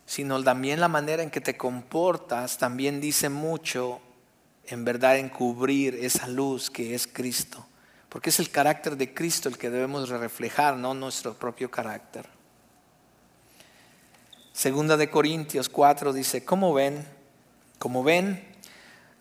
Sino 0.06 0.42
también 0.42 0.80
la 0.80 0.88
manera 0.88 1.22
en 1.22 1.30
que 1.30 1.42
te 1.42 1.54
comportas 1.54 2.56
también 2.56 2.98
dice 2.98 3.28
mucho, 3.28 4.00
en 4.64 4.86
verdad, 4.86 5.18
en 5.18 5.28
cubrir 5.28 5.96
esa 5.96 6.28
luz 6.28 6.70
que 6.70 6.94
es 6.94 7.06
Cristo. 7.06 7.66
Porque 8.08 8.30
es 8.30 8.38
el 8.38 8.48
carácter 8.48 8.96
de 8.96 9.12
Cristo 9.12 9.50
el 9.50 9.58
que 9.58 9.68
debemos 9.68 10.08
reflejar, 10.08 10.78
no 10.78 10.94
nuestro 10.94 11.34
propio 11.34 11.70
carácter. 11.70 12.26
Segunda 14.54 14.96
de 14.96 15.10
Corintios 15.10 15.68
4 15.68 16.14
dice, 16.14 16.42
¿cómo 16.42 16.72
ven? 16.72 17.06
Como 17.78 18.02
ven, 18.02 18.42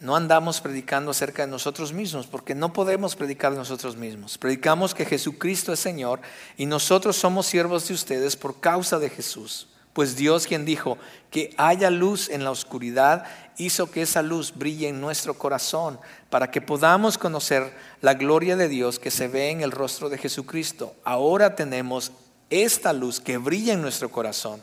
no 0.04 0.18
andamos 0.18 0.60
predicando 0.60 1.12
acerca 1.12 1.46
de 1.46 1.52
nosotros 1.52 1.94
mismos, 1.94 2.28
porque 2.28 2.54
no 2.54 2.74
podemos 2.74 3.16
predicar 3.16 3.54
nosotros 3.54 3.96
mismos. 3.96 4.38
Predicamos 4.38 4.94
que 4.94 5.06
Jesucristo 5.06 5.72
es 5.72 5.80
Señor 5.80 6.20
y 6.58 6.66
nosotros 6.66 7.16
somos 7.16 7.46
siervos 7.46 7.88
de 7.88 7.94
ustedes 7.94 8.36
por 8.36 8.60
causa 8.60 9.00
de 9.00 9.10
Jesús. 9.10 9.70
Pues 9.94 10.18
Dios 10.18 10.46
quien 10.46 10.66
dijo 10.66 10.98
que 11.32 11.54
haya 11.58 11.90
luz 11.90 12.28
en 12.30 12.44
la 12.44 12.52
oscuridad, 12.52 13.24
hizo 13.58 13.90
que 13.90 14.02
esa 14.02 14.22
luz 14.22 14.54
brille 14.54 14.90
en 14.90 15.00
nuestro 15.00 15.36
corazón 15.36 15.98
para 16.30 16.52
que 16.52 16.60
podamos 16.60 17.18
conocer 17.18 17.74
la 18.02 18.14
gloria 18.14 18.58
de 18.58 18.68
Dios 18.68 19.00
que 19.00 19.10
se 19.10 19.30
ve 19.30 19.52
en 19.52 19.62
el 19.62 19.72
rostro 19.72 20.10
de 20.10 20.18
Jesucristo. 20.18 20.96
Ahora 21.06 21.56
tenemos 21.56 22.12
esta 22.50 22.92
luz 22.92 23.22
que 23.22 23.38
brilla 23.38 23.72
en 23.72 23.82
nuestro 23.82 24.12
corazón 24.12 24.62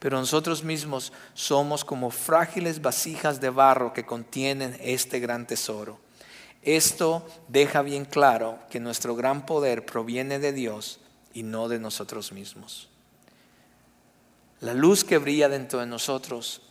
pero 0.00 0.18
nosotros 0.18 0.64
mismos 0.64 1.12
somos 1.34 1.84
como 1.84 2.10
frágiles 2.10 2.80
vasijas 2.80 3.40
de 3.40 3.50
barro 3.50 3.92
que 3.92 4.06
contienen 4.06 4.76
este 4.80 5.20
gran 5.20 5.46
tesoro. 5.46 6.00
Esto 6.62 7.26
deja 7.48 7.82
bien 7.82 8.06
claro 8.06 8.58
que 8.70 8.80
nuestro 8.80 9.14
gran 9.14 9.44
poder 9.44 9.84
proviene 9.84 10.38
de 10.38 10.52
Dios 10.52 11.00
y 11.34 11.42
no 11.42 11.68
de 11.68 11.78
nosotros 11.78 12.32
mismos. 12.32 12.88
La 14.60 14.72
luz 14.72 15.04
que 15.04 15.18
brilla 15.18 15.50
dentro 15.50 15.80
de 15.80 15.86
nosotros 15.86 16.62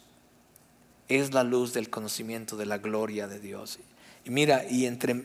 es 1.07 1.31
la 1.31 1.43
luz 1.43 1.71
del 1.71 1.91
conocimiento 1.91 2.57
de 2.57 2.65
la 2.65 2.79
gloria 2.79 3.27
de 3.27 3.39
Dios. 3.39 3.77
Y 4.25 4.31
mira, 4.31 4.65
y 4.67 4.87
entre 4.87 5.23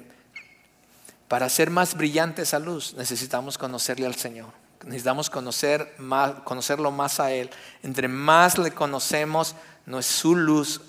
para 1.26 1.46
hacer 1.46 1.70
más 1.70 1.96
brillante 1.96 2.42
esa 2.42 2.58
luz 2.58 2.94
necesitamos 2.98 3.56
conocerle 3.56 4.06
al 4.06 4.14
Señor 4.14 4.63
necesitamos 4.84 5.30
conocer 5.30 5.94
más, 5.98 6.32
conocerlo 6.44 6.90
más 6.90 7.20
a 7.20 7.32
Él. 7.32 7.50
Entre 7.82 8.08
más 8.08 8.58
le 8.58 8.70
conocemos, 8.70 9.54
su 10.00 10.36
luz 10.36 10.80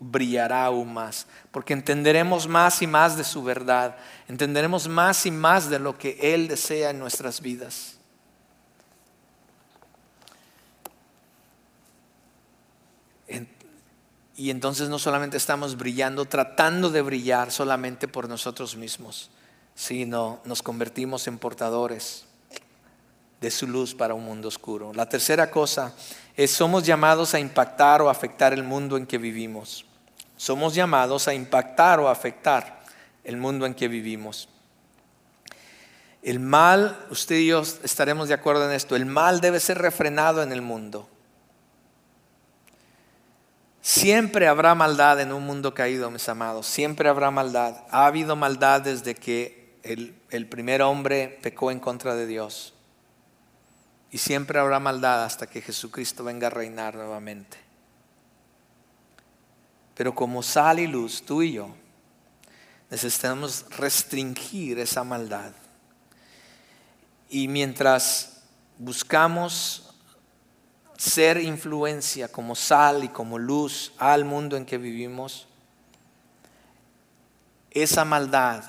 brillará 0.00 0.64
aún 0.64 0.92
más, 0.94 1.26
porque 1.50 1.72
entenderemos 1.72 2.46
más 2.46 2.82
y 2.82 2.86
más 2.86 3.16
de 3.16 3.24
su 3.24 3.42
verdad, 3.42 3.96
entenderemos 4.28 4.86
más 4.88 5.26
y 5.26 5.30
más 5.30 5.68
de 5.68 5.78
lo 5.78 5.98
que 5.98 6.18
Él 6.20 6.48
desea 6.48 6.90
en 6.90 6.98
nuestras 6.98 7.40
vidas. 7.40 7.94
Y 14.36 14.50
entonces 14.50 14.88
no 14.88 15.00
solamente 15.00 15.36
estamos 15.36 15.76
brillando, 15.76 16.24
tratando 16.24 16.90
de 16.90 17.02
brillar 17.02 17.50
solamente 17.50 18.06
por 18.06 18.28
nosotros 18.28 18.76
mismos, 18.76 19.30
sino 19.74 20.40
nos 20.44 20.62
convertimos 20.62 21.26
en 21.26 21.38
portadores 21.38 22.27
de 23.40 23.50
su 23.50 23.66
luz 23.66 23.94
para 23.94 24.14
un 24.14 24.24
mundo 24.24 24.48
oscuro. 24.48 24.92
La 24.94 25.08
tercera 25.08 25.50
cosa 25.50 25.94
es 26.36 26.50
somos 26.50 26.84
llamados 26.84 27.34
a 27.34 27.40
impactar 27.40 28.02
o 28.02 28.10
afectar 28.10 28.52
el 28.52 28.64
mundo 28.64 28.96
en 28.96 29.06
que 29.06 29.18
vivimos. 29.18 29.84
Somos 30.36 30.74
llamados 30.74 31.28
a 31.28 31.34
impactar 31.34 32.00
o 32.00 32.08
afectar 32.08 32.84
el 33.24 33.36
mundo 33.36 33.66
en 33.66 33.74
que 33.74 33.88
vivimos. 33.88 34.48
El 36.22 36.40
mal, 36.40 37.06
usted 37.10 37.36
y 37.36 37.48
yo 37.48 37.60
estaremos 37.60 38.28
de 38.28 38.34
acuerdo 38.34 38.66
en 38.66 38.72
esto, 38.72 38.96
el 38.96 39.06
mal 39.06 39.40
debe 39.40 39.60
ser 39.60 39.78
refrenado 39.78 40.42
en 40.42 40.52
el 40.52 40.62
mundo. 40.62 41.08
Siempre 43.80 44.48
habrá 44.48 44.74
maldad 44.74 45.20
en 45.20 45.32
un 45.32 45.46
mundo 45.46 45.74
caído, 45.74 46.10
mis 46.10 46.28
amados, 46.28 46.66
siempre 46.66 47.08
habrá 47.08 47.30
maldad. 47.30 47.84
Ha 47.90 48.06
habido 48.06 48.36
maldad 48.36 48.82
desde 48.82 49.14
que 49.14 49.78
el, 49.82 50.14
el 50.30 50.46
primer 50.46 50.82
hombre 50.82 51.38
pecó 51.42 51.70
en 51.70 51.80
contra 51.80 52.14
de 52.14 52.26
Dios. 52.26 52.74
Y 54.10 54.18
siempre 54.18 54.58
habrá 54.58 54.78
maldad 54.80 55.24
hasta 55.24 55.46
que 55.46 55.60
Jesucristo 55.60 56.24
venga 56.24 56.46
a 56.46 56.50
reinar 56.50 56.94
nuevamente. 56.94 57.58
Pero 59.94 60.14
como 60.14 60.42
sal 60.42 60.78
y 60.78 60.86
luz, 60.86 61.22
tú 61.22 61.42
y 61.42 61.52
yo, 61.52 61.74
necesitamos 62.90 63.66
restringir 63.76 64.78
esa 64.78 65.04
maldad. 65.04 65.52
Y 67.28 67.48
mientras 67.48 68.42
buscamos 68.78 69.94
ser 70.96 71.40
influencia 71.40 72.28
como 72.28 72.54
sal 72.54 73.04
y 73.04 73.08
como 73.08 73.38
luz 73.38 73.92
al 73.98 74.24
mundo 74.24 74.56
en 74.56 74.64
que 74.64 74.78
vivimos, 74.78 75.46
esa 77.70 78.04
maldad 78.04 78.64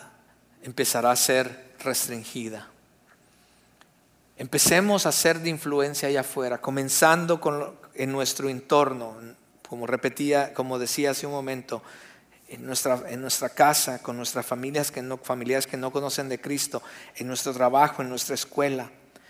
empezará 0.62 1.12
a 1.12 1.16
ser 1.16 1.76
restringida. 1.80 2.68
Empecemos 4.40 5.06
a 5.06 5.12
ser 5.12 5.42
de 5.42 5.50
influencia 5.50 6.08
allá 6.08 6.22
afuera, 6.22 6.60
comenzando 6.62 7.42
con, 7.42 7.76
en 7.94 8.10
nuestro 8.10 8.48
entorno, 8.48 9.18
como 9.68 9.86
repetía, 9.86 10.54
como 10.54 10.80
decía 10.80 11.12
hace 11.12 11.26
un 11.26 11.34
momento, 11.34 11.84
en 12.48 12.66
nuestra, 12.66 13.02
en 13.10 13.20
nuestra 13.20 13.50
casa, 13.50 14.02
con 14.02 14.16
nuestras 14.16 14.46
familias 14.46 14.92
que 14.92 15.02
no, 15.02 15.18
familiares 15.18 15.68
que 15.68 15.76
no 15.76 15.92
conocen 15.92 16.30
de 16.30 16.40
Cristo, 16.40 16.82
en 17.18 17.28
nuestro 17.28 17.52
trabajo, 17.52 18.02
en 18.02 18.08
nuestra 18.08 18.34
escuela, 18.34 18.90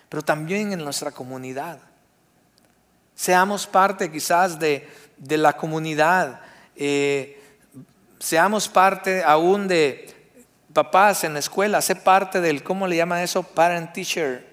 pero 0.10 0.22
también 0.22 0.74
en 0.74 0.84
nuestra 0.84 1.10
comunidad. 1.10 1.80
Seamos 3.16 3.66
parte 3.66 4.12
quizás 4.12 4.60
de, 4.60 4.88
de 5.18 5.38
la 5.39 5.57
comunidad. 5.57 6.39
Eh, 6.76 7.41
seamos 8.20 8.70
parte 8.70 9.24
aún 9.24 9.68
de 9.68 10.38
papás 10.72 11.24
en 11.24 11.34
la 11.34 11.39
escuela, 11.39 11.82
sé 11.82 11.95
parte 11.95 12.41
del, 12.41 12.62
¿cómo 12.62 12.86
le 12.86 12.95
llaman 12.95 13.24
eso? 13.24 13.41
Parent 13.41 13.91
Teacher 13.91 14.49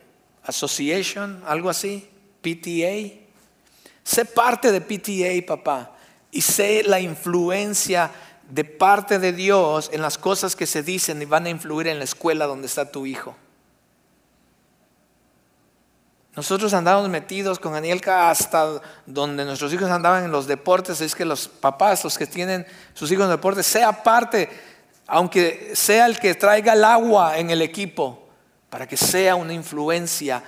Association, 0.47 1.42
algo 1.47 1.70
así, 1.70 2.09
PTA. 2.40 3.20
Sé 4.05 4.24
parte 4.24 4.70
de 4.70 4.80
PTA, 4.80 5.47
papá, 5.47 5.97
y 6.30 6.40
sé 6.40 6.82
la 6.84 7.01
influencia 7.01 8.11
de 8.49 8.64
parte 8.64 9.18
de 9.18 9.32
Dios 9.32 9.90
en 9.92 10.03
las 10.03 10.18
cosas 10.18 10.55
que 10.55 10.66
se 10.66 10.82
dicen 10.82 11.20
y 11.20 11.24
van 11.24 11.47
a 11.47 11.51
influir 11.51 11.88
en 11.88 11.99
la 11.99 12.05
escuela 12.05 12.47
donde 12.47 12.66
está 12.66 12.90
tu 12.90 13.07
hijo. 13.07 13.34
Nosotros 16.36 16.74
andábamos 16.74 17.09
metidos 17.09 17.59
con 17.59 17.74
Anielka 17.74 18.30
hasta 18.30 18.82
donde 19.07 19.47
nuestros 19.47 19.72
hijos 19.72 19.90
andaban 19.90 20.24
en 20.24 20.30
los 20.30 20.47
deportes. 20.47 21.01
Es 21.01 21.14
que 21.14 21.24
los 21.24 21.49
papás, 21.49 22.05
los 22.05 22.18
que 22.18 22.26
tienen 22.26 22.66
sus 22.92 23.11
hijos 23.11 23.24
en 23.24 23.30
deportes, 23.30 23.66
sea 23.66 24.03
parte, 24.03 24.51
aunque 25.07 25.72
sea 25.74 26.05
el 26.05 26.18
que 26.18 26.34
traiga 26.34 26.74
el 26.74 26.84
agua 26.84 27.38
en 27.38 27.49
el 27.49 27.62
equipo, 27.62 28.26
para 28.70 28.86
que 28.86 28.96
sea 28.96 29.34
una 29.36 29.52
influencia 29.52 30.42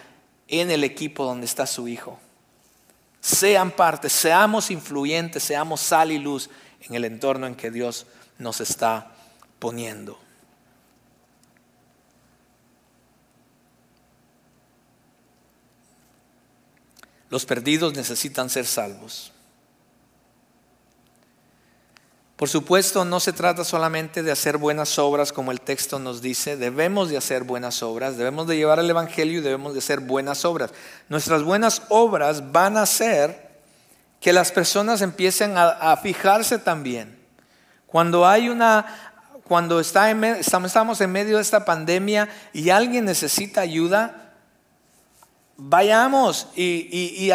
en 0.46 0.70
el 0.70 0.84
equipo 0.84 1.24
donde 1.24 1.46
está 1.46 1.66
su 1.66 1.88
hijo. 1.88 2.18
Sean 3.20 3.70
parte, 3.70 4.08
seamos 4.08 4.70
influyentes, 4.70 5.42
seamos 5.42 5.80
sal 5.80 6.12
y 6.12 6.18
luz 6.18 6.50
en 6.80 6.94
el 6.94 7.04
entorno 7.04 7.46
en 7.46 7.54
que 7.54 7.70
Dios 7.70 8.06
nos 8.38 8.60
está 8.60 9.12
poniendo. 9.58 10.18
Los 17.30 17.44
perdidos 17.44 17.94
necesitan 17.94 18.48
ser 18.48 18.64
salvos. 18.64 19.32
Por 22.38 22.48
supuesto, 22.48 23.04
no 23.04 23.18
se 23.18 23.32
trata 23.32 23.64
solamente 23.64 24.22
de 24.22 24.30
hacer 24.30 24.58
buenas 24.58 24.96
obras 25.00 25.32
como 25.32 25.50
el 25.50 25.60
texto 25.60 25.98
nos 25.98 26.22
dice, 26.22 26.56
debemos 26.56 27.10
de 27.10 27.16
hacer 27.16 27.42
buenas 27.42 27.82
obras, 27.82 28.16
debemos 28.16 28.46
de 28.46 28.56
llevar 28.56 28.78
el 28.78 28.88
Evangelio 28.88 29.40
y 29.40 29.42
debemos 29.42 29.72
de 29.72 29.80
hacer 29.80 29.98
buenas 29.98 30.44
obras. 30.44 30.70
Nuestras 31.08 31.42
buenas 31.42 31.82
obras 31.88 32.52
van 32.52 32.76
a 32.76 32.82
hacer 32.82 33.58
que 34.20 34.32
las 34.32 34.52
personas 34.52 35.02
empiecen 35.02 35.54
a, 35.56 35.96
fijarse 35.96 36.58
también. 36.58 37.18
Cuando 37.88 38.24
hay 38.24 38.48
una, 38.48 38.86
cuando 39.42 39.80
está 39.80 40.08
estamos 40.08 41.00
en 41.00 41.10
medio 41.10 41.38
de 41.38 41.42
esta 41.42 41.64
pandemia 41.64 42.28
y 42.52 42.70
alguien 42.70 43.04
necesita 43.04 43.62
ayuda, 43.62 44.28
Vayamos 45.60 46.46
y, 46.54 47.32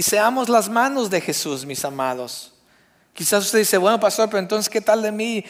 seamos 0.00 0.48
las 0.48 0.70
manos 0.70 1.10
de 1.10 1.20
Jesús, 1.20 1.66
mis 1.66 1.84
amados. 1.84 2.55
Quizás 3.16 3.46
usted 3.46 3.60
dice, 3.60 3.78
bueno, 3.78 3.98
pastor, 3.98 4.28
pero 4.28 4.40
entonces, 4.40 4.68
¿qué 4.68 4.82
tal 4.82 5.00
de 5.00 5.10
mí? 5.10 5.42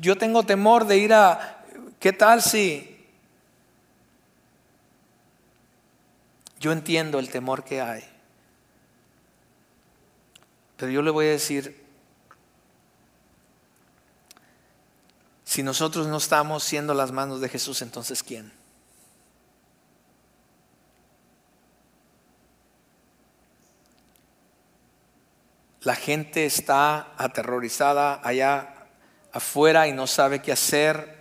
Yo 0.00 0.16
tengo 0.16 0.44
temor 0.44 0.86
de 0.86 0.96
ir 0.96 1.12
a... 1.12 1.64
¿Qué 1.98 2.12
tal 2.12 2.40
si... 2.40 3.04
Yo 6.60 6.70
entiendo 6.70 7.18
el 7.18 7.28
temor 7.28 7.64
que 7.64 7.80
hay. 7.80 8.04
Pero 10.76 10.92
yo 10.92 11.02
le 11.02 11.10
voy 11.10 11.26
a 11.26 11.30
decir, 11.30 11.84
si 15.44 15.64
nosotros 15.64 16.06
no 16.06 16.18
estamos 16.18 16.62
siendo 16.62 16.94
las 16.94 17.10
manos 17.10 17.40
de 17.40 17.48
Jesús, 17.48 17.82
entonces 17.82 18.22
¿quién? 18.22 18.52
La 25.86 25.94
gente 25.94 26.46
está 26.46 27.12
aterrorizada 27.16 28.20
allá 28.24 28.74
afuera 29.30 29.86
y 29.86 29.92
no 29.92 30.08
sabe 30.08 30.42
qué 30.42 30.50
hacer. 30.50 31.16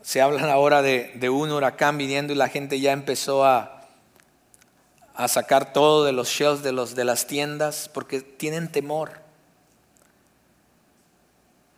Se 0.00 0.22
hablan 0.22 0.48
ahora 0.48 0.80
de, 0.80 1.28
un 1.28 1.50
huracán 1.50 1.98
viniendo 1.98 2.32
y 2.32 2.36
la 2.36 2.48
gente 2.48 2.80
ya 2.80 2.92
empezó 2.92 3.44
a, 3.44 3.82
a 5.14 5.28
sacar 5.28 5.74
todo 5.74 6.06
de 6.06 6.12
los 6.12 6.28
shelves 6.30 6.62
de, 6.62 6.72
los, 6.72 6.94
de 6.94 7.04
las 7.04 7.26
tiendas 7.26 7.90
porque 7.92 8.22
tienen 8.22 8.72
temor. 8.72 9.20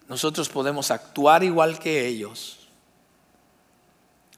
Nosotros 0.07 0.49
podemos 0.49 0.93
actuar 0.93 1.43
igual 1.43 1.81
que 1.81 2.07
ellos 2.07 2.69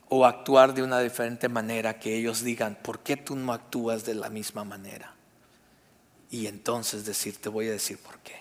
o 0.08 0.24
actuar 0.24 0.72
de 0.72 0.82
una 0.82 1.00
diferente 1.00 1.50
manera 1.50 1.98
que 1.98 2.16
ellos 2.16 2.42
digan, 2.42 2.78
¿por 2.82 3.00
qué 3.00 3.18
tú 3.18 3.36
no 3.36 3.52
actúas 3.52 4.06
de 4.06 4.14
la 4.14 4.30
misma 4.30 4.64
manera? 4.64 5.14
Y 6.30 6.46
entonces 6.46 7.04
decir, 7.04 7.40
te 7.40 7.48
voy 7.48 7.68
a 7.68 7.72
decir 7.72 7.98
por 7.98 8.18
qué. 8.20 8.40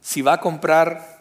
Si 0.00 0.22
va 0.22 0.34
a 0.34 0.40
comprar 0.40 1.20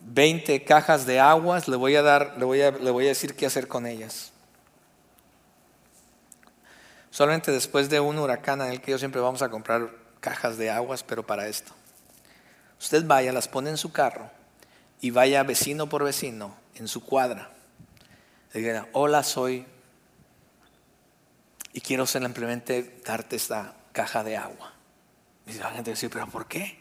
20 0.00 0.64
cajas 0.64 1.06
de 1.06 1.20
aguas, 1.20 1.68
le 1.68 1.76
voy 1.76 1.94
a 1.96 2.02
dar, 2.02 2.34
le 2.38 2.44
voy 2.44 2.62
a, 2.62 2.70
le 2.70 2.90
voy 2.90 3.04
a 3.04 3.08
decir 3.08 3.36
qué 3.36 3.46
hacer 3.46 3.68
con 3.68 3.86
ellas. 3.86 4.32
Solamente 7.10 7.52
después 7.52 7.90
de 7.90 8.00
un 8.00 8.18
huracán 8.18 8.60
en 8.62 8.72
el 8.72 8.80
que 8.80 8.90
yo 8.90 8.98
siempre 8.98 9.20
vamos 9.20 9.42
a 9.42 9.50
comprar 9.50 9.90
cajas 10.20 10.56
de 10.56 10.70
aguas, 10.70 11.04
pero 11.04 11.24
para 11.24 11.46
esto. 11.46 11.72
Usted 12.80 13.06
vaya, 13.06 13.32
las 13.32 13.46
pone 13.46 13.70
en 13.70 13.76
su 13.76 13.92
carro 13.92 14.30
y 15.00 15.10
vaya 15.10 15.42
vecino 15.42 15.88
por 15.88 16.02
vecino 16.02 16.56
en 16.74 16.88
su 16.88 17.04
cuadra 17.04 17.53
le 18.54 18.84
hola, 18.92 19.22
soy, 19.22 19.66
y 21.72 21.80
quiero 21.80 22.06
simplemente 22.06 23.00
darte 23.04 23.36
esta 23.36 23.74
caja 23.92 24.22
de 24.22 24.36
agua. 24.36 24.72
Y 25.46 25.54
la 25.54 25.70
gente 25.72 25.90
dice, 25.90 26.08
pero 26.08 26.28
¿por 26.28 26.46
qué? 26.46 26.78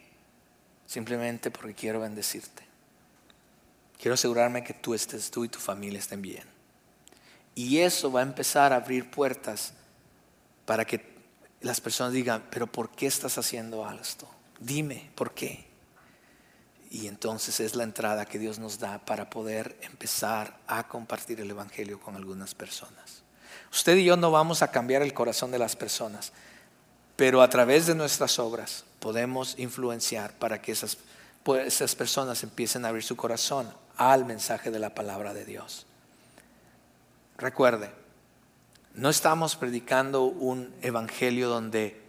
Simplemente 0.85 1.49
porque 1.49 1.73
quiero 1.73 1.99
bendecirte. 1.99 2.63
Quiero 3.99 4.13
asegurarme 4.13 4.63
que 4.63 4.73
tú 4.73 4.93
estés, 4.93 5.31
tú 5.31 5.43
y 5.45 5.49
tu 5.49 5.59
familia 5.59 5.99
estén 5.99 6.21
bien. 6.21 6.43
Y 7.55 7.79
eso 7.79 8.11
va 8.11 8.19
a 8.19 8.23
empezar 8.23 8.71
a 8.71 8.77
abrir 8.77 9.09
puertas 9.09 9.73
para 10.65 10.85
que 10.85 11.13
las 11.61 11.81
personas 11.81 12.13
digan, 12.13 12.43
pero 12.51 12.67
¿por 12.67 12.91
qué 12.91 13.07
estás 13.07 13.37
haciendo 13.37 13.89
esto? 13.99 14.29
Dime, 14.59 15.09
¿por 15.15 15.33
qué? 15.33 15.72
Y 16.93 17.07
entonces 17.07 17.59
es 17.59 17.75
la 17.75 17.83
entrada 17.83 18.27
que 18.27 18.37
Dios 18.37 18.59
nos 18.59 18.77
da 18.77 18.99
para 18.99 19.27
poder 19.27 19.75
empezar 19.81 20.55
a 20.67 20.87
compartir 20.87 21.41
el 21.41 21.49
Evangelio 21.49 21.99
con 21.99 22.15
algunas 22.15 22.53
personas. 22.53 23.23
Usted 23.71 23.97
y 23.97 24.05
yo 24.05 24.15
no 24.15 24.29
vamos 24.29 24.61
a 24.61 24.69
cambiar 24.69 25.01
el 25.01 25.11
corazón 25.11 25.49
de 25.49 25.57
las 25.57 25.75
personas, 25.75 26.33
pero 27.15 27.41
a 27.41 27.49
través 27.49 27.87
de 27.87 27.95
nuestras 27.95 28.37
obras 28.37 28.85
podemos 28.99 29.57
influenciar 29.57 30.33
para 30.33 30.61
que 30.61 30.71
esas, 30.71 30.99
pues, 31.41 31.65
esas 31.65 31.95
personas 31.95 32.43
empiecen 32.43 32.85
a 32.85 32.89
abrir 32.89 33.03
su 33.03 33.15
corazón 33.15 33.73
al 33.97 34.23
mensaje 34.25 34.69
de 34.69 34.77
la 34.77 34.93
palabra 34.93 35.33
de 35.33 35.45
Dios. 35.45 35.87
Recuerde, 37.39 37.89
no 38.93 39.09
estamos 39.09 39.55
predicando 39.55 40.25
un 40.25 40.71
evangelio 40.83 41.49
donde 41.49 41.99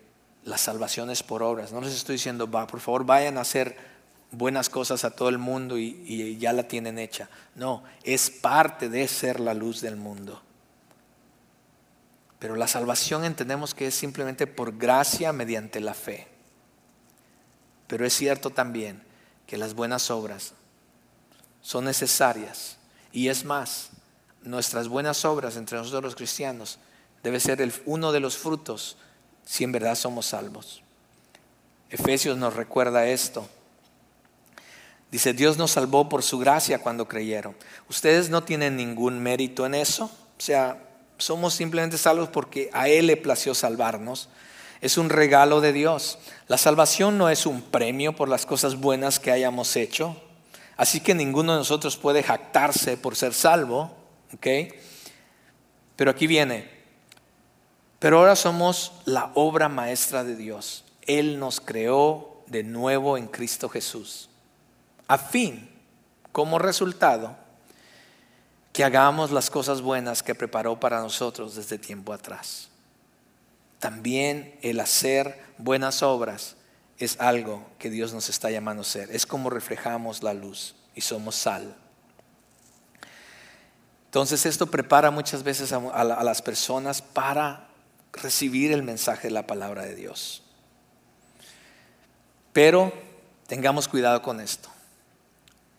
la 0.44 0.58
salvación 0.58 1.08
es 1.08 1.22
por 1.22 1.42
obras. 1.42 1.72
No 1.72 1.80
les 1.80 1.94
estoy 1.94 2.16
diciendo, 2.16 2.50
va, 2.50 2.66
por 2.66 2.80
favor, 2.80 3.06
vayan 3.06 3.38
a 3.38 3.40
hacer 3.40 3.93
buenas 4.36 4.68
cosas 4.68 5.04
a 5.04 5.10
todo 5.10 5.28
el 5.28 5.38
mundo 5.38 5.78
y, 5.78 6.36
ya 6.38 6.52
la 6.52 6.68
tienen 6.68 6.98
hecha. 6.98 7.28
No, 7.54 7.84
es 8.02 8.30
parte 8.30 8.88
de 8.88 9.06
ser 9.08 9.40
la 9.40 9.54
luz 9.54 9.80
del 9.80 9.96
mundo. 9.96 10.42
Pero 12.38 12.56
la 12.56 12.66
salvación 12.66 13.24
entendemos 13.24 13.74
que 13.74 13.86
es 13.86 13.94
simplemente 13.94 14.46
por 14.46 14.76
gracia 14.76 15.32
mediante 15.32 15.80
la 15.80 15.94
fe. 15.94 16.28
Pero 17.86 18.04
es 18.04 18.14
cierto 18.14 18.50
también 18.50 19.02
que 19.46 19.56
las 19.56 19.74
buenas 19.74 20.10
obras 20.10 20.52
son 21.62 21.84
necesarias. 21.86 22.76
Y 23.12 23.28
es 23.28 23.44
más, 23.44 23.90
nuestras 24.42 24.88
buenas 24.88 25.24
obras 25.24 25.56
entre 25.56 25.78
nosotros 25.78 26.02
los 26.02 26.16
cristianos 26.16 26.78
debe 27.22 27.40
ser 27.40 27.66
uno 27.86 28.12
de 28.12 28.20
los 28.20 28.36
frutos 28.36 28.96
si 29.44 29.64
en 29.64 29.72
verdad 29.72 29.94
somos 29.94 30.26
salvos. 30.26 30.82
Efesios 31.90 32.36
nos 32.36 32.54
recuerda 32.54 33.06
esto. 33.06 33.48
Dice, 35.14 35.32
Dios 35.32 35.58
nos 35.58 35.70
salvó 35.70 36.08
por 36.08 36.24
su 36.24 36.40
gracia 36.40 36.80
cuando 36.80 37.06
creyeron. 37.06 37.54
Ustedes 37.88 38.30
no 38.30 38.42
tienen 38.42 38.76
ningún 38.76 39.20
mérito 39.20 39.64
en 39.64 39.76
eso. 39.76 40.06
O 40.06 40.40
sea, 40.40 40.88
somos 41.18 41.54
simplemente 41.54 41.98
salvos 41.98 42.30
porque 42.30 42.68
a 42.72 42.88
Él 42.88 43.06
le 43.06 43.16
plació 43.16 43.54
salvarnos. 43.54 44.28
Es 44.80 44.98
un 44.98 45.10
regalo 45.10 45.60
de 45.60 45.72
Dios. 45.72 46.18
La 46.48 46.58
salvación 46.58 47.16
no 47.16 47.28
es 47.28 47.46
un 47.46 47.62
premio 47.62 48.16
por 48.16 48.28
las 48.28 48.44
cosas 48.44 48.74
buenas 48.74 49.20
que 49.20 49.30
hayamos 49.30 49.76
hecho. 49.76 50.20
Así 50.76 50.98
que 50.98 51.14
ninguno 51.14 51.52
de 51.52 51.58
nosotros 51.58 51.96
puede 51.96 52.24
jactarse 52.24 52.96
por 52.96 53.14
ser 53.14 53.34
salvo. 53.34 53.94
Pero 55.94 56.10
aquí 56.10 56.26
viene. 56.26 56.68
Pero 58.00 58.18
ahora 58.18 58.34
somos 58.34 58.90
la 59.04 59.30
obra 59.36 59.68
maestra 59.68 60.24
de 60.24 60.34
Dios. 60.34 60.84
Él 61.02 61.38
nos 61.38 61.60
creó 61.60 62.42
de 62.48 62.64
nuevo 62.64 63.16
en 63.16 63.28
Cristo 63.28 63.68
Jesús 63.68 64.28
a 65.08 65.18
fin, 65.18 65.70
como 66.32 66.58
resultado, 66.58 67.36
que 68.72 68.84
hagamos 68.84 69.30
las 69.30 69.50
cosas 69.50 69.82
buenas 69.82 70.22
que 70.22 70.34
preparó 70.34 70.80
para 70.80 71.00
nosotros 71.00 71.54
desde 71.54 71.78
tiempo 71.78 72.12
atrás. 72.12 72.68
También 73.78 74.58
el 74.62 74.80
hacer 74.80 75.38
buenas 75.58 76.02
obras 76.02 76.56
es 76.98 77.20
algo 77.20 77.66
que 77.78 77.90
Dios 77.90 78.12
nos 78.12 78.28
está 78.28 78.50
llamando 78.50 78.80
a 78.80 78.86
hacer. 78.86 79.10
Es 79.10 79.26
como 79.26 79.50
reflejamos 79.50 80.22
la 80.22 80.34
luz 80.34 80.74
y 80.94 81.02
somos 81.02 81.36
sal. 81.36 81.76
Entonces 84.06 84.46
esto 84.46 84.66
prepara 84.66 85.10
muchas 85.10 85.42
veces 85.42 85.72
a, 85.72 86.04
las 86.04 86.40
personas 86.40 87.02
para 87.02 87.68
recibir 88.12 88.70
el 88.70 88.84
mensaje 88.84 89.26
de 89.26 89.34
la 89.34 89.46
palabra 89.46 89.82
de 89.82 89.96
Dios. 89.96 90.42
Pero 92.52 92.92
tengamos 93.48 93.88
cuidado 93.88 94.22
con 94.22 94.40
esto, 94.40 94.68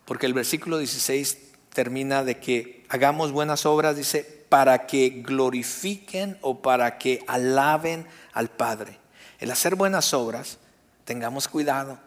porque 0.06 0.26
el 0.26 0.34
versículo 0.34 0.78
16 0.78 1.38
termina 1.74 2.24
de 2.24 2.40
que 2.40 2.86
hagamos 2.90 3.32
buenas 3.32 3.66
obras, 3.66 3.96
dice, 3.98 4.46
para 4.50 4.86
que 4.86 5.24
glorifiquen 5.26 6.38
o 6.42 6.62
para 6.62 6.98
que 6.98 7.24
alaben 7.28 8.08
al 8.34 8.50
Padre. 8.50 8.98
El 9.40 9.52
hacer 9.52 9.76
buenas 9.76 10.14
obras, 10.14 10.60
tengamos 11.04 11.48
cuidado, 11.48 12.00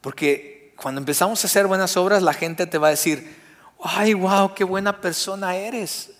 porque 0.00 0.74
cuando 0.76 1.00
empezamos 1.00 1.42
a 1.42 1.46
hacer 1.46 1.66
buenas 1.66 1.96
obras, 1.96 2.22
la 2.22 2.34
gente 2.34 2.66
te 2.66 2.78
va 2.78 2.88
a 2.88 2.90
decir, 2.90 3.36
ay, 3.82 4.14
wow, 4.14 4.54
qué 4.54 4.64
buena 4.64 5.00
persona 5.00 5.56
eres. 5.56 6.10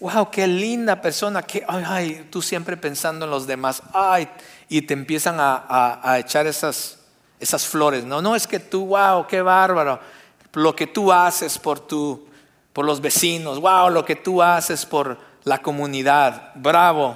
Wow, 0.00 0.30
qué 0.30 0.46
linda 0.46 1.00
persona. 1.00 1.42
Que, 1.42 1.64
ay, 1.66 1.84
ay, 1.86 2.28
tú 2.30 2.40
siempre 2.40 2.76
pensando 2.76 3.24
en 3.24 3.30
los 3.30 3.46
demás. 3.46 3.82
Ay, 3.92 4.28
y 4.68 4.82
te 4.82 4.94
empiezan 4.94 5.36
a, 5.38 6.16
echar 6.18 6.46
esas, 6.46 6.98
esas 7.40 7.66
flores. 7.66 8.04
No, 8.04 8.22
no 8.22 8.36
es 8.36 8.46
que 8.46 8.58
tú, 8.58 8.86
wow, 8.86 9.26
qué 9.26 9.42
bárbaro. 9.42 10.00
Lo 10.56 10.74
que 10.74 10.86
tú 10.86 11.12
haces 11.12 11.58
por, 11.58 11.80
tu, 11.80 12.26
por 12.72 12.84
los 12.84 13.00
vecinos. 13.00 13.60
Wow, 13.60 13.90
lo 13.90 14.04
que 14.04 14.16
tú 14.16 14.42
haces 14.42 14.86
por 14.86 15.18
la 15.44 15.62
comunidad. 15.62 16.52
Bravo. 16.54 17.14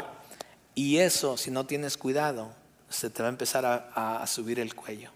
Y 0.74 0.98
eso, 0.98 1.36
si 1.36 1.50
no 1.50 1.64
tienes 1.64 1.96
cuidado, 1.96 2.52
se 2.88 3.10
te 3.10 3.22
va 3.22 3.28
a 3.28 3.32
empezar 3.32 3.92
a 3.94 4.26
subir 4.26 4.60
el 4.60 4.74
cuello 4.74 5.10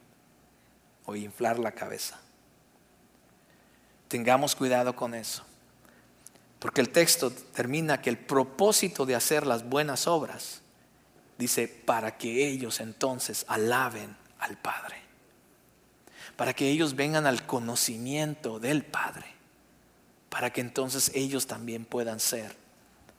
o 1.04 1.14
inflar 1.14 1.58
la 1.58 1.72
cabeza. 1.72 2.18
Tengamos 4.08 4.54
cuidado 4.54 4.96
con 4.96 5.14
eso. 5.14 5.44
Porque 6.64 6.80
el 6.80 6.88
texto 6.88 7.30
termina 7.30 8.00
que 8.00 8.08
el 8.08 8.16
propósito 8.16 9.04
de 9.04 9.14
hacer 9.14 9.46
las 9.46 9.68
buenas 9.68 10.06
obras, 10.06 10.62
dice, 11.36 11.68
para 11.68 12.16
que 12.16 12.48
ellos 12.48 12.80
entonces 12.80 13.44
alaben 13.48 14.16
al 14.38 14.56
Padre. 14.56 15.03
Para 16.36 16.52
que 16.52 16.68
ellos 16.68 16.96
vengan 16.96 17.26
al 17.26 17.46
conocimiento 17.46 18.58
del 18.58 18.84
Padre. 18.84 19.26
Para 20.28 20.52
que 20.52 20.60
entonces 20.60 21.10
ellos 21.14 21.46
también 21.46 21.84
puedan 21.84 22.20
ser 22.20 22.56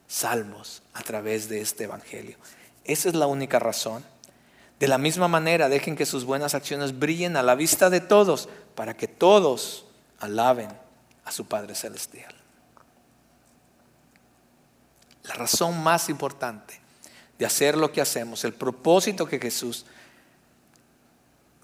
salvos 0.08 0.82
a 0.94 1.02
través 1.02 1.50
de 1.50 1.62
este 1.62 1.86
Evangelio. 1.86 2.38
Esa 2.84 3.10
es 3.10 3.16
la 3.16 3.28
única 3.28 3.60
razón. 3.60 4.04
De 4.80 4.88
la 4.88 4.98
misma 4.98 5.28
manera, 5.28 5.70
dejen 5.70 5.96
que 5.96 6.06
sus 6.06 6.26
buenas 6.26 6.54
acciones 6.54 7.00
brillen 7.00 7.38
a 7.38 7.44
la 7.44 7.56
vista 7.56 7.90
de 7.90 8.02
todos, 8.02 8.50
para 8.76 8.96
que 8.96 9.08
todos 9.08 9.86
alaben 10.20 10.70
a 11.24 11.32
su 11.32 11.46
Padre 11.46 11.76
Celestial. 11.76 12.36
La 15.24 15.34
razón 15.34 15.82
más 15.82 16.10
importante 16.10 16.80
de 17.40 17.46
hacer 17.46 17.78
lo 17.78 17.92
que 17.92 18.02
hacemos, 18.02 18.44
el 18.44 18.54
propósito 18.54 19.26
que 19.26 19.40
Jesús 19.40 19.86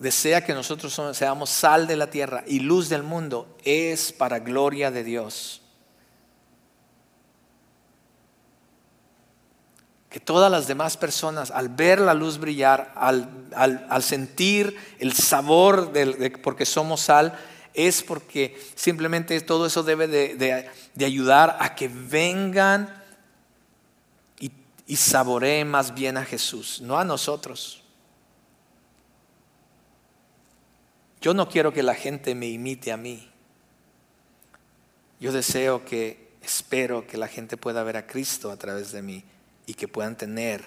desea 0.01 0.43
que 0.43 0.55
nosotros 0.55 0.99
seamos 1.15 1.51
sal 1.51 1.85
de 1.85 1.95
la 1.95 2.09
tierra 2.09 2.43
y 2.47 2.59
luz 2.59 2.89
del 2.89 3.03
mundo, 3.03 3.55
es 3.63 4.11
para 4.11 4.39
gloria 4.39 4.89
de 4.89 5.03
Dios. 5.03 5.61
Que 10.09 10.19
todas 10.19 10.51
las 10.51 10.67
demás 10.67 10.97
personas, 10.97 11.51
al 11.51 11.69
ver 11.69 12.01
la 12.01 12.15
luz 12.15 12.39
brillar, 12.39 12.91
al, 12.95 14.01
sentir 14.01 14.75
el 14.97 15.13
sabor 15.13 15.93
de, 15.93 16.31
porque 16.43 16.65
somos 16.65 17.01
sal, 17.01 17.37
es 17.75 18.01
porque 18.01 18.59
simplemente 18.73 19.39
todo 19.41 19.67
eso 19.67 19.83
debe 19.83 20.07
de, 20.07 21.05
ayudar 21.05 21.57
a 21.59 21.75
que 21.75 21.87
vengan 21.87 23.03
y, 24.39 24.51
y 24.87 24.95
saboreen 24.95 25.69
más 25.69 25.93
bien 25.93 26.17
a 26.17 26.25
Jesús, 26.25 26.81
no 26.81 26.97
a 26.97 27.05
nosotros. 27.05 27.80
Yo 31.21 31.35
no 31.35 31.47
quiero 31.47 31.71
que 31.71 31.83
la 31.83 31.93
gente 31.93 32.33
me 32.33 32.47
imite 32.47 32.91
a 32.91 32.97
mí. 32.97 33.29
Yo 35.19 35.31
deseo 35.31 35.85
que, 35.85 36.31
espero 36.41 37.05
que 37.05 37.15
la 37.15 37.27
gente 37.27 37.57
pueda 37.57 37.83
ver 37.83 37.95
a 37.95 38.07
Cristo 38.07 38.49
a 38.49 38.57
través 38.57 38.91
de 38.91 39.03
mí 39.03 39.23
y 39.67 39.75
que 39.75 39.87
puedan 39.87 40.17
tener 40.17 40.65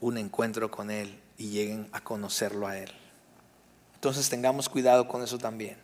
un 0.00 0.18
encuentro 0.18 0.68
con 0.68 0.90
Él 0.90 1.20
y 1.38 1.50
lleguen 1.50 1.88
a 1.92 2.00
conocerlo 2.00 2.66
a 2.66 2.76
Él. 2.76 2.90
Entonces 3.94 4.28
tengamos 4.28 4.68
cuidado 4.68 5.06
con 5.06 5.22
eso 5.22 5.38
también, 5.38 5.76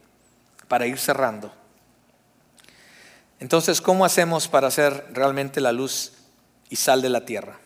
para 0.67 0.89
ir 0.89 0.99
cerrando. 0.99 1.53
Entonces, 3.39 3.81
¿cómo 3.81 4.05
hacemos 4.05 4.49
para 4.49 4.67
hacer 4.67 5.07
realmente 5.13 5.61
la 5.61 5.71
luz 5.71 6.15
y 6.69 6.77
sal 6.77 7.01
de 7.01 7.09
la 7.09 7.25
tierra? 7.25 7.61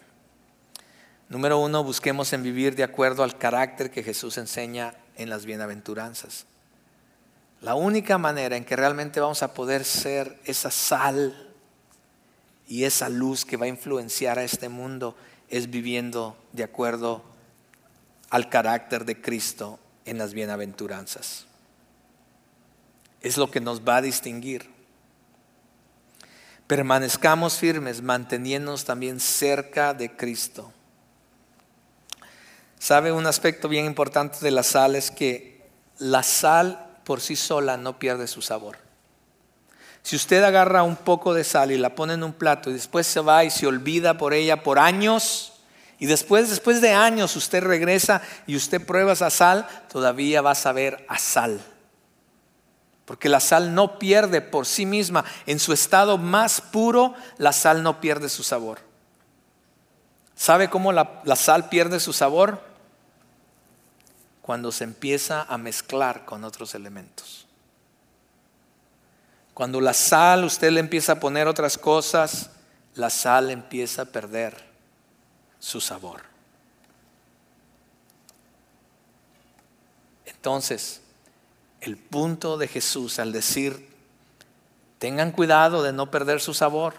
Número 1.31 1.59
uno, 1.59 1.83
busquemos 1.83 2.35
en 2.35 2.43
vivir 2.43 2.77
de 2.77 2.85
acuerdo 2.85 3.25
al 3.25 3.39
carácter 3.39 3.91
que 3.91 4.03
Jesús 4.03 4.37
enseña 4.37 4.95
en 5.17 5.31
las 5.31 5.45
bienaventuranzas. 5.45 6.47
La 7.61 7.75
única 7.75 8.19
manera 8.19 8.57
en 8.57 8.65
que 8.65 8.77
realmente 8.77 9.21
vamos 9.21 9.43
a 9.43 9.55
poder 9.55 9.85
ser 9.85 10.39
esa 10.45 10.71
sal 10.71 11.51
y 12.69 12.85
esa 12.85 13.09
luz 13.09 13.47
que 13.47 13.57
va 13.57 13.65
a 13.65 13.69
influenciar 13.69 14.39
a 14.39 14.45
este 14.45 14.69
mundo 14.69 15.17
es 15.49 15.71
viviendo 15.71 16.37
de 16.53 16.65
acuerdo 16.65 17.23
al 18.29 18.51
carácter 18.51 19.07
de 19.07 19.19
Cristo 19.21 19.79
en 20.05 20.19
las 20.19 20.35
bienaventuranzas. 20.35 21.47
Es 23.23 23.39
lo 23.39 23.51
que 23.51 23.61
nos 23.61 23.81
va 23.81 23.97
a 23.97 24.03
distinguir. 24.03 24.69
Permanezcamos 26.67 27.59
firmes, 27.59 28.03
manteniéndonos 28.03 28.85
también 28.85 29.21
cerca 29.21 29.95
de 29.95 30.15
Cristo. 30.15 30.71
¿Sabe 32.85 33.13
un 33.13 33.27
aspecto 33.27 33.67
bien 33.67 33.87
importante 33.87 34.37
de 34.43 34.51
la 34.51 34.63
sal? 34.63 34.95
Es 34.95 35.11
que 35.11 35.63
la 35.97 36.23
sal 36.23 36.99
por 37.05 37.23
sí 37.23 37.35
sola 37.35 37.79
no 37.79 37.99
pierde 37.99 38.27
su 38.27 38.43
sabor. 38.43 38.77
Si 40.03 40.17
usted 40.17 40.45
agarra 40.45 40.83
un 40.83 40.97
poco 40.97 41.33
de 41.33 41.45
sal 41.45 41.73
y 41.73 41.79
la 41.79 41.95
pone 41.95 42.13
en 42.13 42.23
un 42.23 42.35
plato 42.35 42.69
y 42.69 42.75
después 42.75 43.07
se 43.07 43.21
va 43.21 43.43
y 43.43 43.51
se 43.51 43.67
olvida 43.67 44.19
por 44.19 44.35
ella 44.35 44.63
por 44.63 44.79
años, 44.79 45.55
y 45.99 46.05
después, 46.05 46.51
después 46.51 46.83
de 46.83 46.93
años, 46.93 47.35
usted 47.37 47.63
regresa 47.63 48.21
y 48.47 48.55
usted 48.55 48.85
prueba 48.85 49.15
esa 49.15 49.31
sal, 49.31 49.67
todavía 49.91 50.43
va 50.43 50.51
a 50.51 50.55
saber 50.55 51.07
a 51.09 51.19
sal. 51.19 51.63
Porque 53.07 53.31
la 53.31 53.41
sal 53.41 53.75
no 53.75 53.99
pierde 53.99 54.43
por 54.43 54.67
sí 54.67 54.85
misma, 54.85 55.25
en 55.47 55.59
su 55.59 55.73
estado 55.73 56.19
más 56.19 56.61
puro, 56.61 57.15
la 57.39 57.55
sal 57.55 57.83
no 57.83 58.03
pierde 58.03 58.29
su 58.29 58.43
sabor. 58.43 58.81
¿Sabe 60.37 60.69
cómo 60.69 60.93
la, 60.93 61.23
la 61.25 61.37
sal 61.37 61.71
pierde 61.71 61.99
su 61.99 62.13
sabor? 62.13 62.74
Cuando 64.45 64.71
se 64.73 64.85
empieza 64.85 65.45
a 65.45 65.57
mezclar 65.57 66.27
con 66.27 66.45
otros 66.45 66.75
elementos. 66.75 67.47
Cuando 69.55 69.81
la 69.81 69.95
sal 69.95 70.45
usted 70.45 70.71
le 70.71 70.81
empieza 70.81 71.13
a 71.13 71.19
poner 71.19 71.49
otras 71.49 71.79
cosas, 71.79 72.51
la 72.95 73.09
sal 73.09 73.51
empieza 73.51 74.03
a 74.03 74.05
perder 74.05 74.63
su 75.59 75.81
sabor. 75.81 76.21
Entonces, 80.27 81.01
el 81.81 81.97
punto 81.97 82.59
de 82.59 82.69
Jesús 82.69 83.19
al 83.19 83.33
decir, 83.33 83.89
tengan 84.99 85.33
cuidado 85.33 85.83
de 85.83 85.95
no 85.95 86.11
perder 86.11 86.43
su 86.43 86.53
sabor. 86.53 86.97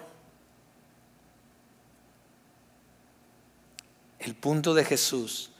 El 4.17 4.33
punto 4.33 4.73
de 4.73 4.83
Jesús 4.83 5.51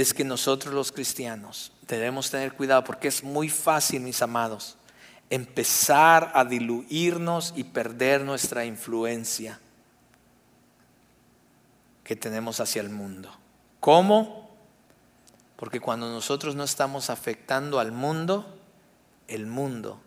es 0.00 0.14
que 0.14 0.22
nosotros 0.22 0.72
los 0.72 0.92
cristianos 0.92 1.72
debemos 1.88 2.30
tener 2.30 2.52
cuidado 2.52 2.84
porque 2.84 3.08
es 3.08 3.24
muy 3.24 3.48
fácil, 3.48 4.00
mis 4.02 4.22
amados, 4.22 4.76
empezar 5.28 6.30
a 6.34 6.44
diluirnos 6.44 7.52
y 7.56 7.64
perder 7.64 8.22
nuestra 8.22 8.64
influencia 8.64 9.58
que 12.04 12.14
tenemos 12.14 12.60
hacia 12.60 12.80
el 12.80 12.90
mundo. 12.90 13.30
¿Cómo? 13.80 14.48
Porque 15.56 15.80
cuando 15.80 16.08
nosotros 16.08 16.54
no 16.54 16.62
estamos 16.62 17.10
afectando 17.10 17.80
al 17.80 17.90
mundo, 17.90 18.56
el 19.26 19.46
mundo 19.46 20.00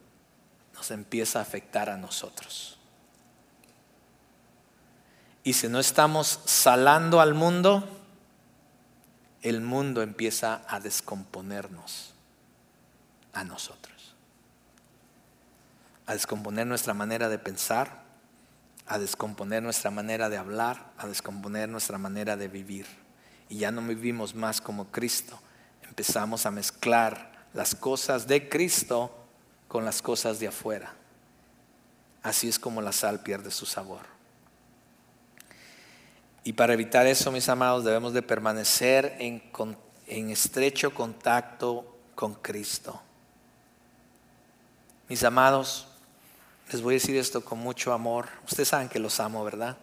nos 0.73 0.89
empieza 0.91 1.39
a 1.39 1.41
afectar 1.41 1.89
a 1.89 1.97
nosotros. 1.97 2.77
Y 5.43 5.51
si 5.51 5.67
no 5.67 5.79
estamos 5.79 6.39
salando 6.45 7.19
al 7.19 7.33
mundo, 7.33 8.00
el 9.41 9.61
mundo 9.61 10.01
empieza 10.01 10.61
a 10.67 10.79
descomponernos 10.79 12.13
a 13.33 13.43
nosotros. 13.43 13.91
a 16.07 16.13
descomponer 16.13 16.67
nuestra 16.67 16.93
manera 16.93 17.29
de 17.29 17.39
pensar, 17.39 18.03
a 18.85 18.99
descomponer 18.99 19.63
nuestra 19.63 19.91
manera 19.91 20.27
de 20.27 20.35
hablar, 20.35 20.91
a 20.97 21.07
descomponer 21.07 21.69
nuestra 21.69 21.97
manera 21.97 22.35
de 22.35 22.49
vivir. 22.49 22.85
Y 23.47 23.59
ya 23.59 23.71
no 23.71 23.81
vivimos 23.81 24.35
más 24.35 24.59
como 24.59 24.91
Cristo. 24.91 25.39
Empezamos 25.87 26.45
a 26.45 26.51
mezclar 26.51 27.31
las 27.53 27.75
cosas 27.75 28.27
de 28.27 28.49
Cristo 28.49 29.25
con 29.69 29.85
las 29.85 30.01
cosas 30.01 30.39
de 30.39 30.49
afuera. 30.49 30.93
Así 32.23 32.49
es 32.49 32.59
como 32.59 32.81
la 32.81 32.91
sal 32.91 33.21
pierde 33.21 33.49
su 33.49 33.65
sabor. 33.65 34.01
Y 36.43 36.53
para 36.53 36.73
evitar 36.73 37.05
eso, 37.05 37.31
mis 37.31 37.47
amados, 37.49 37.83
debemos 37.83 38.13
de 38.13 38.23
permanecer 38.23 39.15
en, 39.19 39.43
en 40.07 40.29
estrecho 40.31 40.93
contacto 40.93 41.97
con 42.15 42.33
Cristo. 42.33 42.99
Mis 45.07 45.23
amados, 45.23 45.87
les 46.71 46.81
voy 46.81 46.95
a 46.95 46.97
decir 46.97 47.15
esto 47.15 47.43
con 47.43 47.59
mucho 47.59 47.93
amor. 47.93 48.29
Ustedes 48.47 48.69
saben 48.69 48.89
que 48.89 48.97
los 48.97 49.19
amo, 49.19 49.43
¿verdad? 49.43 49.77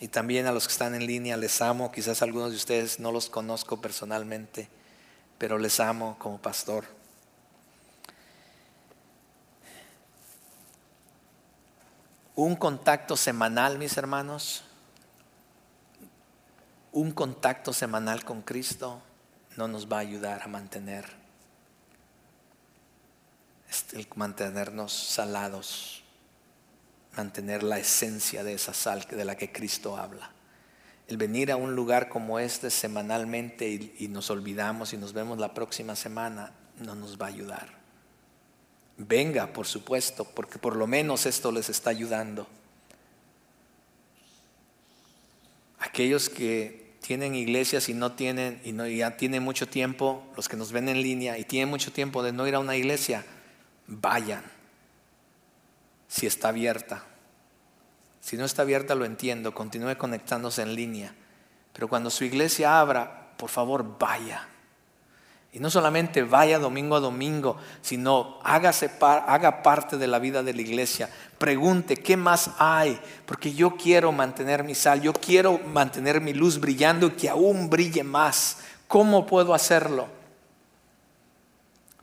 Y 0.00 0.08
también 0.08 0.46
a 0.46 0.52
los 0.52 0.66
que 0.66 0.72
están 0.72 0.94
en 0.94 1.06
línea 1.06 1.36
les 1.36 1.60
amo. 1.60 1.92
Quizás 1.92 2.22
algunos 2.22 2.50
de 2.50 2.56
ustedes 2.56 2.98
no 2.98 3.12
los 3.12 3.28
conozco 3.28 3.80
personalmente, 3.80 4.68
pero 5.38 5.58
les 5.58 5.80
amo 5.80 6.16
como 6.18 6.38
pastor. 6.38 6.84
Un 12.34 12.56
contacto 12.56 13.16
semanal, 13.16 13.78
mis 13.78 13.96
hermanos, 13.96 14.62
un 16.98 17.12
contacto 17.12 17.72
semanal 17.72 18.24
con 18.24 18.42
Cristo 18.42 19.00
no 19.56 19.68
nos 19.68 19.86
va 19.86 19.98
a 19.98 20.00
ayudar 20.00 20.42
a 20.42 20.48
mantener 20.48 21.04
el 23.92 24.08
mantenernos 24.16 24.92
salados, 24.92 26.02
mantener 27.16 27.62
la 27.62 27.78
esencia 27.78 28.42
de 28.42 28.54
esa 28.54 28.74
sal 28.74 29.06
de 29.08 29.24
la 29.24 29.36
que 29.36 29.52
Cristo 29.52 29.96
habla. 29.96 30.32
El 31.06 31.18
venir 31.18 31.52
a 31.52 31.56
un 31.56 31.76
lugar 31.76 32.08
como 32.08 32.40
este 32.40 32.68
semanalmente 32.68 33.68
y, 33.68 33.94
y 34.00 34.08
nos 34.08 34.28
olvidamos 34.30 34.92
y 34.92 34.96
nos 34.96 35.12
vemos 35.12 35.38
la 35.38 35.54
próxima 35.54 35.94
semana 35.94 36.52
no 36.80 36.96
nos 36.96 37.16
va 37.16 37.26
a 37.26 37.28
ayudar. 37.28 37.68
Venga, 38.96 39.52
por 39.52 39.68
supuesto, 39.68 40.24
porque 40.24 40.58
por 40.58 40.74
lo 40.74 40.88
menos 40.88 41.26
esto 41.26 41.52
les 41.52 41.68
está 41.68 41.90
ayudando. 41.90 42.48
Aquellos 45.78 46.28
que 46.28 46.87
tienen 47.08 47.34
iglesias 47.34 47.88
y 47.88 47.94
no 47.94 48.12
tienen 48.12 48.60
y 48.66 48.72
no, 48.72 48.86
ya 48.86 49.16
tienen 49.16 49.42
mucho 49.42 49.66
tiempo, 49.66 50.30
los 50.36 50.46
que 50.46 50.58
nos 50.58 50.72
ven 50.72 50.90
en 50.90 51.00
línea 51.00 51.38
y 51.38 51.44
tienen 51.44 51.70
mucho 51.70 51.90
tiempo 51.90 52.22
de 52.22 52.32
no 52.32 52.46
ir 52.46 52.54
a 52.54 52.58
una 52.58 52.76
iglesia, 52.76 53.24
vayan, 53.86 54.44
si 56.06 56.26
está 56.26 56.48
abierta. 56.48 57.06
Si 58.20 58.36
no 58.36 58.44
está 58.44 58.60
abierta, 58.60 58.94
lo 58.94 59.06
entiendo, 59.06 59.54
continúe 59.54 59.96
conectándose 59.96 60.60
en 60.60 60.74
línea. 60.74 61.14
Pero 61.72 61.88
cuando 61.88 62.10
su 62.10 62.24
iglesia 62.24 62.78
abra, 62.78 63.32
por 63.38 63.48
favor, 63.48 63.96
vaya. 63.98 64.46
Y 65.52 65.60
no 65.60 65.70
solamente 65.70 66.22
vaya 66.22 66.58
domingo 66.58 66.96
a 66.96 67.00
domingo, 67.00 67.56
sino 67.80 68.38
hágase 68.42 68.90
haga 69.00 69.62
parte 69.62 69.96
de 69.96 70.06
la 70.06 70.18
vida 70.18 70.42
de 70.42 70.52
la 70.52 70.60
iglesia. 70.60 71.08
Pregunte, 71.38 71.96
¿qué 71.96 72.16
más 72.16 72.50
hay? 72.58 73.00
Porque 73.24 73.54
yo 73.54 73.76
quiero 73.76 74.12
mantener 74.12 74.62
mi 74.62 74.74
sal, 74.74 75.00
yo 75.00 75.12
quiero 75.14 75.58
mantener 75.58 76.20
mi 76.20 76.34
luz 76.34 76.60
brillando 76.60 77.06
y 77.06 77.10
que 77.12 77.30
aún 77.30 77.70
brille 77.70 78.04
más. 78.04 78.58
¿Cómo 78.86 79.26
puedo 79.26 79.54
hacerlo? 79.54 80.08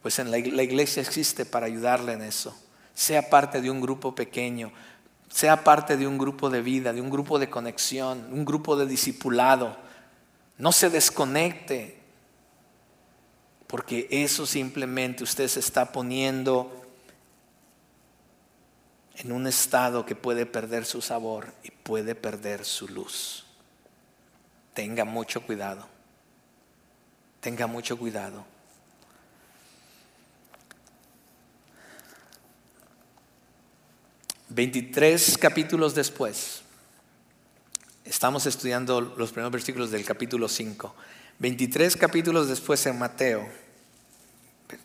Pues 0.01 0.19
en 0.19 0.29
la, 0.29 0.37
iglesia 0.37 1.01
existe 1.01 1.45
para 1.45 1.65
ayudarle 1.65 2.13
en 2.13 2.21
eso. 2.21 2.55
Sea 2.93 3.29
parte 3.29 3.59
de 3.59 3.71
un 3.71 3.81
grupo 3.81 4.13
pequeño, 4.13 4.71
sea 5.29 5.63
parte 5.63 5.97
de 5.97 6.07
un 6.07 6.19
grupo 6.19 6.51
de 6.51 6.61
vida, 6.61 6.93
de 6.93 7.01
un 7.01 7.09
grupo 7.09 7.39
de 7.39 7.49
conexión, 7.49 8.27
un 8.31 8.45
grupo 8.45 8.75
de 8.75 8.85
discipulado. 8.85 9.75
No 10.59 10.71
se 10.71 10.91
desconecte, 10.91 11.94
porque 13.75 14.07
eso 14.09 14.45
simplemente 14.45 15.21
usted 15.21 15.49
se 15.49 15.59
está 15.59 15.91
poniendo 15.91 16.81
en 19.17 19.33
un 19.33 19.47
estado 19.47 20.05
que 20.05 20.15
puede 20.15 20.45
perder 20.45 20.85
su 20.85 21.01
sabor 21.01 21.53
y 21.61 21.71
puede 21.71 22.15
perder 22.15 22.63
su 22.63 22.87
luz. 22.87 23.45
Tenga 24.73 25.03
mucho 25.03 25.41
cuidado. 25.41 25.85
Tenga 27.41 27.67
mucho 27.67 27.97
cuidado. 27.97 28.45
23 34.51 35.37
capítulos 35.37 35.93
después, 35.95 36.61
estamos 38.05 38.45
estudiando 38.45 39.01
los 39.01 39.33
primeros 39.33 39.51
versículos 39.51 39.91
del 39.91 40.05
capítulo 40.05 40.47
5. 40.47 40.95
23 41.39 41.97
capítulos 41.97 42.47
después 42.47 42.85
en 42.85 42.97
Mateo, 42.97 43.64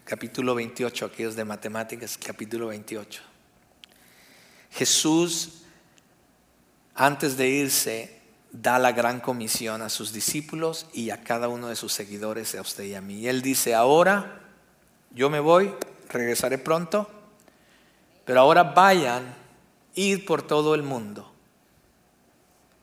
capítulo 0.05 0.55
28, 0.55 1.07
aquellos 1.07 1.37
de 1.37 1.45
matemáticas, 1.45 2.19
capítulo 2.19 2.69
28. 2.69 3.23
Jesús, 4.73 5.63
antes 6.95 7.37
de 7.37 7.49
irse, 7.49 8.21
da 8.53 8.79
la 8.79 8.93
gran 8.93 9.21
comisión 9.21 9.83
a 9.83 9.89
sus 9.89 10.13
discípulos 10.13 10.87
y 10.93 11.11
a 11.11 11.23
cada 11.23 11.49
uno 11.49 11.69
de 11.69 11.77
sus 11.77 11.93
seguidores, 11.93 12.55
a 12.55 12.61
usted 12.61 12.85
y 12.85 12.95
a 12.95 13.01
mí. 13.01 13.21
Y 13.21 13.29
él 13.29 13.43
dice, 13.43 13.75
ahora 13.75 14.41
yo 15.13 15.31
me 15.31 15.41
voy, 15.41 15.73
regresaré 16.09 16.59
pronto, 16.59 17.11
pero 18.25 18.41
ahora 18.41 18.63
vayan 18.63 19.35
ir 19.95 20.25
por 20.25 20.43
todo 20.43 20.75
el 20.75 20.83
mundo 20.83 21.33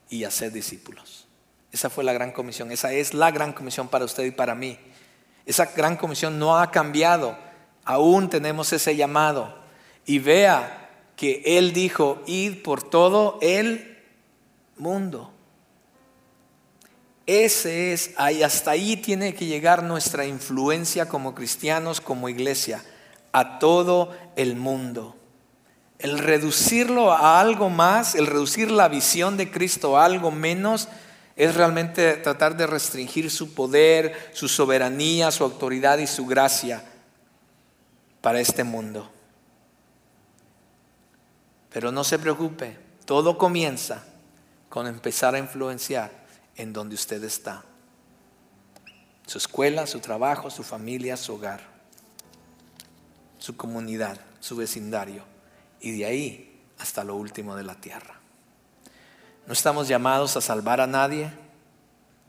y 0.10 0.24
hacer 0.24 0.52
discípulos. 0.52 1.26
Esa 1.72 1.90
fue 1.90 2.04
la 2.04 2.14
gran 2.14 2.32
comisión, 2.32 2.72
esa 2.72 2.94
es 2.94 3.14
la 3.14 3.32
gran 3.32 3.54
comisión 3.54 3.88
para 3.88 4.06
usted 4.06 4.24
y 4.24 4.32
para 4.32 4.56
mí. 4.56 4.80
Esa 5.48 5.68
gran 5.68 5.96
comisión 5.96 6.38
no 6.38 6.60
ha 6.60 6.70
cambiado, 6.72 7.38
aún 7.86 8.30
tenemos 8.30 8.74
ese 8.74 8.98
llamado. 8.98 9.58
Y 10.06 10.20
vea 10.20 10.90
que 11.16 11.42
Él 11.46 11.72
dijo, 11.72 12.22
ir 12.28 12.62
por 12.62 12.84
todo 12.84 13.40
el 13.42 13.98
mundo. 14.78 15.32
Ese 17.26 17.94
es, 17.94 18.14
hasta 18.18 18.72
ahí 18.72 18.98
tiene 18.98 19.34
que 19.34 19.46
llegar 19.46 19.84
nuestra 19.84 20.26
influencia 20.26 21.08
como 21.08 21.34
cristianos, 21.34 22.02
como 22.02 22.28
iglesia, 22.28 22.84
a 23.32 23.58
todo 23.58 24.16
el 24.36 24.58
mundo. 24.58 25.16
El 26.00 26.20
reducirlo 26.20 27.14
a 27.14 27.40
algo 27.40 27.70
más, 27.70 28.16
el 28.16 28.28
reducir 28.28 28.70
la 28.70 28.90
visión 28.90 29.38
de 29.38 29.50
Cristo 29.50 29.98
a 29.98 30.04
algo 30.04 30.30
menos, 30.30 30.90
es 31.38 31.54
realmente 31.54 32.16
tratar 32.16 32.58
de 32.58 32.66
restringir 32.66 33.30
su 33.30 33.54
poder, 33.54 34.32
su 34.34 34.48
soberanía, 34.48 35.30
su 35.30 35.44
autoridad 35.44 36.00
y 36.00 36.08
su 36.08 36.26
gracia 36.26 36.84
para 38.22 38.40
este 38.40 38.64
mundo. 38.64 39.10
Pero 41.72 41.92
no 41.92 42.04
se 42.04 42.18
preocupe, 42.18 42.76
todo 43.06 43.38
comienza 43.38 44.04
con 44.68 44.88
empezar 44.88 45.36
a 45.36 45.40
influenciar 45.40 46.12
en 46.56 46.74
donde 46.74 46.96
usted 46.96 47.24
está. 47.24 47.64
Su 49.28 49.38
escuela, 49.38 49.86
su 49.86 50.00
trabajo, 50.00 50.50
su 50.50 50.64
familia, 50.64 51.18
su 51.18 51.36
hogar, 51.36 51.62
su 53.38 53.56
comunidad, 53.56 54.20
su 54.40 54.56
vecindario 54.56 55.24
y 55.80 56.00
de 56.00 56.06
ahí 56.06 56.62
hasta 56.80 57.04
lo 57.04 57.16
último 57.16 57.56
de 57.56 57.64
la 57.64 57.76
tierra. 57.76 58.17
No 59.48 59.54
estamos 59.54 59.88
llamados 59.88 60.36
a 60.36 60.42
salvar 60.42 60.82
a 60.82 60.88
nadie 60.88 61.32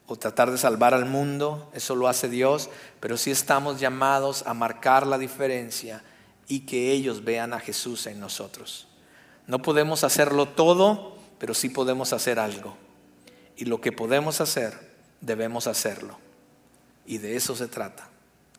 o 0.06 0.16
tratar 0.16 0.52
de 0.52 0.56
salvar 0.56 0.94
al 0.94 1.04
mundo, 1.04 1.68
eso 1.74 1.96
lo 1.96 2.08
hace 2.08 2.28
Dios, 2.28 2.70
pero 3.00 3.16
sí 3.16 3.32
estamos 3.32 3.80
llamados 3.80 4.44
a 4.46 4.54
marcar 4.54 5.06
la 5.06 5.18
diferencia 5.18 6.02
y 6.46 6.60
que 6.60 6.92
ellos 6.92 7.24
vean 7.24 7.52
a 7.52 7.60
Jesús 7.60 8.06
en 8.06 8.20
nosotros. 8.20 8.86
No 9.48 9.60
podemos 9.60 10.04
hacerlo 10.04 10.46
todo, 10.46 11.16
pero 11.38 11.54
sí 11.54 11.68
podemos 11.68 12.12
hacer 12.12 12.38
algo. 12.38 12.76
Y 13.56 13.64
lo 13.64 13.80
que 13.80 13.92
podemos 13.92 14.40
hacer, 14.40 14.94
debemos 15.20 15.66
hacerlo. 15.66 16.16
Y 17.04 17.18
de 17.18 17.34
eso 17.36 17.56
se 17.56 17.66
trata, 17.66 18.08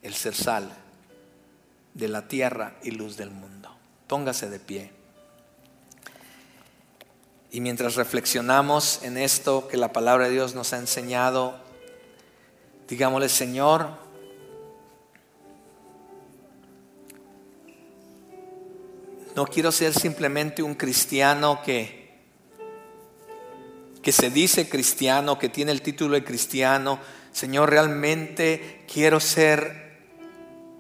el 0.01 0.14
ser 0.14 0.36
sal 0.36 0.70
de 1.93 2.07
la 2.10 2.28
tierra 2.28 2.76
y 2.84 2.91
luz 2.91 3.16
del 3.16 3.32
mundo. 3.32 3.74
Póngase 4.07 4.49
de 4.49 4.60
pie. 4.60 4.99
Y 7.52 7.62
mientras 7.62 7.95
reflexionamos 7.95 9.02
en 9.02 9.18
esto 9.18 9.68
que 9.68 9.78
la 9.78 9.91
palabra 9.91 10.26
de 10.26 10.32
Dios 10.32 10.54
nos 10.54 10.72
ha 10.74 10.78
enseñado, 10.78 11.60
digámosle, 12.88 13.28
Señor, 13.28 13.89
no 19.36 19.47
quiero 19.47 19.72
ser 19.72 19.93
simplemente 19.93 20.62
un 20.62 20.76
cristiano 20.76 21.62
que, 21.66 22.20
que 24.04 24.12
se 24.12 24.30
dice 24.30 24.70
cristiano, 24.70 25.39
que 25.39 25.50
tiene 25.50 25.72
el 25.72 25.82
título 25.82 26.14
de 26.14 26.24
cristiano. 26.24 27.00
Señor, 27.32 27.72
realmente 27.72 28.84
quiero 28.91 29.20
ser 29.20 29.89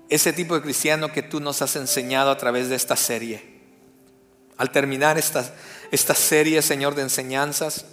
ese 0.09 0.33
tipo 0.33 0.53
de 0.53 0.61
cristiano 0.61 1.11
que 1.11 1.23
tú 1.23 1.39
nos 1.39 1.63
has 1.63 1.75
enseñado 1.77 2.29
a 2.29 2.37
través 2.37 2.69
de 2.69 2.75
esta 2.75 2.95
serie. 2.95 3.57
Al 4.57 4.71
terminar 4.71 5.17
esta, 5.17 5.51
esta 5.91 6.13
serie, 6.13 6.61
Señor, 6.61 6.95
de 6.95 7.03
enseñanzas, 7.03 7.85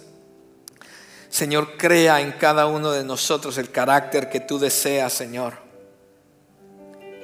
Señor, 1.29 1.77
crea 1.77 2.21
en 2.21 2.31
cada 2.31 2.67
uno 2.67 2.91
de 2.91 3.03
nosotros 3.03 3.57
el 3.57 3.69
carácter 3.69 4.29
que 4.29 4.39
tú 4.39 4.59
deseas, 4.59 5.13
Señor. 5.13 5.55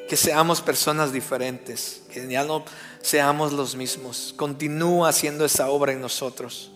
Que 0.09 0.17
seamos 0.17 0.61
personas 0.61 1.13
diferentes, 1.13 2.03
que 2.11 2.27
ya 2.27 2.43
no 2.43 2.65
seamos 3.01 3.53
los 3.53 3.75
mismos. 3.75 4.33
Continúa 4.35 5.09
haciendo 5.09 5.45
esa 5.45 5.69
obra 5.69 5.93
en 5.93 6.01
nosotros. 6.01 6.71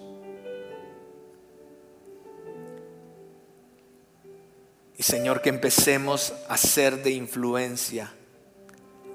Y 4.98 5.04
Señor, 5.04 5.42
que 5.42 5.50
empecemos 5.50 6.34
a 6.50 6.58
ser 6.58 7.04
de 7.04 7.12
influencia 7.12 8.12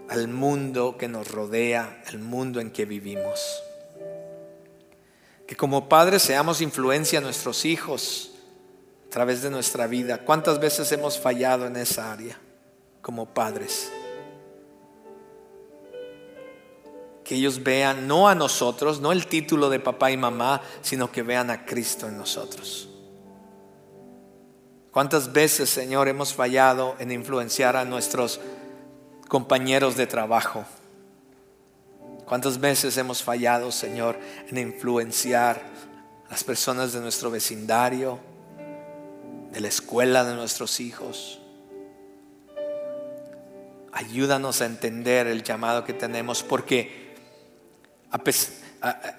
al 0.09 0.29
mundo 0.29 0.97
que 0.97 1.09
nos 1.09 1.29
rodea, 1.29 2.05
al 2.07 2.19
mundo 2.19 2.61
en 2.61 2.71
que 2.71 2.85
vivimos. 2.85 3.41
Que 5.53 5.57
como 5.57 5.87
padres 5.87 6.23
seamos 6.23 6.63
influencia 6.63 7.19
a 7.19 7.23
nuestros 7.23 7.67
hijos 7.67 8.31
a 9.07 9.11
través 9.11 9.43
de 9.43 9.51
nuestra 9.51 9.87
vida. 9.87 10.25
¿Cuántas 10.25 10.59
veces 10.59 10.91
hemos 10.93 11.19
fallado 11.19 11.67
en 11.67 11.77
esa 11.77 12.11
área 12.11 12.39
como 13.03 13.27
padres? 13.27 13.93
Que 17.23 17.35
ellos 17.35 17.63
vean 17.63 18.09
no 18.09 18.31
a 18.31 18.35
nosotros, 18.35 19.03
no 19.03 19.13
el 19.13 19.27
título 19.27 19.69
de 19.69 19.79
papá 19.79 20.11
y 20.11 20.17
mamá, 20.17 20.63
sino 20.81 21.13
que 21.13 21.23
vean 21.23 21.51
a 21.51 21.67
Cristo 21.67 22.09
en 22.09 22.17
nosotros. 22.17 22.89
¿Cuántas 24.91 25.35
veces, 25.35 25.69
Señor, 25.69 26.09
hemos 26.09 26.33
fallado 26.33 26.97
en 26.99 27.13
influenciar 27.13 27.77
a 27.77 27.85
nuestros 27.85 28.41
compañeros 29.29 29.99
de 29.99 30.07
trabajo? 30.07 30.65
¿Cuántas 32.33 32.59
veces 32.59 32.97
hemos 32.97 33.23
fallado, 33.23 33.71
Señor, 33.71 34.19
en 34.49 34.57
influenciar 34.57 35.61
las 36.31 36.43
personas 36.43 36.95
de 36.95 37.01
nuestro 37.01 37.31
vecindario, 37.31 38.21
de 39.51 39.61
la 39.61 39.69
escuela 39.69 40.25
de 40.25 40.35
nuestros 40.35 40.81
hijos? 40.81 41.43
Ayúdanos 43.93 44.63
a 44.63 44.65
entender 44.65 45.27
el 45.27 45.43
llamado 45.43 45.85
que 45.85 45.93
tenemos, 45.93 46.43
porque 46.43 47.15